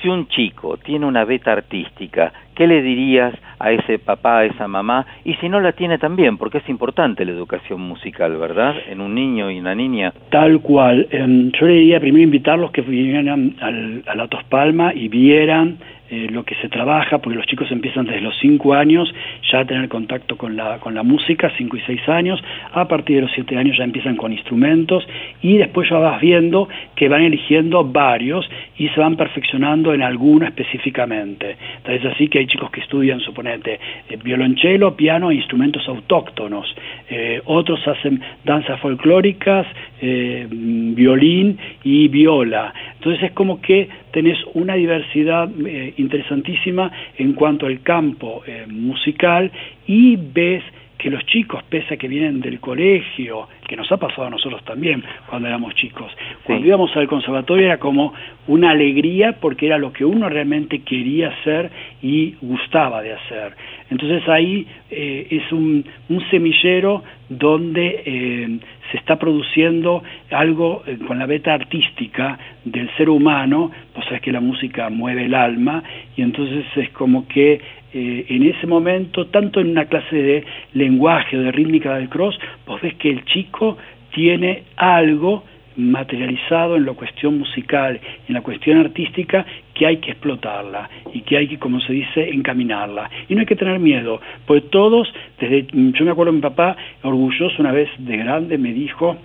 Si 0.02 0.10
un 0.10 0.28
chico 0.28 0.76
tiene 0.76 1.06
una 1.06 1.24
beta 1.24 1.54
artística, 1.54 2.34
¿qué 2.56 2.68
le 2.68 2.82
dirías 2.82 3.34
a 3.58 3.72
ese 3.72 4.00
papá, 4.00 4.40
a 4.40 4.46
esa 4.46 4.68
mamá? 4.68 5.06
Y 5.24 5.36
si 5.36 5.48
no 5.48 5.62
la 5.62 5.72
tiene 5.72 5.98
también, 5.98 6.38
porque 6.38 6.58
es 6.58 6.68
importante 6.68 7.24
la 7.24 7.32
educación 7.32 7.80
musical, 7.80 8.36
¿verdad? 8.36 8.76
En 8.90 9.00
un 9.00 9.16
niño 9.16 9.50
y 9.50 9.60
una 9.60 9.76
niña. 9.76 10.12
Tal 10.30 10.60
cual. 10.60 11.08
Eh, 11.10 11.52
yo 11.58 11.68
le 11.68 11.74
diría 11.74 12.02
primero 12.02 12.24
invitarlos 12.24 12.72
que 12.72 12.82
vinieran 12.82 13.56
al, 13.62 14.04
a 14.08 14.16
la 14.16 14.28
Palma 14.50 14.94
y 14.94 15.08
vieran 15.08 15.78
eh, 16.12 16.28
lo 16.32 16.44
que 16.44 16.56
se 16.56 16.70
trabaja, 16.70 17.20
porque 17.20 17.38
los 17.38 17.46
chicos 17.46 17.72
empiezan 17.72 18.06
desde 18.06 18.22
los 18.22 18.38
5 18.40 18.74
años 18.74 19.14
ya 19.52 19.60
a 19.60 19.66
tener 19.66 19.88
contacto 19.90 20.38
con 20.38 20.56
la, 20.56 20.80
con 20.80 20.96
la 20.96 21.04
música, 21.04 21.52
5 21.58 21.78
y 21.78 21.82
6 21.82 22.10
años, 22.10 22.44
a 22.74 22.88
partir 22.88 23.18
de 23.18 23.22
los 23.24 23.32
7 23.34 23.58
años 23.58 23.78
ya 23.78 23.84
empiezan 23.84 24.16
con 24.16 24.32
instrumentos 24.32 25.08
y 25.42 25.58
después 25.58 25.90
ya 25.90 25.98
vas 25.98 26.20
viendo 26.20 26.68
que 26.96 27.10
van 27.10 27.22
eligiendo 27.22 27.84
varios 27.84 28.50
y 28.78 28.90
se 28.90 29.00
van 29.00 29.16
perfeccionando 29.16 29.94
en 29.94 30.02
alguno 30.02 30.46
específicamente. 30.46 31.58
Entonces 31.78 32.14
así 32.14 32.28
que 32.28 32.40
hay 32.40 32.48
chicos 32.48 32.72
que 32.72 32.82
estudian, 32.82 33.20
suponete, 33.20 33.80
eh, 34.10 34.18
violonchelo, 34.24 34.96
piano 34.96 35.32
e 35.32 35.36
instrumentos 35.36 35.88
autóctonos. 35.88 36.74
Eh, 37.10 37.42
otros 37.46 37.88
hacen 37.88 38.22
danzas 38.44 38.80
folclóricas, 38.80 39.68
eh, 40.02 40.48
violín 40.50 41.58
y 41.84 42.08
viola. 42.08 42.74
Entonces 42.96 43.24
es 43.24 43.32
como 43.34 43.62
que 43.62 43.90
tenés 44.12 44.38
una 44.54 44.76
diversidad 44.76 45.50
eh, 45.66 45.94
interesantísima 45.98 46.92
en 47.18 47.34
cuanto 47.34 47.66
al 47.66 47.82
campo 47.82 48.42
eh, 48.46 48.66
musical 48.68 49.52
y 49.88 50.18
ves 50.18 50.64
que 51.00 51.10
los 51.10 51.26
chicos, 51.26 51.64
pese 51.64 51.94
a 51.94 51.98
que 51.98 52.10
vienen 52.10 52.42
del 52.42 52.60
colegio, 52.60 53.48
que 53.66 53.78
nos 53.78 53.90
ha 53.90 53.98
pasado 53.98 54.28
a 54.28 54.30
nosotros 54.30 54.62
también 54.66 55.02
cuando 55.28 55.48
éramos 55.48 55.74
chicos, 55.76 56.12
cuando 56.44 56.68
íbamos 56.68 56.96
al 56.98 57.08
conservatorio 57.08 57.68
era 57.68 57.80
como 57.80 58.14
una 58.48 58.72
alegría 58.72 59.38
porque 59.40 59.68
era 59.68 59.78
lo 59.78 59.94
que 59.94 60.04
uno 60.04 60.28
realmente 60.28 60.80
quería 60.80 61.30
hacer 61.30 61.72
y 62.02 62.36
gustaba 62.42 63.02
de 63.02 63.14
hacer. 63.14 63.54
Entonces 63.90 64.28
ahí 64.28 64.68
eh, 64.92 65.28
es 65.32 65.52
un, 65.54 65.86
un, 66.10 66.30
semillero 66.30 67.04
donde 67.30 68.04
eh, 68.06 68.60
se 68.92 68.98
está 68.98 69.18
produciendo 69.18 70.04
algo 70.32 70.84
eh, 70.86 70.98
con 71.08 71.18
la 71.18 71.26
beta 71.26 71.54
artística 71.54 72.38
del 72.66 72.90
ser 72.98 73.10
humano, 73.10 73.72
pues 73.94 74.06
sabes 74.06 74.22
que 74.22 74.32
la 74.32 74.42
música 74.42 74.90
mueve 74.90 75.26
el 75.26 75.34
alma 75.34 75.82
y 76.18 76.24
entonces 76.24 76.66
es 76.76 76.90
como 76.90 77.28
que 77.28 77.62
eh, 77.94 78.26
en 78.30 78.44
ese 78.44 78.68
momento, 78.68 79.28
tanto 79.28 79.60
en 79.60 79.70
una 79.72 79.86
clase 79.86 80.16
de 80.16 80.46
lenguaje 80.74 81.38
o 81.38 81.42
de 81.42 81.52
rítmica 81.52 81.96
del 81.96 82.10
cross, 82.10 82.38
vos 82.66 82.82
ves 82.82 82.94
que 82.96 83.10
el 83.10 83.26
chico 83.26 83.78
tiene 84.14 84.64
algo 84.76 85.44
materializado 85.76 86.76
en 86.76 86.86
la 86.86 86.94
cuestión 86.94 87.40
musical, 87.40 88.00
en 88.28 88.34
la 88.34 88.42
cuestión 88.42 88.80
artística, 88.80 89.46
que 89.74 89.86
hay 89.88 89.98
que 89.98 90.12
explotarla 90.12 90.90
y 91.14 91.22
que 91.22 91.38
hay 91.38 91.48
que, 91.48 91.58
como 91.58 91.80
se 91.80 91.94
dice, 91.94 92.30
encaminarla. 92.30 93.10
Y 93.30 93.34
no 93.34 93.40
hay 93.42 93.46
que 93.46 93.56
tener 93.56 93.80
miedo, 93.80 94.20
porque 94.46 94.68
todos, 94.70 95.12
desde, 95.40 95.68
yo 95.72 96.06
me 96.06 96.12
acuerdo 96.12 96.34
mi 96.34 96.42
papá, 96.42 96.76
orgulloso 97.02 97.56
una 97.60 97.72
vez 97.72 97.90
de 97.98 98.18
grande, 98.18 98.58
me 98.58 98.74
dijo, 98.74 99.18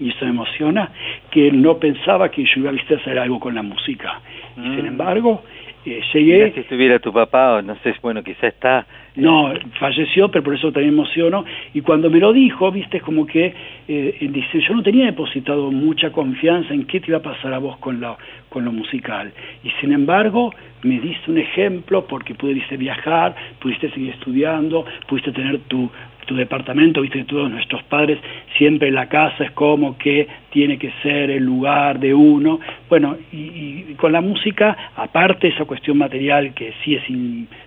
y 0.00 0.10
eso 0.10 0.24
me 0.24 0.30
emociona, 0.30 0.90
que 1.30 1.48
él 1.48 1.60
no 1.60 1.76
pensaba 1.78 2.30
que 2.30 2.44
yo 2.44 2.60
iba 2.60 2.70
a 2.70 2.96
hacer 2.96 3.18
algo 3.18 3.38
con 3.38 3.54
la 3.54 3.62
música. 3.62 4.20
Y 4.56 4.60
sin 4.60 4.84
Mm. 4.84 4.86
embargo, 4.86 5.42
eh, 5.86 6.02
llegué... 6.12 6.52
Si 6.52 6.60
estuviera 6.60 6.98
tu 6.98 7.12
papá, 7.12 7.54
o 7.54 7.62
no 7.62 7.76
sé, 7.82 7.94
bueno, 8.02 8.22
quizá 8.22 8.48
está... 8.48 8.86
No, 9.14 9.54
falleció, 9.80 10.30
pero 10.30 10.44
por 10.44 10.54
eso 10.54 10.70
también 10.72 10.92
emociono. 10.92 11.44
Y 11.72 11.80
cuando 11.80 12.10
me 12.10 12.18
lo 12.18 12.34
dijo, 12.34 12.70
viste, 12.70 12.98
es 12.98 13.02
como 13.02 13.26
que 13.26 13.54
eh, 13.88 14.18
dice, 14.20 14.60
yo 14.60 14.74
no 14.74 14.82
tenía 14.82 15.06
depositado 15.06 15.70
mucha 15.70 16.10
confianza 16.10 16.74
en 16.74 16.84
qué 16.84 17.00
te 17.00 17.10
iba 17.10 17.18
a 17.18 17.22
pasar 17.22 17.54
a 17.54 17.58
vos 17.58 17.78
con 17.78 17.98
lo, 17.98 18.18
con 18.50 18.64
lo 18.66 18.72
musical. 18.72 19.32
Y 19.64 19.70
sin 19.80 19.92
embargo, 19.92 20.52
me 20.82 21.00
diste 21.00 21.30
un 21.30 21.38
ejemplo 21.38 22.06
porque 22.06 22.34
pudiste 22.34 22.76
viajar, 22.76 23.34
pudiste 23.60 23.90
seguir 23.90 24.10
estudiando, 24.10 24.84
pudiste 25.08 25.32
tener 25.32 25.60
tu, 25.60 25.90
tu 26.26 26.34
departamento, 26.36 27.00
viste 27.00 27.20
que 27.20 27.24
todos 27.24 27.50
nuestros 27.50 27.82
padres 27.84 28.18
siempre 28.58 28.90
la 28.90 29.08
casa 29.08 29.44
es 29.44 29.50
como 29.52 29.96
que 29.96 30.28
tiene 30.50 30.78
que 30.78 30.92
ser 31.02 31.30
el 31.30 31.44
lugar 31.44 31.98
de 31.98 32.12
uno. 32.12 32.60
Bueno, 32.88 33.16
y, 33.32 33.84
y 33.88 33.94
con 33.96 34.12
la 34.12 34.20
música, 34.20 34.76
aparte 34.96 35.48
esa 35.48 35.64
cuestión 35.64 35.98
material 35.98 36.52
que 36.54 36.74
sí 36.84 36.94
es 36.94 37.08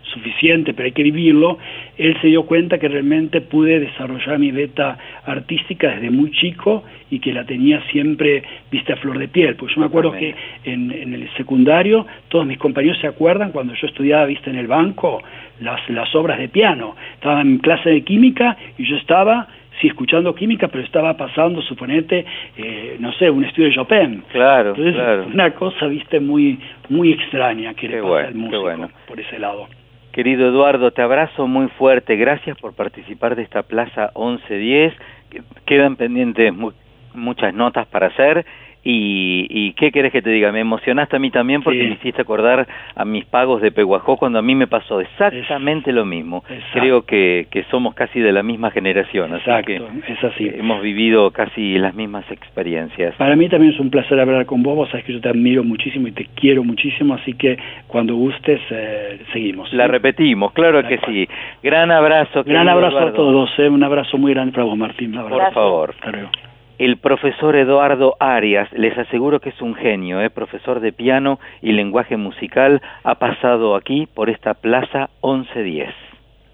insuficiente, 0.10 0.74
pero 0.74 0.88
hay 0.88 0.92
que 0.92 1.04
vivirlo, 1.04 1.58
él 1.98 2.18
se 2.22 2.28
dio 2.28 2.44
cuenta 2.44 2.78
que 2.78 2.88
realmente 2.88 3.42
pude 3.42 3.80
desarrollar 3.80 4.40
mi 4.40 4.52
beta 4.52 4.98
artística 5.26 5.90
desde 5.90 6.10
muy 6.10 6.32
chico 6.32 6.84
y 7.10 7.20
que 7.20 7.34
la 7.34 7.46
tenía 7.46 7.82
siempre 7.92 8.44
vista 8.72 8.94
a 8.94 8.98
flor 8.98 9.18
de 9.20 9.28
piel. 9.28 9.56
Pues 9.56 9.74
yo 9.74 9.82
me 9.82 9.88
acuerdo 9.88 10.12
que 10.12 10.36
en, 10.64 10.92
en 10.92 11.14
el 11.14 11.30
secundario 11.36 12.06
todos 12.30 12.46
mis 12.46 12.58
compañeros 12.58 13.00
se 13.00 13.08
acuerdan 13.08 13.52
cuando 13.52 13.74
yo 13.74 13.88
estudiaba, 13.88 14.26
viste, 14.26 14.50
en 14.50 14.58
el 14.58 14.68
banco, 14.68 15.22
las, 15.62 15.88
las 15.90 16.14
obras 16.16 16.40
de 16.40 16.50
piano. 16.50 16.96
Estaba 17.16 17.42
en 17.42 17.58
clase 17.60 17.90
de 17.90 18.02
química 18.02 18.58
y 18.78 18.86
yo 18.86 18.98
estaba 18.98 19.48
sí 19.80 19.88
escuchando 19.88 20.36
química, 20.36 20.68
pero 20.68 20.84
estaba 20.84 21.16
pasando, 21.16 21.62
suponete, 21.62 22.26
eh, 22.58 22.98
no 23.00 23.14
sé, 23.14 23.30
un 23.30 23.46
estudio 23.46 23.70
de 23.70 23.76
Chopin. 23.76 24.24
Claro, 24.30 24.72
Entonces, 24.72 24.94
claro. 24.94 25.28
una 25.34 25.52
cosa, 25.52 25.88
viste, 25.88 26.20
muy 26.20 26.60
muy 26.90 27.14
extraña 27.14 27.74
que 27.76 27.88
le 27.88 27.98
pasa 27.98 28.08
bueno, 28.08 28.28
al 28.28 28.36
músico 28.36 28.62
bueno. 28.62 28.90
por 29.08 29.20
ese 29.20 29.40
lado. 29.40 29.68
Querido 30.12 30.48
Eduardo, 30.48 30.92
te 30.92 31.02
abrazo 31.02 31.48
muy 31.48 31.68
fuerte. 31.70 32.16
Gracias 32.16 32.58
por 32.60 32.74
participar 32.74 33.36
de 33.36 33.44
esta 33.44 33.64
Plaza 33.64 34.12
1110. 34.16 34.94
Que- 35.30 35.44
Quedan 35.66 35.96
pendientes 35.96 36.54
mu- 36.54 36.74
muchas 37.14 37.54
notas 37.54 37.88
para 37.88 38.08
hacer. 38.08 38.46
Y, 38.92 39.46
y 39.50 39.74
qué 39.74 39.92
querés 39.92 40.12
que 40.12 40.24
te 40.24 40.32
diga, 40.32 40.52
me 40.52 40.62
emocionaste 40.62 41.16
a 41.16 41.20
mí 41.20 41.30
también 41.30 41.62
porque 41.62 41.84
me 41.84 41.94
hiciste 41.94 42.24
acordar 42.24 42.68
a 42.96 43.06
mis 43.06 43.24
pagos 43.24 43.62
de 43.62 43.72
Peguajó 43.72 44.18
cuando 44.18 44.40
a 44.40 44.42
mí 44.42 44.56
me 44.56 44.66
pasó 44.66 45.00
exactamente 45.00 45.92
lo 45.92 46.06
mismo. 46.06 46.44
Creo 46.74 47.04
que, 47.04 47.46
que 47.52 47.66
somos 47.66 47.94
casi 47.94 48.20
de 48.20 48.32
la 48.32 48.42
misma 48.42 48.72
generación, 48.72 49.36
así 49.36 49.52
que 49.68 49.76
es 49.76 50.24
así. 50.24 50.50
hemos 50.56 50.82
vivido 50.82 51.30
casi 51.30 51.78
las 51.78 51.94
mismas 51.94 52.26
experiencias. 52.32 53.14
Para 53.16 53.36
mí 53.36 53.48
también 53.48 53.74
es 53.74 53.80
un 53.80 53.92
placer 53.92 54.20
hablar 54.20 54.48
con 54.48 54.64
vos, 54.64 54.76
vos 54.76 54.90
sabés 54.90 55.06
que 55.06 55.14
yo 55.14 55.22
te 55.22 55.30
admiro 55.30 55.64
muchísimo 55.64 56.08
y 56.08 56.12
te 56.12 56.26
quiero 56.34 56.64
muchísimo, 56.64 57.14
así 57.14 57.34
que 57.34 57.60
cuando 57.86 58.16
gustes 58.16 58.60
eh, 58.72 59.20
seguimos. 59.32 59.72
La 59.72 59.88
repetimos, 59.88 60.52
claro 60.54 60.82
que 60.88 61.00
sí. 61.06 61.28
Gran 61.62 61.92
abrazo. 61.92 62.44
Gran 62.44 62.68
abrazo 62.68 62.98
a 62.98 63.14
todos, 63.14 63.52
eh, 63.60 63.70
un 63.70 63.84
abrazo 63.84 64.18
muy 64.18 64.34
grande 64.34 64.52
para 64.52 64.64
vos 64.64 64.76
Martín. 64.76 65.14
Por 65.14 65.54
favor. 65.54 65.92
Hasta 65.92 66.10
luego. 66.12 66.32
El 66.80 66.96
profesor 66.96 67.58
Eduardo 67.58 68.16
Arias, 68.22 68.72
les 68.72 68.98
aseguro 68.98 69.42
que 69.42 69.50
es 69.50 69.62
un 69.62 69.76
genio, 69.76 70.22
¿eh? 70.22 70.30
profesor 70.30 70.80
de 70.80 70.94
piano 70.94 71.38
y 71.62 71.74
lenguaje 71.74 72.16
musical, 72.16 72.82
ha 73.04 73.16
pasado 73.16 73.76
aquí 73.76 74.08
por 74.08 74.30
esta 74.30 74.54
plaza 74.54 75.10
1110. 75.22 75.94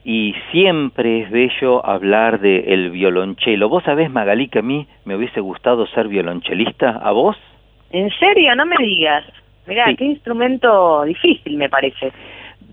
Y 0.03 0.33
siempre 0.51 1.21
es 1.21 1.29
bello 1.29 1.85
hablar 1.85 2.39
de 2.39 2.73
el 2.73 2.89
violonchelo. 2.89 3.69
¿Vos 3.69 3.83
sabés, 3.83 4.09
Magalí, 4.09 4.47
que 4.49 4.59
a 4.59 4.63
mí 4.63 4.87
me 5.05 5.15
hubiese 5.15 5.41
gustado 5.41 5.85
ser 5.85 6.07
violonchelista? 6.07 6.89
¿A 7.03 7.11
vos? 7.11 7.37
¿En 7.91 8.09
serio? 8.09 8.55
No 8.55 8.65
me 8.65 8.77
digas. 8.79 9.23
Mirá, 9.67 9.85
Sí. 9.89 9.95
qué 9.95 10.05
instrumento 10.05 11.03
difícil 11.03 11.55
me 11.57 11.69
parece. 11.69 12.11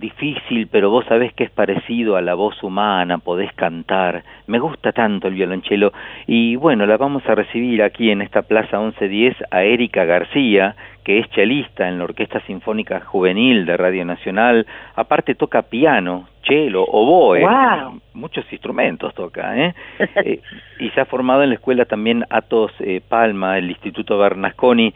Difícil, 0.03 0.67
pero 0.67 0.91
vos 0.91 1.07
sabés 1.07 1.33
que 1.33 1.45
es 1.45 1.51
parecido 1.51 2.17
a 2.17 2.21
la 2.21 2.35
voz 2.35 2.63
humana, 2.63 3.19
podés 3.19 3.51
cantar. 3.55 4.25
Me 4.47 4.59
gusta 4.59 4.93
tanto 4.93 5.29
el 5.29 5.35
violonchelo. 5.35 5.93
Y 6.27 6.57
bueno, 6.57 6.85
la 6.85 6.99
vamos 6.99 7.23
a 7.27 7.35
recibir 7.35 7.83
aquí 7.83 8.11
en 8.11 8.21
esta 8.21 8.43
Plaza 8.43 8.79
1110 8.79 9.37
a 9.51 9.63
Erika 9.63 10.05
García, 10.05 10.77
que 11.05 11.21
es 11.21 11.31
chelista 11.31 11.89
en 11.89 11.99
la 11.99 12.05
Orquesta 12.05 12.41
Sinfónica 12.41 13.01
Juvenil 13.01 13.65
de 13.65 13.77
Radio 13.77 14.05
Nacional. 14.05 14.67
Aparte 14.97 15.37
toca 15.37 15.63
piano, 15.63 16.29
cello, 16.47 16.83
oboe. 16.85 17.41
Guau. 17.41 18.01
Muchos 18.13 18.45
instrumentos 18.53 19.15
toca, 19.15 19.57
¿eh? 19.57 19.75
Eh, 20.25 20.41
y 20.79 20.91
se 20.91 21.01
ha 21.01 21.07
formado 21.07 21.43
en 21.43 21.51
la 21.51 21.55
escuela 21.55 21.85
también 21.85 22.25
Atos 22.29 22.73
eh, 22.81 23.01
Palma, 23.09 23.57
el 23.57 23.71
Instituto 23.71 24.19
Bernasconi. 24.19 24.93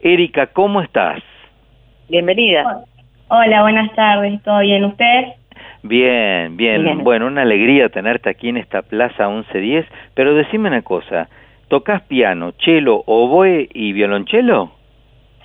Erika, 0.00 0.48
¿cómo 0.48 0.82
estás? 0.82 1.22
Bienvenida. 2.08 2.84
Hola, 3.34 3.62
buenas 3.62 3.90
tardes. 3.94 4.42
¿Todo 4.42 4.60
bien 4.60 4.84
usted? 4.84 5.24
Bien, 5.82 6.54
bien, 6.54 6.84
Bien. 6.84 7.02
Bueno, 7.02 7.28
una 7.28 7.40
alegría 7.40 7.88
tenerte 7.88 8.28
aquí 8.28 8.50
en 8.50 8.58
esta 8.58 8.82
Plaza 8.82 9.26
1110, 9.26 9.86
pero 10.12 10.34
decime 10.34 10.68
una 10.68 10.82
cosa, 10.82 11.30
¿tocas 11.68 12.02
piano, 12.02 12.52
cello, 12.62 13.02
oboe 13.06 13.70
y 13.72 13.94
violonchelo? 13.94 14.72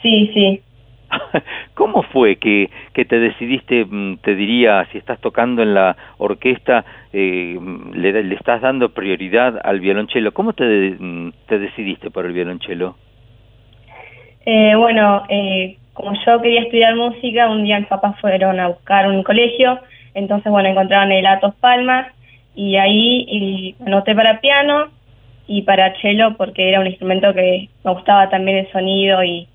Sí, 0.01 0.30
sí. 0.34 0.61
¿Cómo 1.76 2.03
fue 2.03 2.35
que, 2.35 2.69
que 2.91 3.05
te 3.05 3.19
decidiste, 3.19 3.85
mm, 3.85 4.18
te 4.18 4.35
diría, 4.35 4.85
si 4.91 4.97
estás 4.97 5.22
tocando 5.22 5.64
en 5.64 5.73
la 5.73 5.95
orquesta, 6.18 6.84
eh, 7.14 7.57
le, 7.93 8.22
le 8.22 8.35
estás 8.35 8.59
dando 8.59 8.89
prioridad 8.89 9.61
al 9.64 9.80
violonchelo? 9.80 10.34
¿Cómo 10.34 10.51
te, 10.51 10.65
mm, 10.99 11.31
te 11.45 11.57
decidiste 11.57 12.11
por 12.11 12.26
el 12.26 12.34
violonchelo? 12.34 12.97
Eh, 14.45 14.76
bueno, 14.76 15.23
eh, 15.30 15.77
como 15.98 16.14
yo 16.26 16.40
quería 16.41 16.61
estudiar 16.61 16.95
música, 16.95 17.49
un 17.49 17.64
día 17.64 17.80
mis 17.80 17.88
papás 17.88 18.19
fueron 18.22 18.60
a 18.60 18.68
buscar 18.68 19.07
un 19.10 19.24
colegio, 19.24 19.80
entonces, 20.14 20.52
bueno, 20.52 20.69
encontraron 20.69 21.11
el 21.11 21.26
Atos 21.26 21.56
Palmas 21.56 22.07
y 22.56 22.76
ahí 22.78 23.26
y 23.28 23.76
anoté 23.84 24.14
para 24.14 24.40
piano 24.40 24.90
y 25.48 25.64
para 25.64 25.99
cello 25.99 26.38
porque 26.38 26.69
era 26.69 26.80
un 26.82 26.88
instrumento 26.88 27.34
que 27.34 27.69
me 27.84 27.91
gustaba 27.91 28.30
también 28.30 28.57
el 28.60 28.72
sonido 28.72 29.24
y, 29.24 29.48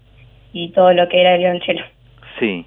y 0.52 0.70
todo 0.70 0.92
lo 0.92 1.08
que 1.08 1.20
era 1.20 1.34
el 1.34 1.38
violonchelo. 1.40 1.84
Sí, 2.40 2.66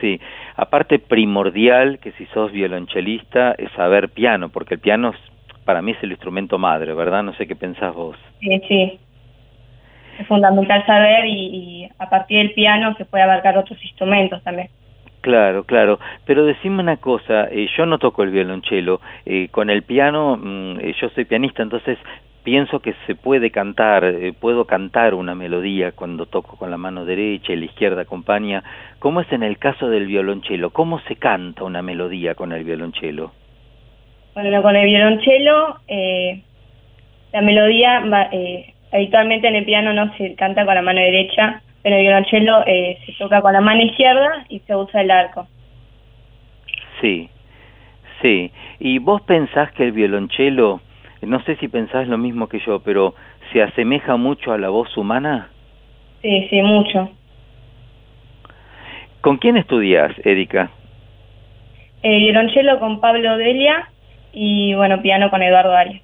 sí. 0.00 0.18
Aparte 0.56 0.98
primordial 0.98 1.98
que 1.98 2.12
si 2.12 2.24
sos 2.26 2.50
violonchelista 2.50 3.54
es 3.58 3.70
saber 3.72 4.08
piano, 4.08 4.48
porque 4.48 4.74
el 4.74 4.80
piano 4.80 5.10
es- 5.10 5.32
para 5.66 5.82
mí 5.82 5.92
es 5.92 6.02
el 6.02 6.12
instrumento 6.12 6.56
madre, 6.58 6.94
¿verdad? 6.94 7.22
No 7.22 7.34
sé 7.34 7.46
qué 7.46 7.56
pensás 7.56 7.94
vos. 7.94 8.16
Sí, 8.40 8.60
sí. 8.68 8.98
Es 10.22 10.28
fundamental 10.28 10.86
saber 10.86 11.26
y, 11.26 11.32
y 11.32 11.88
a 11.98 12.08
partir 12.08 12.38
del 12.38 12.52
piano 12.52 12.94
se 12.96 13.04
puede 13.04 13.24
abarcar 13.24 13.58
otros 13.58 13.82
instrumentos 13.84 14.40
también. 14.44 14.68
Claro, 15.20 15.64
claro. 15.64 15.98
Pero 16.26 16.44
decime 16.44 16.80
una 16.80 16.96
cosa, 16.98 17.48
eh, 17.50 17.66
yo 17.76 17.86
no 17.86 17.98
toco 17.98 18.22
el 18.22 18.30
violonchelo, 18.30 19.00
eh, 19.26 19.48
con 19.50 19.68
el 19.68 19.82
piano, 19.82 20.36
mm, 20.40 20.78
eh, 20.80 20.94
yo 21.00 21.08
soy 21.08 21.24
pianista, 21.24 21.62
entonces 21.64 21.98
pienso 22.44 22.78
que 22.78 22.94
se 23.06 23.16
puede 23.16 23.50
cantar, 23.50 24.04
eh, 24.04 24.32
puedo 24.32 24.64
cantar 24.64 25.14
una 25.14 25.34
melodía 25.34 25.90
cuando 25.90 26.26
toco 26.26 26.56
con 26.56 26.70
la 26.70 26.76
mano 26.76 27.04
derecha 27.04 27.52
y 27.52 27.56
la 27.56 27.64
izquierda 27.64 28.02
acompaña. 28.02 28.62
¿Cómo 29.00 29.20
es 29.22 29.32
en 29.32 29.42
el 29.42 29.58
caso 29.58 29.88
del 29.88 30.06
violonchelo? 30.06 30.70
¿Cómo 30.70 31.00
se 31.00 31.16
canta 31.16 31.64
una 31.64 31.82
melodía 31.82 32.36
con 32.36 32.52
el 32.52 32.62
violonchelo? 32.62 33.32
Bueno, 34.34 34.62
con 34.62 34.76
el 34.76 34.84
violonchelo, 34.86 35.78
eh, 35.88 36.42
la 37.32 37.40
melodía 37.42 38.00
va- 38.06 38.28
eh, 38.30 38.74
habitualmente 38.92 39.48
en 39.48 39.56
el 39.56 39.64
piano 39.64 39.92
no 39.92 40.14
se 40.16 40.34
canta 40.34 40.64
con 40.64 40.74
la 40.74 40.82
mano 40.82 41.00
derecha, 41.00 41.62
pero 41.82 41.96
en 41.96 42.00
el 42.00 42.06
violonchelo 42.06 42.64
eh, 42.66 42.98
se 43.06 43.12
toca 43.14 43.40
con 43.40 43.52
la 43.52 43.60
mano 43.60 43.82
izquierda 43.82 44.44
y 44.48 44.60
se 44.60 44.76
usa 44.76 45.00
el 45.00 45.10
arco. 45.10 45.46
Sí, 47.00 47.28
Sí, 48.22 48.52
y 48.78 48.98
vos 48.98 49.20
pensás 49.22 49.72
que 49.72 49.82
el 49.82 49.92
violonchelo, 49.92 50.80
no 51.22 51.42
sé 51.42 51.56
si 51.56 51.66
pensás 51.66 52.06
lo 52.06 52.16
mismo 52.16 52.48
que 52.48 52.60
yo, 52.60 52.80
pero 52.80 53.14
¿se 53.52 53.60
asemeja 53.60 54.16
mucho 54.16 54.52
a 54.52 54.58
la 54.58 54.68
voz 54.68 54.96
humana? 54.96 55.50
Sí, 56.22 56.46
sí, 56.48 56.62
mucho. 56.62 57.10
¿Con 59.20 59.38
quién 59.38 59.56
estudias, 59.56 60.12
Erika? 60.24 60.70
Eh, 62.04 62.18
violonchelo 62.18 62.78
con 62.78 63.00
Pablo 63.00 63.36
Delia 63.36 63.88
y 64.32 64.74
bueno, 64.74 65.02
piano 65.02 65.28
con 65.28 65.42
Eduardo 65.42 65.74
Arias. 65.76 66.02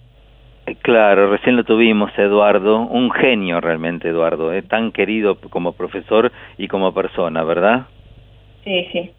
Claro, 0.77 1.31
recién 1.31 1.57
lo 1.57 1.65
tuvimos, 1.65 2.11
Eduardo, 2.19 2.81
un 2.81 3.11
genio 3.11 3.61
realmente, 3.61 4.09
Eduardo, 4.09 4.53
eh, 4.53 4.62
tan 4.62 4.93
querido 4.93 5.39
como 5.51 5.73
profesor 5.73 6.32
y 6.57 6.69
como 6.69 6.93
persona, 6.93 7.45
¿verdad? 7.45 7.86
Sí, 8.65 8.89
sí. 8.93 9.11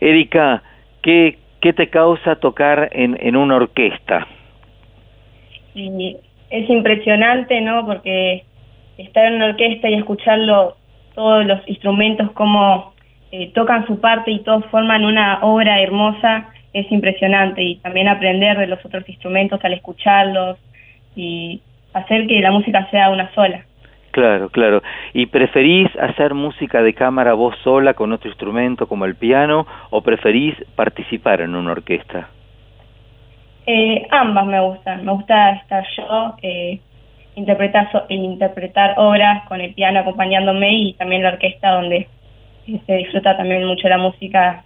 Erika, 0.00 0.62
¿qué, 1.02 1.38
qué 1.60 1.72
te 1.72 1.88
causa 1.88 2.36
tocar 2.36 2.88
en, 2.92 3.16
en 3.20 3.36
una 3.36 3.56
orquesta? 3.56 4.26
Y 5.74 6.16
es 6.50 6.68
impresionante, 6.68 7.60
¿no? 7.60 7.86
Porque 7.86 8.44
estar 8.98 9.26
en 9.26 9.34
una 9.34 9.46
orquesta 9.46 9.88
y 9.88 9.94
escucharlo, 9.94 10.76
todos 11.14 11.46
los 11.46 11.60
instrumentos, 11.66 12.30
cómo 12.32 12.92
eh, 13.30 13.50
tocan 13.54 13.86
su 13.86 14.00
parte 14.00 14.30
y 14.30 14.40
todos 14.40 14.64
forman 14.66 15.04
una 15.04 15.38
obra 15.42 15.80
hermosa, 15.80 16.50
es 16.72 16.90
impresionante. 16.90 17.62
Y 17.62 17.76
también 17.76 18.08
aprender 18.08 18.58
de 18.58 18.66
los 18.66 18.84
otros 18.84 19.08
instrumentos 19.08 19.60
al 19.64 19.72
escucharlos 19.74 20.58
y 21.14 21.60
hacer 21.92 22.26
que 22.26 22.40
la 22.40 22.50
música 22.50 22.88
sea 22.90 23.10
una 23.10 23.32
sola. 23.34 23.64
Claro, 24.12 24.50
claro. 24.50 24.82
¿Y 25.14 25.26
preferís 25.26 25.88
hacer 25.98 26.34
música 26.34 26.82
de 26.82 26.92
cámara 26.92 27.32
vos 27.32 27.56
sola 27.64 27.94
con 27.94 28.12
otro 28.12 28.28
instrumento 28.28 28.86
como 28.86 29.06
el 29.06 29.14
piano 29.16 29.66
o 29.90 30.02
preferís 30.02 30.54
participar 30.76 31.40
en 31.40 31.54
una 31.54 31.72
orquesta? 31.72 32.28
Eh, 33.66 34.06
ambas 34.10 34.46
me 34.46 34.60
gustan. 34.60 35.04
Me 35.04 35.12
gusta 35.12 35.52
estar 35.52 35.84
yo, 35.96 36.34
eh, 36.42 36.80
interpretar, 37.36 37.90
so- 37.90 38.04
interpretar 38.10 38.94
obras 38.98 39.46
con 39.48 39.60
el 39.60 39.72
piano 39.72 40.00
acompañándome 40.00 40.72
y 40.74 40.92
también 40.94 41.22
la 41.22 41.30
orquesta 41.30 41.70
donde 41.70 42.08
se 42.86 42.96
disfruta 42.96 43.36
también 43.36 43.64
mucho 43.64 43.88
la 43.88 43.98
música 43.98 44.64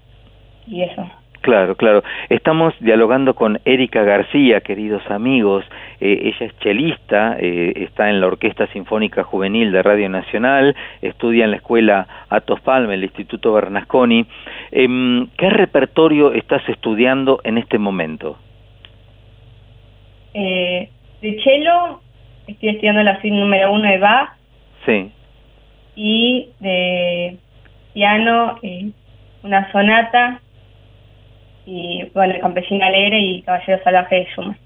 y 0.66 0.82
eso. 0.82 1.08
Claro, 1.46 1.76
claro. 1.76 2.02
Estamos 2.28 2.74
dialogando 2.80 3.34
con 3.34 3.60
Erika 3.64 4.02
García, 4.02 4.62
queridos 4.62 5.08
amigos. 5.08 5.64
Eh, 6.00 6.22
ella 6.24 6.46
es 6.46 6.58
chelista, 6.58 7.36
eh, 7.38 7.72
está 7.76 8.10
en 8.10 8.20
la 8.20 8.26
Orquesta 8.26 8.66
Sinfónica 8.72 9.22
Juvenil 9.22 9.70
de 9.70 9.80
Radio 9.80 10.08
Nacional, 10.08 10.74
estudia 11.02 11.44
en 11.44 11.52
la 11.52 11.58
Escuela 11.58 12.08
Atos 12.30 12.60
Palme, 12.62 12.94
el 12.94 13.04
Instituto 13.04 13.52
Bernasconi. 13.52 14.26
Em, 14.72 15.28
¿Qué 15.38 15.48
repertorio 15.48 16.32
estás 16.32 16.68
estudiando 16.68 17.40
en 17.44 17.58
este 17.58 17.78
momento? 17.78 18.36
Eh, 20.34 20.90
de 21.22 21.42
cello 21.44 22.00
estoy 22.48 22.70
estudiando 22.70 23.04
la 23.04 23.20
suite 23.20 23.36
número 23.36 23.70
uno 23.70 23.88
de 23.88 23.98
Bach 23.98 24.30
Sí, 24.84 25.12
y 25.94 26.48
de 26.58 27.36
piano 27.94 28.58
una 29.44 29.70
sonata 29.70 30.40
y 31.66 32.04
bueno, 32.14 32.34
el 32.34 32.40
campesino 32.40 32.86
alegre 32.86 33.18
y 33.18 33.42
caballero 33.42 33.82
salvaje 33.82 34.16
de 34.16 34.26
Schumann. 34.26 34.56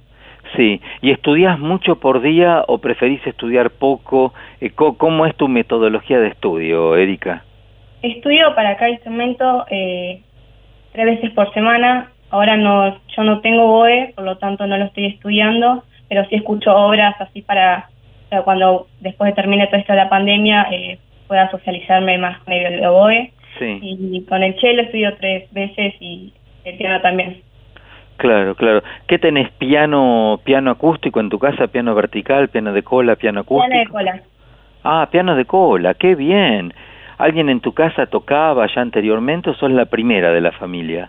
sí. 0.55 0.81
¿Y 1.01 1.10
estudias 1.10 1.59
mucho 1.59 1.98
por 1.98 2.20
día 2.20 2.64
o 2.68 2.78
preferís 2.78 3.27
estudiar 3.27 3.70
poco? 3.70 4.35
Eh, 4.60 4.70
¿Cómo 4.70 5.27
es 5.27 5.35
tu 5.36 5.48
metodología 5.48 6.20
de 6.20 6.28
estudio, 6.28 6.97
Erika? 6.97 7.43
Estudio 8.02 8.55
para 8.55 8.77
cada 8.77 8.90
instrumento 8.90 9.64
eh, 9.70 10.20
tres 10.93 11.06
veces 11.06 11.31
por 11.31 11.52
semana. 11.55 12.10
Ahora 12.31 12.56
no, 12.56 12.98
yo 13.16 13.24
no 13.24 13.40
tengo 13.40 13.66
BOE, 13.66 14.12
por 14.14 14.24
lo 14.24 14.39
tanto 14.39 14.66
no 14.66 14.77
lo 14.77 14.85
estoy 14.85 15.06
estudiando, 15.06 15.82
pero 16.09 16.24
sí 16.27 16.36
escucho 16.36 16.74
obras 16.77 17.14
así 17.20 17.43
para, 17.43 17.89
para 18.28 18.43
cuando 18.43 18.86
después 19.01 19.31
de 19.31 19.35
termine 19.35 19.66
todo 19.66 19.81
esto 19.81 19.93
de 19.93 19.98
la 19.98 20.09
pandemia 20.09 20.68
eh, 20.70 20.98
pueda 21.27 21.51
socializarme 21.51 22.18
más 22.18 22.39
con 22.40 22.52
el 22.52 22.81
BOE. 22.81 23.32
Sí. 23.59 23.78
Y 23.82 24.24
con 24.28 24.43
el 24.43 24.59
cello 24.60 24.82
estudio 24.82 25.16
tres 25.16 25.52
veces 25.52 25.94
y 26.01 26.32
el 26.65 26.77
piano 26.77 27.01
también. 27.01 27.43
Claro, 28.16 28.55
claro. 28.55 28.82
¿Qué 29.07 29.19
tenés? 29.19 29.51
¿Piano 29.53 30.41
piano 30.45 30.70
acústico 30.70 31.20
en 31.20 31.31
tu 31.31 31.39
casa? 31.39 31.69
¿Piano 31.69 31.95
vertical? 31.95 32.49
¿Piano 32.49 32.73
de 32.73 32.82
cola? 32.82 33.16
¿Piano 33.16 33.41
acústico? 33.41 33.66
Piano 33.66 33.85
de 33.85 33.91
cola. 33.91 34.23
Ah, 34.85 35.09
piano 35.11 35.37
de 35.37 35.45
cola, 35.45 35.95
qué 35.95 36.15
bien. 36.15 36.74
¿Alguien 37.19 37.51
en 37.51 37.61
tu 37.61 37.73
casa 37.73 38.07
tocaba 38.07 38.66
ya 38.74 38.81
anteriormente 38.81 39.51
o 39.51 39.55
sos 39.55 39.70
la 39.70 39.87
primera 39.87 40.32
de 40.32 40.41
la 40.41 40.53
familia? 40.53 41.09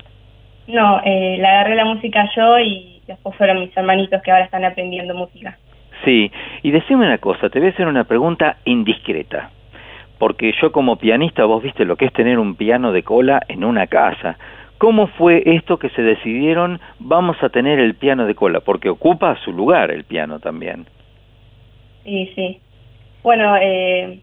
No, 0.67 1.01
eh, 1.03 1.37
le 1.37 1.47
agarré 1.47 1.75
la 1.75 1.85
música 1.85 2.29
yo 2.35 2.59
y 2.59 3.01
después 3.07 3.35
fueron 3.35 3.59
mis 3.59 3.75
hermanitos 3.75 4.21
que 4.21 4.31
ahora 4.31 4.45
están 4.45 4.65
aprendiendo 4.65 5.13
música. 5.15 5.57
Sí, 6.03 6.31
y 6.63 6.71
decime 6.71 7.05
una 7.05 7.17
cosa, 7.19 7.49
te 7.49 7.59
voy 7.59 7.69
a 7.69 7.71
hacer 7.71 7.87
una 7.87 8.05
pregunta 8.05 8.57
indiscreta. 8.65 9.51
Porque 10.17 10.53
yo 10.61 10.71
como 10.71 10.97
pianista, 10.97 11.45
vos 11.45 11.63
viste 11.63 11.85
lo 11.85 11.95
que 11.95 12.05
es 12.05 12.13
tener 12.13 12.39
un 12.39 12.55
piano 12.55 12.91
de 12.91 13.03
cola 13.03 13.41
en 13.47 13.63
una 13.63 13.87
casa. 13.87 14.37
¿Cómo 14.81 15.05
fue 15.09 15.43
esto 15.45 15.77
que 15.77 15.89
se 15.89 16.01
decidieron, 16.01 16.79
vamos 16.97 17.37
a 17.43 17.49
tener 17.49 17.77
el 17.79 17.93
piano 17.93 18.25
de 18.25 18.33
cola? 18.33 18.61
Porque 18.61 18.89
ocupa 18.89 19.37
su 19.45 19.53
lugar 19.53 19.91
el 19.91 20.05
piano 20.05 20.39
también. 20.39 20.87
Sí, 22.03 22.31
sí. 22.33 22.59
Bueno, 23.21 23.55
eh, 23.61 24.21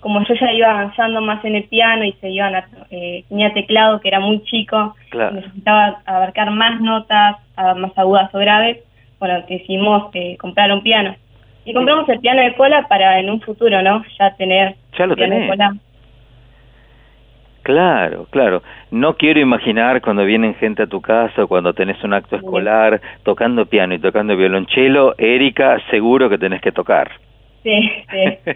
como 0.00 0.20
yo 0.26 0.34
ya 0.34 0.52
iba 0.52 0.68
avanzando 0.68 1.20
más 1.20 1.44
en 1.44 1.54
el 1.54 1.68
piano 1.68 2.04
y 2.04 2.10
se 2.14 2.28
iban 2.28 2.56
a, 2.56 2.66
eh, 2.90 3.22
tenía 3.28 3.52
teclado 3.54 4.00
que 4.00 4.08
era 4.08 4.18
muy 4.18 4.42
chico, 4.42 4.96
Claro. 5.10 5.36
necesitaba 5.36 6.00
abarcar 6.06 6.50
más 6.50 6.80
notas, 6.80 7.36
más 7.76 7.92
agudas 7.96 8.34
o 8.34 8.38
graves, 8.40 8.78
bueno, 9.20 9.44
decidimos 9.48 10.10
eh, 10.14 10.36
comprar 10.38 10.72
un 10.72 10.82
piano. 10.82 11.14
Y 11.64 11.72
compramos 11.72 12.08
el 12.08 12.18
piano 12.18 12.42
de 12.42 12.56
cola 12.56 12.88
para 12.88 13.20
en 13.20 13.30
un 13.30 13.40
futuro, 13.42 13.80
¿no? 13.80 14.02
Ya 14.18 14.34
tener 14.34 14.74
Ya 14.98 15.06
lo 15.06 15.14
piano 15.14 15.34
de 15.36 15.40
tenés. 15.42 15.50
cola. 15.56 15.76
Claro, 17.64 18.26
claro. 18.30 18.62
No 18.90 19.16
quiero 19.16 19.40
imaginar 19.40 20.02
cuando 20.02 20.24
vienen 20.26 20.54
gente 20.56 20.82
a 20.82 20.86
tu 20.86 21.00
casa 21.00 21.44
o 21.44 21.48
cuando 21.48 21.72
tenés 21.72 22.02
un 22.04 22.12
acto 22.12 22.36
escolar 22.36 23.00
tocando 23.22 23.64
piano 23.64 23.94
y 23.94 23.98
tocando 23.98 24.36
violonchelo, 24.36 25.14
Erika, 25.16 25.78
seguro 25.90 26.28
que 26.28 26.36
tenés 26.38 26.60
que 26.60 26.72
tocar. 26.72 27.10
Sí, 27.62 27.90
sí. 28.10 28.52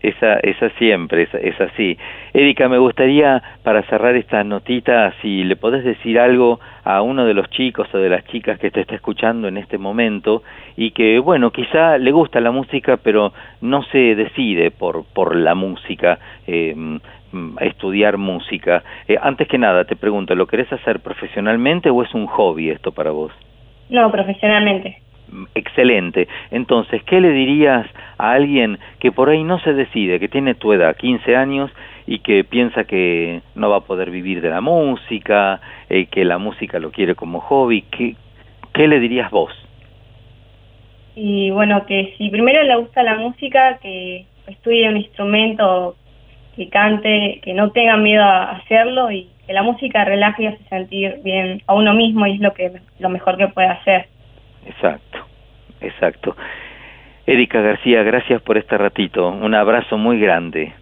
Esa, 0.00 0.34
esa 0.40 0.70
siempre, 0.70 1.22
esa- 1.22 1.38
es 1.38 1.60
así. 1.60 1.98
Erika, 2.32 2.68
me 2.68 2.78
gustaría, 2.78 3.42
para 3.64 3.82
cerrar 3.82 4.14
esta 4.14 4.44
notita, 4.44 5.12
si 5.20 5.42
le 5.42 5.56
podés 5.56 5.82
decir 5.84 6.20
algo 6.20 6.60
a 6.84 7.02
uno 7.02 7.24
de 7.26 7.34
los 7.34 7.50
chicos 7.50 7.88
o 7.92 7.98
de 7.98 8.08
las 8.08 8.24
chicas 8.26 8.58
que 8.60 8.70
te 8.70 8.80
está 8.80 8.94
escuchando 8.94 9.48
en 9.48 9.56
este 9.56 9.76
momento 9.76 10.42
y 10.76 10.92
que, 10.92 11.18
bueno, 11.18 11.50
quizá 11.50 11.98
le 11.98 12.12
gusta 12.12 12.40
la 12.40 12.52
música, 12.52 12.96
pero 12.96 13.32
no 13.60 13.82
se 13.84 14.14
decide 14.14 14.70
por, 14.70 15.04
por 15.04 15.34
la 15.34 15.54
música, 15.56 16.18
eh, 16.46 16.74
estudiar 17.60 18.16
música. 18.16 18.82
Eh, 19.06 19.16
antes 19.20 19.48
que 19.48 19.58
nada, 19.58 19.84
te 19.84 19.96
pregunto, 19.96 20.34
¿lo 20.34 20.46
querés 20.46 20.72
hacer 20.72 21.00
profesionalmente 21.00 21.90
o 21.90 22.02
es 22.02 22.14
un 22.14 22.26
hobby 22.26 22.70
esto 22.70 22.92
para 22.92 23.10
vos? 23.10 23.32
No, 23.90 24.10
profesionalmente. 24.10 24.98
Excelente. 25.54 26.26
Entonces, 26.50 27.02
¿qué 27.04 27.20
le 27.20 27.30
dirías 27.30 27.86
a 28.16 28.32
alguien 28.32 28.78
que 28.98 29.12
por 29.12 29.28
ahí 29.28 29.44
no 29.44 29.58
se 29.60 29.74
decide, 29.74 30.18
que 30.18 30.28
tiene 30.28 30.54
tu 30.54 30.72
edad, 30.72 30.96
15 30.96 31.36
años, 31.36 31.70
y 32.06 32.20
que 32.20 32.44
piensa 32.44 32.84
que 32.84 33.42
no 33.54 33.68
va 33.68 33.76
a 33.78 33.80
poder 33.80 34.10
vivir 34.10 34.40
de 34.40 34.48
la 34.48 34.62
música, 34.62 35.60
eh, 35.90 36.06
que 36.06 36.24
la 36.24 36.38
música 36.38 36.78
lo 36.78 36.90
quiere 36.90 37.14
como 37.14 37.40
hobby? 37.40 37.82
¿Qué, 37.82 38.16
qué 38.72 38.88
le 38.88 39.00
dirías 39.00 39.30
vos? 39.30 39.52
Y 41.14 41.50
bueno, 41.50 41.84
que 41.84 42.14
si 42.16 42.30
primero 42.30 42.62
le 42.62 42.76
gusta 42.76 43.02
la 43.02 43.16
música, 43.16 43.78
que 43.82 44.24
estudie 44.46 44.88
un 44.88 44.96
instrumento, 44.96 45.96
que 46.58 46.68
cante, 46.68 47.40
que 47.42 47.54
no 47.54 47.70
tenga 47.70 47.96
miedo 47.96 48.22
a 48.22 48.50
hacerlo 48.50 49.10
y 49.10 49.28
que 49.46 49.52
la 49.54 49.62
música 49.62 50.04
relaje 50.04 50.42
y 50.42 50.46
hace 50.48 50.64
sentir 50.64 51.20
bien 51.24 51.62
a 51.66 51.74
uno 51.74 51.94
mismo 51.94 52.26
y 52.26 52.34
es 52.34 52.40
lo 52.40 52.52
que 52.52 52.70
lo 52.98 53.08
mejor 53.08 53.38
que 53.38 53.48
puede 53.48 53.68
hacer. 53.68 54.06
Exacto, 54.66 55.18
exacto. 55.80 56.36
Erika 57.26 57.60
García, 57.60 58.02
gracias 58.02 58.42
por 58.42 58.58
este 58.58 58.76
ratito. 58.76 59.28
Un 59.28 59.54
abrazo 59.54 59.96
muy 59.96 60.20
grande. 60.20 60.72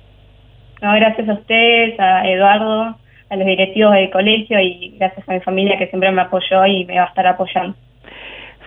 No, 0.80 0.94
gracias 0.94 1.28
a 1.28 1.34
ustedes, 1.34 1.98
a 2.00 2.28
Eduardo, 2.28 2.96
a 3.30 3.36
los 3.36 3.46
directivos 3.46 3.92
del 3.94 4.10
colegio 4.10 4.58
y 4.60 4.94
gracias 4.98 5.28
a 5.28 5.32
mi 5.32 5.40
familia 5.40 5.78
que 5.78 5.88
siempre 5.88 6.10
me 6.10 6.22
apoyó 6.22 6.64
y 6.66 6.84
me 6.84 6.96
va 6.96 7.04
a 7.04 7.08
estar 7.08 7.26
apoyando. 7.26 7.76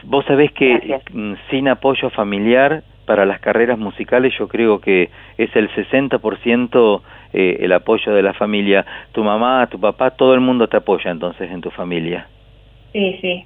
Vos 0.03 0.25
sabés 0.25 0.51
que 0.53 1.01
mm, 1.11 1.33
sin 1.49 1.67
apoyo 1.67 2.09
familiar 2.09 2.83
para 3.09 3.25
las 3.25 3.39
carreras 3.39 3.79
musicales 3.79 4.31
yo 4.37 4.47
creo 4.47 4.79
que 4.79 5.09
es 5.35 5.49
el 5.55 5.67
60% 5.71 7.01
eh, 7.33 7.57
el 7.61 7.71
apoyo 7.73 8.13
de 8.13 8.21
la 8.21 8.33
familia. 8.35 8.85
Tu 9.13 9.23
mamá, 9.23 9.65
tu 9.65 9.79
papá, 9.79 10.11
todo 10.11 10.35
el 10.35 10.41
mundo 10.41 10.67
te 10.67 10.77
apoya 10.77 11.09
entonces 11.09 11.49
en 11.49 11.59
tu 11.59 11.71
familia. 11.71 12.27
Sí, 12.93 13.17
sí. 13.19 13.45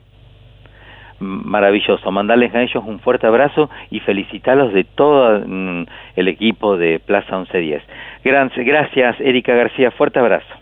Maravilloso. 1.20 2.12
Mandarles 2.12 2.54
a 2.54 2.62
ellos 2.62 2.84
un 2.86 3.00
fuerte 3.00 3.26
abrazo 3.26 3.70
y 3.90 4.02
felicitarlos 4.02 4.74
de 4.74 4.84
todo 4.84 5.40
mm, 5.48 5.86
el 6.18 6.28
equipo 6.28 6.76
de 6.76 7.00
Plaza 7.00 7.38
1110. 7.38 7.82
Gran- 8.26 8.52
Gracias, 8.58 9.16
Erika 9.22 9.54
García. 9.56 9.92
Fuerte 9.92 10.20
abrazo. 10.20 10.54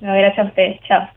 No, 0.00 0.12
gracias 0.12 0.44
a 0.44 0.48
ustedes. 0.48 0.80
Chao. 0.88 1.08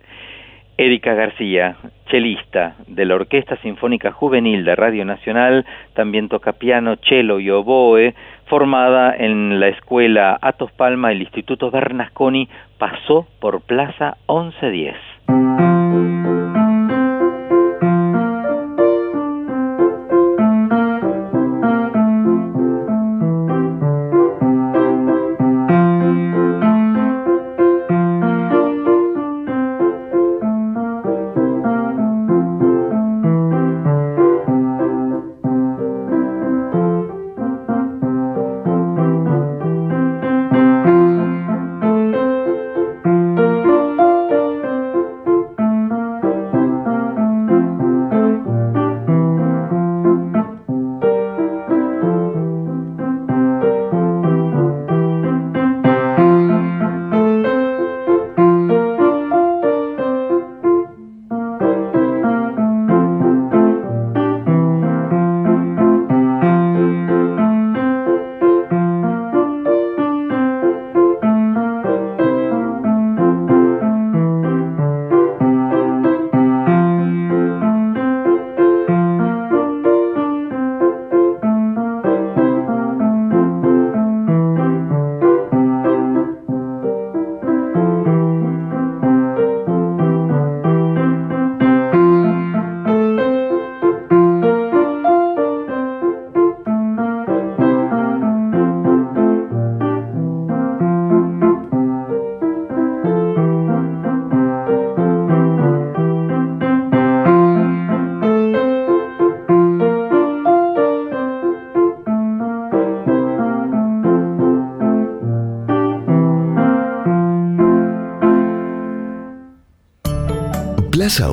Erika 0.82 1.14
García, 1.14 1.76
chelista 2.08 2.74
de 2.88 3.06
la 3.06 3.14
Orquesta 3.14 3.56
Sinfónica 3.58 4.12
Juvenil 4.12 4.66
de 4.66 4.76
Radio 4.76 5.06
Nacional, 5.06 5.64
también 5.94 6.28
toca 6.28 6.54
piano, 6.54 6.96
cello 7.08 7.40
y 7.40 7.52
oboe, 7.52 8.16
formada 8.48 9.16
en 9.16 9.60
la 9.60 9.68
escuela 9.68 10.40
Atos 10.42 10.72
Palma, 10.72 11.12
el 11.12 11.22
Instituto 11.22 11.70
Bernasconi, 11.70 12.50
pasó 12.80 13.28
por 13.40 13.62
Plaza 13.62 14.18
1110. 14.28 15.71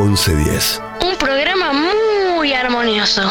1110. 0.00 0.80
Un 1.02 1.16
programa 1.16 1.72
muy 1.74 2.54
armonioso. 2.54 3.30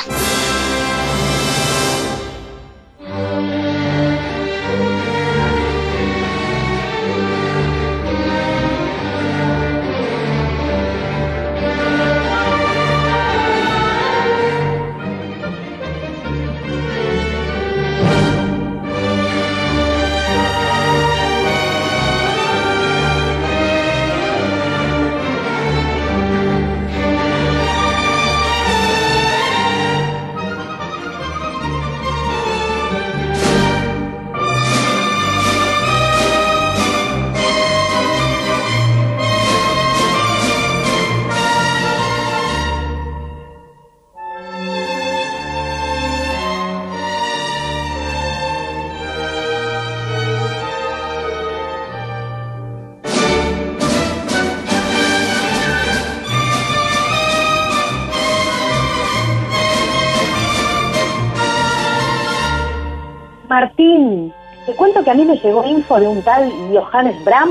Llegó 65.49 65.65
info 65.65 65.99
de 65.99 66.07
un 66.07 66.21
tal 66.21 66.51
Johannes 66.71 67.23
Bram. 67.25 67.49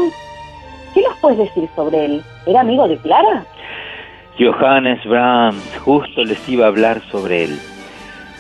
¿Qué 0.95 1.03
nos 1.03 1.19
puedes 1.19 1.39
decir 1.39 1.69
sobre 1.75 2.05
él? 2.05 2.23
¿Era 2.47 2.61
amigo 2.61 2.87
de 2.87 2.97
Clara? 2.99 3.45
Johannes 4.39 5.05
Brahms, 5.05 5.79
justo 5.85 6.23
les 6.23 6.49
iba 6.49 6.67
a 6.67 6.69
hablar 6.69 7.01
sobre 7.11 7.45
él. 7.45 7.59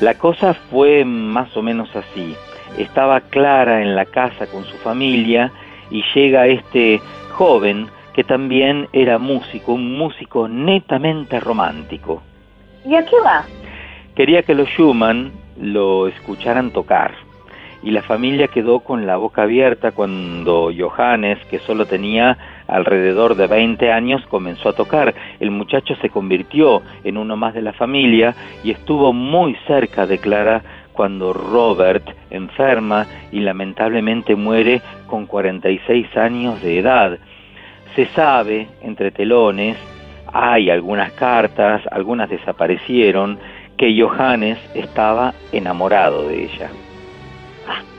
La 0.01 0.14
cosa 0.14 0.55
fue 0.55 1.05
más 1.05 1.56
o 1.56 1.62
menos 1.62 1.89
así. 1.97 2.36
Estaba 2.78 3.20
Clara 3.20 3.82
en 3.82 3.97
la 3.97 4.05
casa 4.05 4.47
con 4.47 4.64
su 4.64 4.76
familia 4.76 5.51
y 5.90 6.05
llega 6.14 6.47
este 6.47 7.01
joven 7.32 7.89
que 8.14 8.22
también 8.22 8.89
era 8.93 9.18
músico, 9.18 9.72
un 9.72 9.98
músico 9.98 10.47
netamente 10.47 11.40
romántico. 11.40 12.22
¿Y 12.85 12.94
a 12.94 13.05
qué 13.05 13.16
va? 13.24 13.44
Quería 14.14 14.44
que 14.44 14.55
los 14.55 14.68
Schumann 14.68 15.32
lo 15.56 16.06
escucharan 16.06 16.70
tocar 16.70 17.27
y 17.82 17.90
la 17.90 18.02
familia 18.02 18.48
quedó 18.48 18.80
con 18.80 19.06
la 19.06 19.16
boca 19.16 19.42
abierta 19.42 19.92
cuando 19.92 20.70
Johannes, 20.76 21.38
que 21.50 21.59
solo 21.60 21.86
tenía 21.86 22.36
alrededor 22.66 23.36
de 23.36 23.46
20 23.46 23.92
años, 23.92 24.24
comenzó 24.26 24.70
a 24.70 24.72
tocar. 24.72 25.14
El 25.38 25.50
muchacho 25.50 25.94
se 25.96 26.10
convirtió 26.10 26.82
en 27.05 27.16
uno 27.16 27.36
más 27.36 27.55
de 27.55 27.62
la 27.62 27.72
familia 27.72 28.34
y 28.64 28.72
estuvo 28.72 29.12
muy 29.12 29.56
cerca 29.66 30.06
de 30.06 30.18
Clara 30.18 30.62
cuando 30.92 31.32
Robert 31.32 32.05
enferma 32.30 33.06
y 33.30 33.40
lamentablemente 33.40 34.34
muere 34.34 34.82
con 35.06 35.26
46 35.26 36.16
años 36.16 36.60
de 36.60 36.80
edad. 36.80 37.18
Se 37.94 38.06
sabe, 38.06 38.66
entre 38.82 39.12
telones, 39.12 39.76
hay 40.32 40.70
algunas 40.70 41.12
cartas, 41.12 41.82
algunas 41.90 42.28
desaparecieron, 42.28 43.38
que 43.76 43.96
Johannes 43.96 44.59
estaba 44.74 45.34
enamorado 45.52 46.28
de 46.28 46.44
ella. 46.46 46.70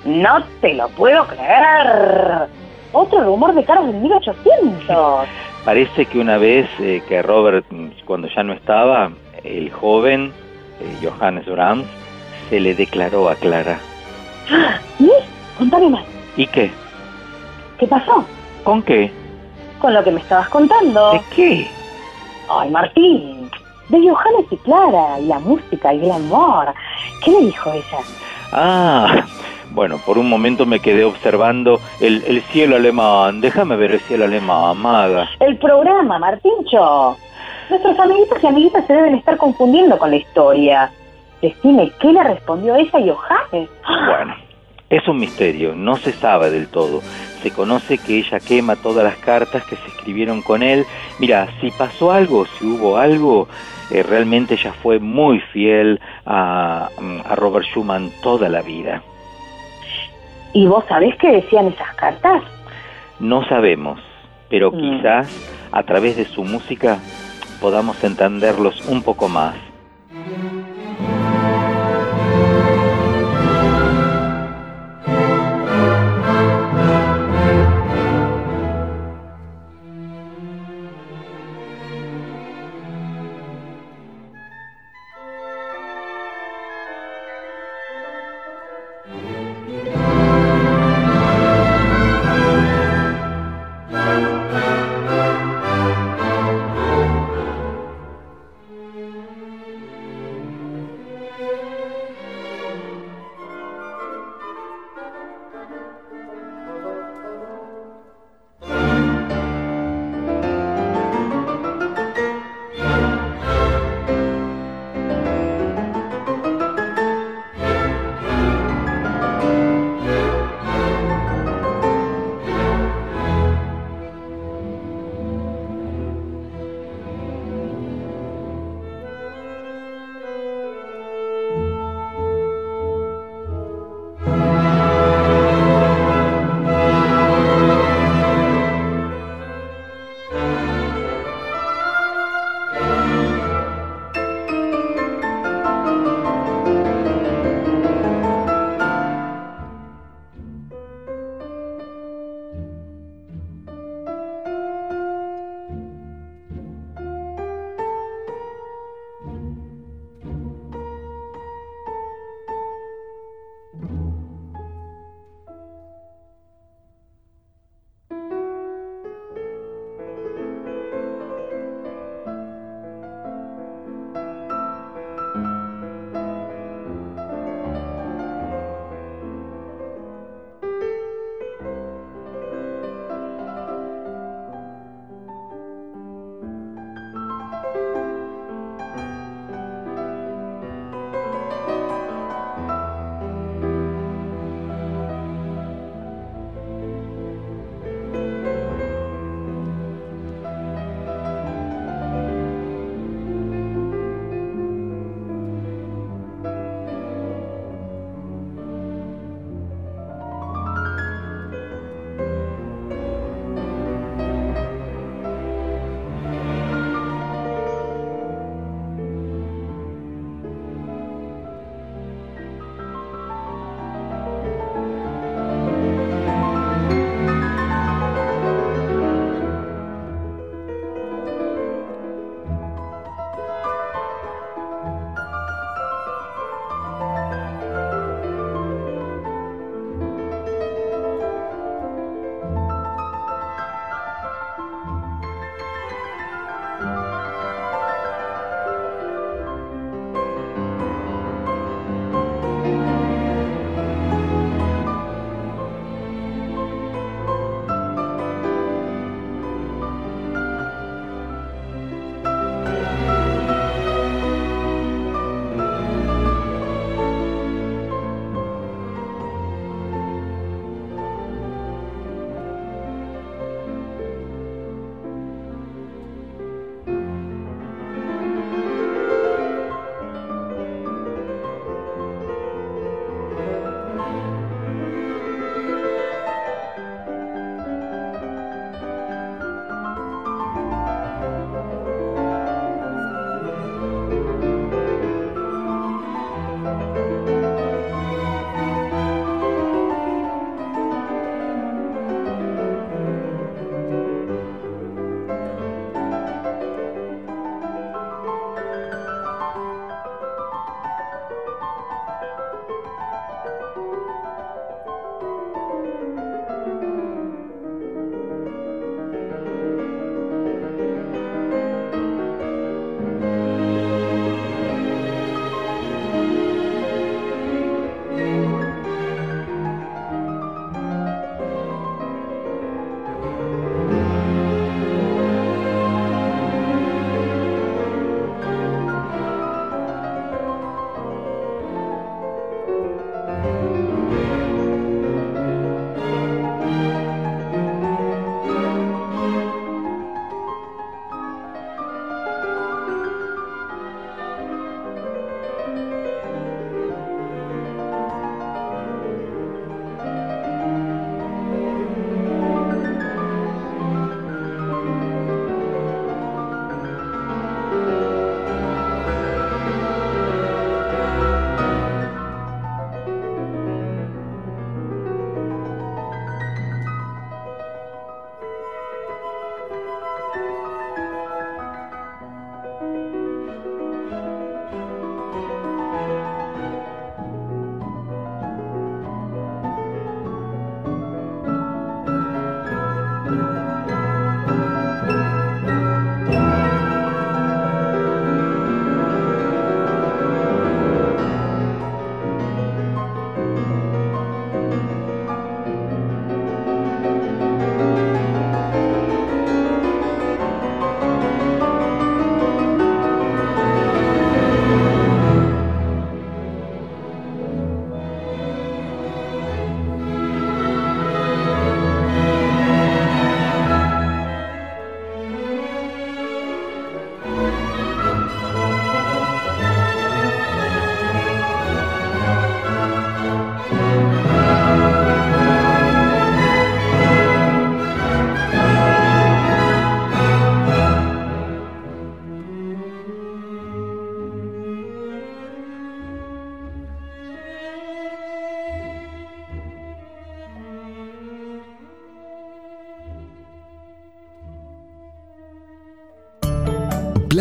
No 0.06 0.44
te 0.62 0.74
lo 0.74 0.88
puedo 0.90 1.26
creer. 1.28 2.48
Otro 2.92 3.24
rumor 3.24 3.54
de 3.54 3.64
caras 3.64 3.86
del 3.86 3.96
1800. 3.98 5.28
Parece 5.66 6.06
que 6.06 6.20
una 6.20 6.38
vez 6.38 6.68
eh, 6.80 7.04
que 7.08 7.22
Robert, 7.22 7.66
cuando 8.06 8.28
ya 8.30 8.44
no 8.44 8.54
estaba, 8.54 9.12
el 9.44 9.72
joven 9.72 10.32
eh, 10.80 10.98
Johannes 11.04 11.46
Brahms 11.46 11.86
se 12.50 12.60
le 12.60 12.74
declaró 12.74 13.30
a 13.30 13.36
Clara. 13.36 13.80
¿Y? 15.00 15.12
Contame 15.58 15.90
más. 15.90 16.04
¿Y 16.38 16.48
qué? 16.48 16.72
¿Qué 17.78 17.88
pasó? 17.88 18.26
¿Con 18.64 18.82
qué? 18.82 19.12
Con 19.80 19.94
lo 19.94 20.04
que 20.04 20.12
me 20.12 20.20
estabas 20.20 20.50
contando. 20.50 21.12
¿De 21.12 21.22
qué? 21.36 21.68
Ay, 22.50 22.70
Martín. 22.70 23.50
De 23.90 23.98
Johannes 24.00 24.46
y 24.52 24.58
Clara, 24.58 25.20
y 25.20 25.26
la 25.26 25.40
música 25.40 25.94
y 25.94 26.06
el 26.06 26.12
amor. 26.12 26.74
¿Qué 27.24 27.32
le 27.32 27.40
dijo 27.42 27.72
ella? 27.72 28.00
Ah, 28.52 29.26
bueno, 29.72 30.00
por 30.06 30.18
un 30.18 30.30
momento 30.30 30.66
me 30.66 30.80
quedé 30.80 31.04
observando 31.04 31.80
el, 32.00 32.24
el 32.28 32.42
cielo 32.44 32.76
alemán. 32.76 33.42
Déjame 33.42 33.76
ver 33.76 33.92
el 33.92 34.00
cielo 34.02 34.26
alemán, 34.26 34.78
maga. 34.78 35.30
El 35.40 35.58
programa, 35.58 36.20
Martincho. 36.20 37.18
Nuestros 37.70 38.00
amiguitos 38.00 38.44
y 38.44 38.48
amiguitas 38.48 38.86
se 38.88 38.94
deben 38.94 39.16
estar 39.16 39.38
confundiendo 39.38 39.98
con 39.98 40.10
la 40.10 40.18
historia. 40.18 40.92
Decime, 41.42 41.92
¿qué 42.00 42.12
le 42.12 42.24
respondió 42.24 42.76
ella 42.76 42.90
a 42.94 43.00
Johannes? 43.00 43.70
Bueno, 44.08 44.36
es 44.90 45.08
un 45.08 45.20
misterio, 45.20 45.76
no 45.76 45.96
se 45.96 46.12
sabe 46.12 46.50
del 46.50 46.68
todo. 46.68 47.02
Se 47.44 47.52
conoce 47.52 47.98
que 47.98 48.18
ella 48.18 48.40
quema 48.40 48.76
todas 48.76 49.04
las 49.04 49.18
cartas 49.18 49.64
que 49.66 49.76
se 49.76 49.88
escribieron 49.88 50.42
con 50.42 50.64
él. 50.64 50.86
Mira, 51.20 51.48
si 51.62 51.72
pasó 51.72 52.12
algo, 52.12 52.46
si 52.46 52.66
hubo 52.66 52.98
algo, 52.98 53.48
eh, 53.92 54.04
realmente 54.04 54.56
ella 54.56 54.74
fue 54.74 55.00
muy 55.00 55.40
fiel 55.40 56.02
a, 56.26 56.90
a 57.26 57.36
Robert 57.36 57.68
Schumann 57.68 58.12
toda 58.22 58.50
la 58.50 58.62
vida. 58.62 59.02
¿Y 60.54 60.66
vos 60.68 60.84
sabés 60.88 61.16
qué 61.18 61.32
decían 61.32 61.68
esas 61.68 61.94
cartas? 61.96 62.44
No 63.20 63.44
sabemos, 63.48 64.00
pero 64.50 64.72
Mm. 64.72 64.78
quizás 64.80 65.28
a 65.72 65.84
través 65.84 66.18
de 66.18 66.26
su 66.26 66.44
música 66.44 66.98
podamos 67.62 68.04
entenderlos 68.04 68.82
un 68.88 69.04
poco 69.04 69.28
más. 69.30 69.56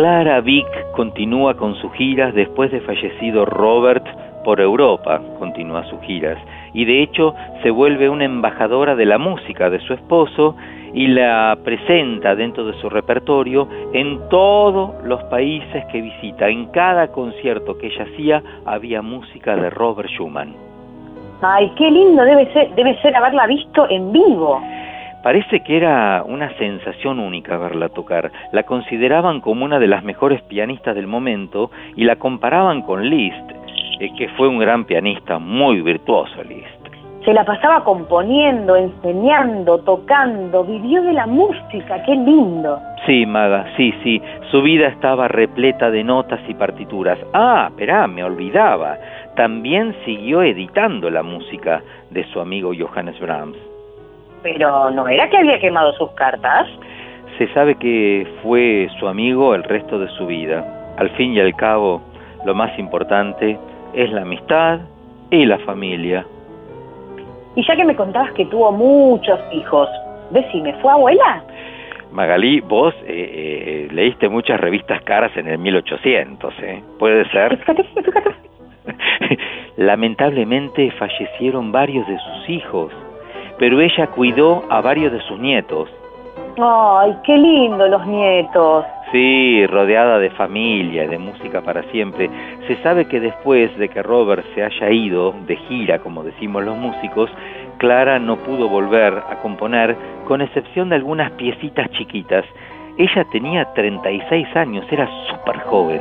Clara 0.00 0.40
Vick 0.40 0.92
continúa 0.92 1.52
con 1.58 1.74
sus 1.74 1.92
giras 1.92 2.32
después 2.32 2.72
de 2.72 2.80
fallecido 2.80 3.44
Robert 3.44 4.02
por 4.44 4.58
Europa, 4.58 5.20
continúa 5.38 5.84
sus 5.90 6.00
giras, 6.00 6.38
y 6.72 6.86
de 6.86 7.02
hecho 7.02 7.34
se 7.62 7.70
vuelve 7.70 8.08
una 8.08 8.24
embajadora 8.24 8.96
de 8.96 9.04
la 9.04 9.18
música 9.18 9.68
de 9.68 9.78
su 9.80 9.92
esposo 9.92 10.56
y 10.94 11.06
la 11.08 11.58
presenta 11.62 12.34
dentro 12.34 12.64
de 12.64 12.80
su 12.80 12.88
repertorio 12.88 13.68
en 13.92 14.26
todos 14.30 15.04
los 15.04 15.22
países 15.24 15.84
que 15.92 16.00
visita. 16.00 16.48
En 16.48 16.68
cada 16.68 17.08
concierto 17.08 17.76
que 17.76 17.88
ella 17.88 18.06
hacía 18.10 18.42
había 18.64 19.02
música 19.02 19.54
de 19.54 19.68
Robert 19.68 20.08
Schumann. 20.08 20.54
Ay, 21.42 21.70
qué 21.76 21.90
lindo 21.90 22.24
debe 22.24 22.50
ser, 22.54 22.74
debe 22.74 22.98
ser 23.02 23.14
haberla 23.14 23.46
visto 23.46 23.86
en 23.90 24.12
vivo. 24.12 24.62
Parece 25.22 25.60
que 25.60 25.76
era 25.76 26.22
una 26.26 26.56
sensación 26.56 27.20
única 27.20 27.58
verla 27.58 27.90
tocar. 27.90 28.32
La 28.52 28.62
consideraban 28.62 29.40
como 29.40 29.66
una 29.66 29.78
de 29.78 29.86
las 29.86 30.02
mejores 30.02 30.40
pianistas 30.42 30.94
del 30.94 31.06
momento 31.06 31.70
y 31.94 32.04
la 32.04 32.16
comparaban 32.16 32.80
con 32.82 33.08
Liszt, 33.08 33.50
eh, 34.00 34.10
que 34.16 34.28
fue 34.30 34.48
un 34.48 34.58
gran 34.58 34.86
pianista, 34.86 35.38
muy 35.38 35.82
virtuoso 35.82 36.42
Liszt. 36.42 36.80
Se 37.24 37.34
la 37.34 37.44
pasaba 37.44 37.84
componiendo, 37.84 38.76
enseñando, 38.76 39.80
tocando, 39.80 40.64
vivió 40.64 41.02
de 41.02 41.12
la 41.12 41.26
música, 41.26 42.02
qué 42.06 42.14
lindo. 42.14 42.80
Sí, 43.04 43.26
Maga, 43.26 43.66
sí, 43.76 43.92
sí. 44.02 44.22
Su 44.50 44.62
vida 44.62 44.88
estaba 44.88 45.28
repleta 45.28 45.90
de 45.90 46.02
notas 46.02 46.40
y 46.48 46.54
partituras. 46.54 47.18
Ah, 47.34 47.66
esperá, 47.68 48.06
me 48.06 48.24
olvidaba. 48.24 48.96
También 49.36 49.94
siguió 50.06 50.40
editando 50.42 51.10
la 51.10 51.22
música 51.22 51.82
de 52.08 52.24
su 52.32 52.40
amigo 52.40 52.72
Johannes 52.76 53.20
Brahms. 53.20 53.69
Pero 54.42 54.90
¿no 54.90 55.08
era 55.08 55.28
que 55.28 55.36
había 55.36 55.58
quemado 55.58 55.92
sus 55.94 56.10
cartas? 56.12 56.66
Se 57.38 57.48
sabe 57.54 57.74
que 57.76 58.26
fue 58.42 58.88
su 58.98 59.08
amigo 59.08 59.54
el 59.54 59.62
resto 59.62 59.98
de 59.98 60.08
su 60.10 60.26
vida. 60.26 60.94
Al 60.98 61.10
fin 61.10 61.32
y 61.32 61.40
al 61.40 61.54
cabo, 61.54 62.02
lo 62.44 62.54
más 62.54 62.78
importante 62.78 63.58
es 63.94 64.10
la 64.12 64.22
amistad 64.22 64.80
y 65.30 65.44
la 65.46 65.58
familia. 65.58 66.26
Y 67.54 67.66
ya 67.66 67.76
que 67.76 67.84
me 67.84 67.96
contabas 67.96 68.32
que 68.32 68.46
tuvo 68.46 68.72
muchos 68.72 69.40
hijos, 69.52 69.88
decime, 70.30 70.74
¿fue 70.80 70.92
abuela? 70.92 71.42
Magalí, 72.12 72.60
vos 72.60 72.94
eh, 73.06 73.08
eh, 73.08 73.88
leíste 73.92 74.28
muchas 74.28 74.58
revistas 74.60 75.02
caras 75.02 75.30
en 75.36 75.46
el 75.46 75.58
1800, 75.58 76.54
¿eh? 76.62 76.82
¿Puede 76.98 77.28
ser? 77.30 77.56
Fíjate, 77.58 77.84
fíjate. 77.84 78.34
Lamentablemente 79.76 80.90
fallecieron 80.92 81.70
varios 81.70 82.06
de 82.08 82.18
sus 82.18 82.50
hijos, 82.50 82.92
pero 83.60 83.78
ella 83.78 84.06
cuidó 84.06 84.64
a 84.70 84.80
varios 84.80 85.12
de 85.12 85.20
sus 85.20 85.38
nietos. 85.38 85.90
Ay, 86.58 87.14
qué 87.24 87.36
lindo 87.36 87.86
los 87.88 88.06
nietos. 88.06 88.86
Sí, 89.12 89.66
rodeada 89.66 90.18
de 90.18 90.30
familia, 90.30 91.06
de 91.06 91.18
música 91.18 91.60
para 91.60 91.82
siempre. 91.90 92.30
Se 92.66 92.76
sabe 92.76 93.06
que 93.06 93.20
después 93.20 93.76
de 93.76 93.90
que 93.90 94.02
Robert 94.02 94.46
se 94.54 94.64
haya 94.64 94.90
ido 94.90 95.34
de 95.46 95.56
gira, 95.56 95.98
como 95.98 96.24
decimos 96.24 96.64
los 96.64 96.76
músicos, 96.76 97.30
Clara 97.76 98.18
no 98.18 98.36
pudo 98.36 98.66
volver 98.66 99.22
a 99.28 99.36
componer, 99.42 99.94
con 100.26 100.40
excepción 100.40 100.88
de 100.88 100.96
algunas 100.96 101.30
piecitas 101.32 101.90
chiquitas. 101.90 102.46
Ella 102.96 103.24
tenía 103.30 103.66
36 103.74 104.56
años, 104.56 104.86
era 104.90 105.06
súper 105.28 105.58
joven. 105.60 106.00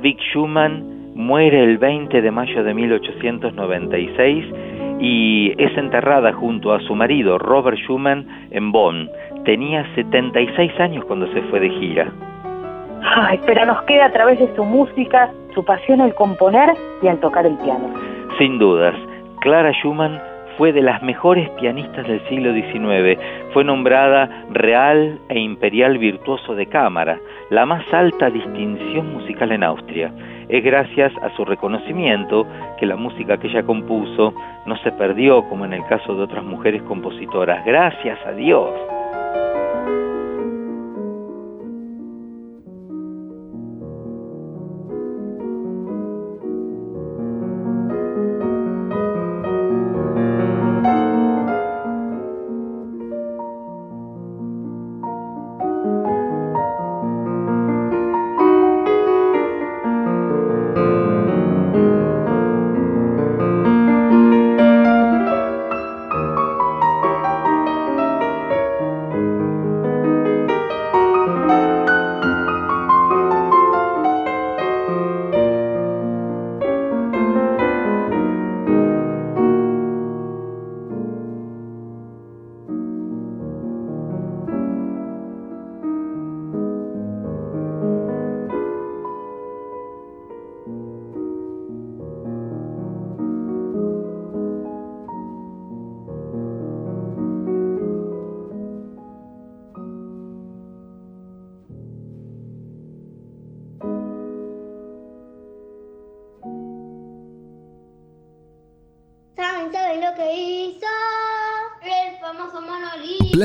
Vic 0.00 0.18
Schumann 0.32 1.14
muere 1.14 1.62
el 1.62 1.76
20 1.78 2.22
de 2.22 2.30
mayo 2.30 2.64
de 2.64 2.72
1896 2.72 4.44
y 4.98 5.54
es 5.58 5.76
enterrada 5.76 6.32
junto 6.32 6.72
a 6.72 6.80
su 6.80 6.94
marido 6.94 7.38
Robert 7.38 7.78
Schumann 7.78 8.26
en 8.50 8.72
Bonn. 8.72 9.10
Tenía 9.44 9.86
76 9.94 10.72
años 10.80 11.04
cuando 11.04 11.26
se 11.32 11.42
fue 11.42 11.60
de 11.60 11.70
gira. 11.70 12.10
Ay, 13.02 13.40
pero 13.46 13.66
nos 13.66 13.82
queda 13.82 14.06
a 14.06 14.12
través 14.12 14.38
de 14.38 14.54
su 14.54 14.64
música, 14.64 15.30
su 15.54 15.64
pasión 15.64 16.00
al 16.00 16.14
componer 16.14 16.70
y 17.02 17.08
al 17.08 17.18
tocar 17.20 17.46
el 17.46 17.56
piano. 17.58 17.92
Sin 18.38 18.58
dudas, 18.58 18.94
Clara 19.40 19.72
Schumann 19.72 20.20
fue 20.56 20.72
de 20.72 20.82
las 20.82 21.02
mejores 21.02 21.48
pianistas 21.60 22.06
del 22.06 22.20
siglo 22.28 22.52
XIX. 22.52 23.18
Fue 23.52 23.64
nombrada 23.64 24.44
Real 24.50 25.18
e 25.28 25.40
Imperial 25.40 25.98
Virtuoso 25.98 26.54
de 26.54 26.66
Cámara, 26.66 27.18
la 27.50 27.66
más 27.66 27.84
alta 27.92 28.30
distinción 28.30 29.12
musical 29.12 29.50
en 29.50 29.64
Austria. 29.64 30.12
Es 30.48 30.62
gracias 30.62 31.12
a 31.22 31.34
su 31.36 31.44
reconocimiento 31.44 32.46
que 32.78 32.86
la 32.86 32.96
música 32.96 33.38
que 33.38 33.48
ella 33.48 33.64
compuso 33.64 34.34
no 34.66 34.76
se 34.78 34.92
perdió 34.92 35.42
como 35.48 35.64
en 35.64 35.72
el 35.72 35.84
caso 35.86 36.14
de 36.14 36.22
otras 36.22 36.44
mujeres 36.44 36.82
compositoras. 36.82 37.64
Gracias 37.64 38.18
a 38.24 38.32
Dios. 38.32 38.70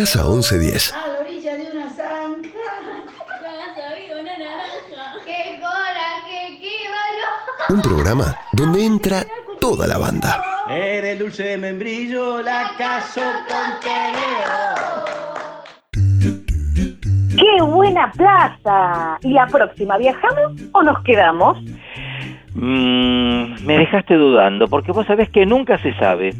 Plaza 0.05 0.23
1110. 0.23 0.93
A 0.93 1.07
la 1.07 1.19
orilla 1.19 1.57
de 1.57 1.63
una 1.71 1.89
zanja. 1.89 2.49
había 3.89 4.21
una 4.21 4.37
naranja. 4.37 5.13
¡Qué 5.25 5.59
coraje, 5.59 6.59
qué 6.61 6.75
valor! 6.93 7.33
Un 7.69 7.81
programa 7.81 8.37
donde 8.51 8.85
entra 8.85 9.25
toda 9.59 9.87
la 9.87 9.97
banda. 9.97 10.43
Era 10.69 11.09
el 11.09 11.17
dulce 11.17 11.41
de 11.41 11.57
membrillo, 11.57 12.43
la 12.43 12.73
caso 12.77 13.21
con 13.47 13.79
¡Qué 17.35 17.63
buena 17.63 18.11
plaza! 18.11 19.17
¿Y 19.23 19.33
la 19.33 19.47
próxima 19.47 19.97
viajamos 19.97 20.51
o 20.71 20.83
nos 20.83 21.01
quedamos? 21.01 21.57
Mm, 22.53 23.65
me 23.65 23.79
dejaste 23.79 24.13
dudando, 24.13 24.67
porque 24.67 24.91
vos 24.91 25.07
sabés 25.07 25.31
que 25.31 25.47
nunca 25.47 25.79
se 25.79 25.95
sabe. 25.95 26.35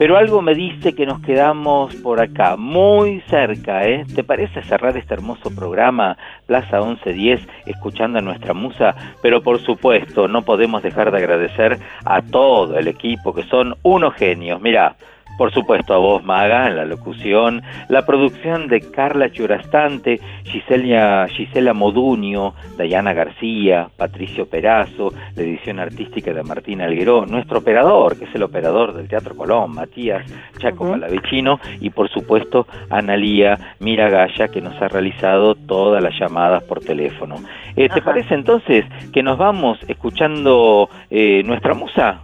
Pero 0.00 0.16
algo 0.16 0.40
me 0.40 0.54
dice 0.54 0.94
que 0.94 1.04
nos 1.04 1.20
quedamos 1.20 1.94
por 1.96 2.22
acá, 2.22 2.56
muy 2.56 3.20
cerca, 3.28 3.86
¿eh? 3.86 4.06
¿Te 4.14 4.24
parece 4.24 4.62
cerrar 4.62 4.96
este 4.96 5.12
hermoso 5.12 5.54
programa, 5.54 6.16
Plaza 6.46 6.78
1110, 6.78 7.46
escuchando 7.66 8.18
a 8.18 8.22
nuestra 8.22 8.54
musa? 8.54 8.94
Pero 9.20 9.42
por 9.42 9.60
supuesto, 9.60 10.26
no 10.26 10.40
podemos 10.40 10.82
dejar 10.82 11.10
de 11.10 11.18
agradecer 11.18 11.78
a 12.06 12.22
todo 12.22 12.78
el 12.78 12.88
equipo, 12.88 13.34
que 13.34 13.42
son 13.42 13.74
unos 13.82 14.14
genios. 14.14 14.58
Mira, 14.62 14.96
por 15.38 15.52
supuesto 15.52 15.94
a 15.94 15.98
vos, 15.98 16.24
Maga, 16.24 16.66
en 16.68 16.76
la 16.76 16.84
locución, 16.84 17.62
la 17.88 18.04
producción 18.04 18.68
de 18.68 18.80
Carla 18.90 19.30
Churastante, 19.30 20.20
Gisela, 20.44 21.26
Gisela 21.28 21.72
Moduño, 21.72 22.54
Dayana 22.76 23.12
García, 23.12 23.88
Patricio 23.96 24.46
Perazo, 24.46 25.12
la 25.34 25.42
edición 25.42 25.78
artística 25.78 26.32
de 26.32 26.42
Martín 26.42 26.80
Algueró, 26.80 27.26
nuestro 27.26 27.60
operador, 27.60 28.18
que 28.18 28.24
es 28.26 28.34
el 28.34 28.42
operador 28.42 28.92
del 28.92 29.08
Teatro 29.08 29.34
Colón, 29.36 29.74
Matías 29.74 30.24
Chaco 30.58 30.90
Palavecino, 30.90 31.58
y 31.80 31.90
por 31.90 32.08
supuesto 32.10 32.66
Analía 32.90 33.76
Miragaya, 33.78 34.48
que 34.48 34.60
nos 34.60 34.80
ha 34.80 34.88
realizado 34.88 35.54
todas 35.54 36.02
las 36.02 36.18
llamadas 36.18 36.62
por 36.64 36.80
teléfono. 36.80 37.36
Eh, 37.76 37.88
¿Te 37.88 38.02
parece 38.02 38.34
entonces 38.34 38.84
que 39.12 39.22
nos 39.22 39.38
vamos 39.38 39.78
escuchando 39.88 40.88
eh, 41.10 41.42
nuestra 41.44 41.74
musa? 41.74 42.20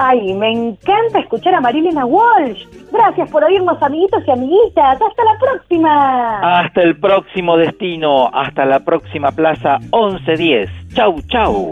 Ay, 0.00 0.32
me 0.32 0.52
encanta 0.52 1.18
escuchar 1.18 1.54
a 1.56 1.60
Marilena 1.60 2.06
Walsh. 2.06 2.64
Gracias 2.92 3.28
por 3.30 3.42
oírnos, 3.42 3.82
amiguitos 3.82 4.22
y 4.26 4.30
amiguitas. 4.30 4.96
Hasta 5.02 5.24
la 5.24 5.38
próxima. 5.40 6.60
Hasta 6.60 6.82
el 6.82 6.98
próximo 7.00 7.56
destino, 7.56 8.30
hasta 8.32 8.64
la 8.64 8.78
próxima 8.80 9.32
plaza 9.32 9.78
1110. 9.92 10.70
Chau, 10.94 11.20
chau. 11.22 11.70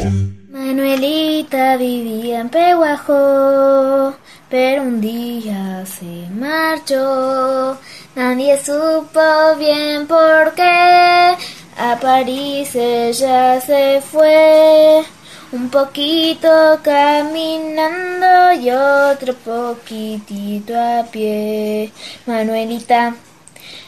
Manuelita 0.51 1.77
vivía 1.77 2.41
en 2.41 2.49
Peguajo, 2.49 4.15
pero 4.51 4.83
un 4.83 5.01
día 5.01 5.87
se 5.87 6.29
marchó. 6.35 7.79
Nadie 8.17 8.57
supo 8.57 9.21
bien 9.57 10.07
por 10.09 10.53
qué. 10.57 11.37
A 11.79 11.97
París 12.01 12.75
ella 12.75 13.61
se 13.61 14.01
fue. 14.01 15.05
Un 15.53 15.71
poquito 15.71 16.81
caminando 16.83 18.53
y 18.61 18.69
otro 18.71 19.33
poquitito 19.35 20.75
a 20.77 21.05
pie. 21.05 21.93
Manuelita, 22.27 23.15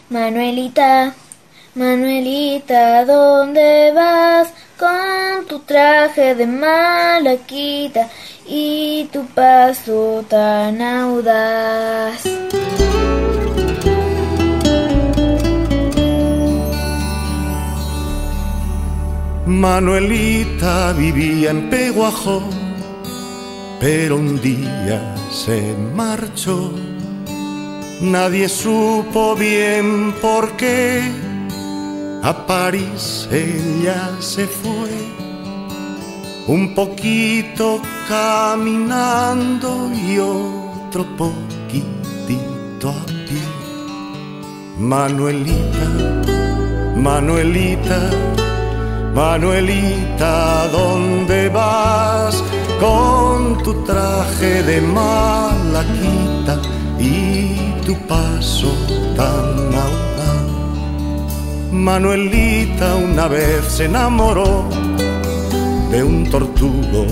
Manuelita, 0.08 1.14
Manuelita, 1.74 3.04
¿dónde 3.04 3.92
vas? 3.92 4.52
Con 4.78 5.46
tu 5.48 5.58
traje 5.58 6.36
de 6.36 6.46
malaquita 6.46 8.08
y 8.46 9.08
tu 9.12 9.26
paso 9.26 10.24
tan 10.28 10.80
audaz. 10.80 12.22
Manuelita 19.48 20.92
vivía 20.92 21.52
en 21.52 21.70
Peguajo, 21.70 22.42
pero 23.80 24.18
un 24.18 24.38
día 24.42 25.14
se 25.30 25.74
marchó. 25.94 26.70
Nadie 28.02 28.46
supo 28.50 29.34
bien 29.34 30.12
por 30.20 30.52
qué. 30.58 31.00
A 32.22 32.46
París 32.46 33.26
ella 33.32 34.10
se 34.20 34.46
fue, 34.46 34.90
un 36.46 36.74
poquito 36.74 37.80
caminando 38.06 39.90
y 39.94 40.18
otro 40.18 41.06
poquitito 41.16 42.90
a 42.90 43.06
pie. 43.06 43.42
Manuelita, 44.78 45.86
Manuelita 46.96 48.10
Manuelita, 49.18 50.68
¿dónde 50.68 51.48
vas 51.48 52.40
con 52.78 53.60
tu 53.64 53.82
traje 53.82 54.62
de 54.62 54.80
malaquita 54.80 56.60
y 57.00 57.72
tu 57.84 57.96
paso 58.06 58.72
tan 59.16 59.74
audaz? 59.86 60.52
Manuelita 61.72 62.94
una 62.94 63.26
vez 63.26 63.64
se 63.66 63.86
enamoró 63.86 64.68
de 65.90 66.04
un 66.04 66.30
tortugo 66.30 67.06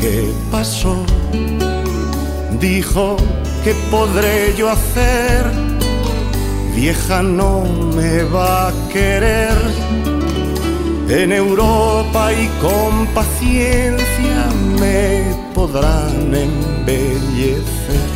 que 0.00 0.32
pasó. 0.52 0.94
Dijo, 2.60 3.16
¿qué 3.64 3.74
podré 3.90 4.54
yo 4.56 4.70
hacer? 4.70 5.44
Vieja 6.76 7.20
no 7.24 7.64
me 7.96 8.22
va 8.22 8.68
a 8.68 8.72
querer 8.92 10.17
en 11.08 11.32
Europa 11.32 12.32
y 12.32 12.48
con 12.60 13.06
paciencia 13.14 14.46
me 14.78 15.34
podrán 15.54 16.34
embellecer. 16.34 18.08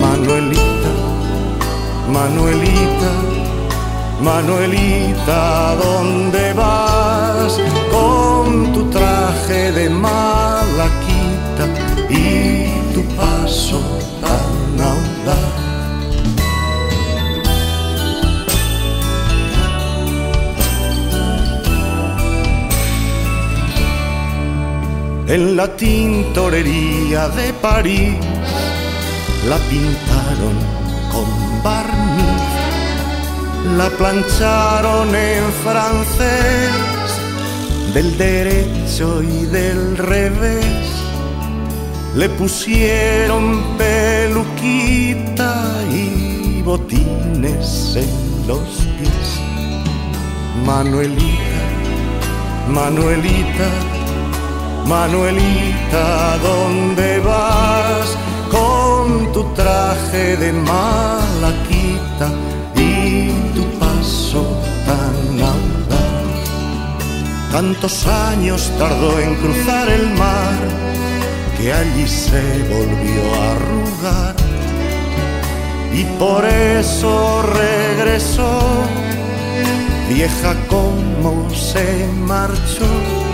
Manuelita, 0.00 0.94
Manuelita, 2.12 3.12
Manuelita, 4.22 5.74
¿dónde 5.76 6.52
vas 6.52 7.58
con 7.90 8.72
tu 8.72 8.88
traje 8.90 9.72
de 9.72 9.90
malaquita 9.90 11.64
y 12.08 12.92
tu 12.94 13.02
paso 13.16 13.82
en 25.28 25.56
la 25.56 25.76
tintorería 25.76 27.28
de 27.28 27.52
París 27.52 28.16
la 29.46 29.58
pintaron 29.70 30.56
con 31.12 31.62
barniz, 31.62 32.42
la 33.76 33.90
plancharon 33.90 35.14
en 35.14 35.44
francés 35.64 36.70
del 37.92 38.16
derecho 38.16 39.22
y 39.22 39.44
del 39.46 39.98
revés, 39.98 40.86
le 42.14 42.28
pusieron 42.30 43.76
peluquita 43.76 45.52
y 45.90 46.62
botines 46.62 47.96
en 47.96 48.46
los 48.46 48.66
pies. 48.98 49.40
Manuelita, 50.64 51.64
Manuelita, 52.70 53.70
Manuelita, 54.88 56.38
¿dónde 56.38 57.20
vas 57.20 58.16
con 58.50 59.30
tu 59.34 59.44
traje 59.52 60.38
de 60.38 60.50
malaquita 60.50 62.30
y 62.74 63.28
tu 63.54 63.64
paso 63.78 64.46
tan 64.86 65.42
audaz? 65.42 66.48
Tantos 67.52 68.06
años 68.06 68.72
tardó 68.78 69.20
en 69.20 69.34
cruzar 69.34 69.90
el 69.90 70.08
mar 70.14 70.58
que 71.58 71.70
allí 71.70 72.08
se 72.08 72.40
volvió 72.70 73.22
a 73.34 73.52
arrugar. 73.56 74.36
Y 75.92 76.04
por 76.18 76.46
eso 76.46 77.42
regresó, 77.42 78.58
vieja 80.08 80.54
como 80.70 81.50
se 81.50 82.08
marchó 82.26 83.27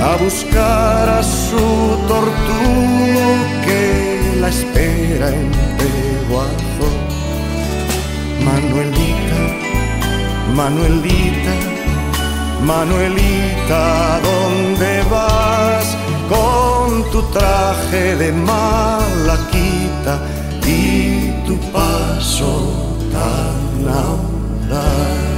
a 0.00 0.16
buscar 0.16 1.08
a 1.08 1.22
su 1.22 1.56
tortugo 2.06 3.26
que 3.64 4.38
la 4.40 4.48
espera 4.48 5.28
en 5.28 5.50
Peguajo. 5.78 6.88
Manuelita, 8.44 9.40
Manuelita, 10.54 11.54
Manuelita, 12.64 14.20
¿dónde 14.28 15.02
vas 15.10 15.96
con 16.28 17.10
tu 17.10 17.22
traje 17.32 18.16
de 18.16 18.32
malaquita 18.32 20.20
y 20.66 21.32
tu 21.46 21.56
paso 21.72 22.50
tan 23.12 23.88
audaz? 23.88 25.37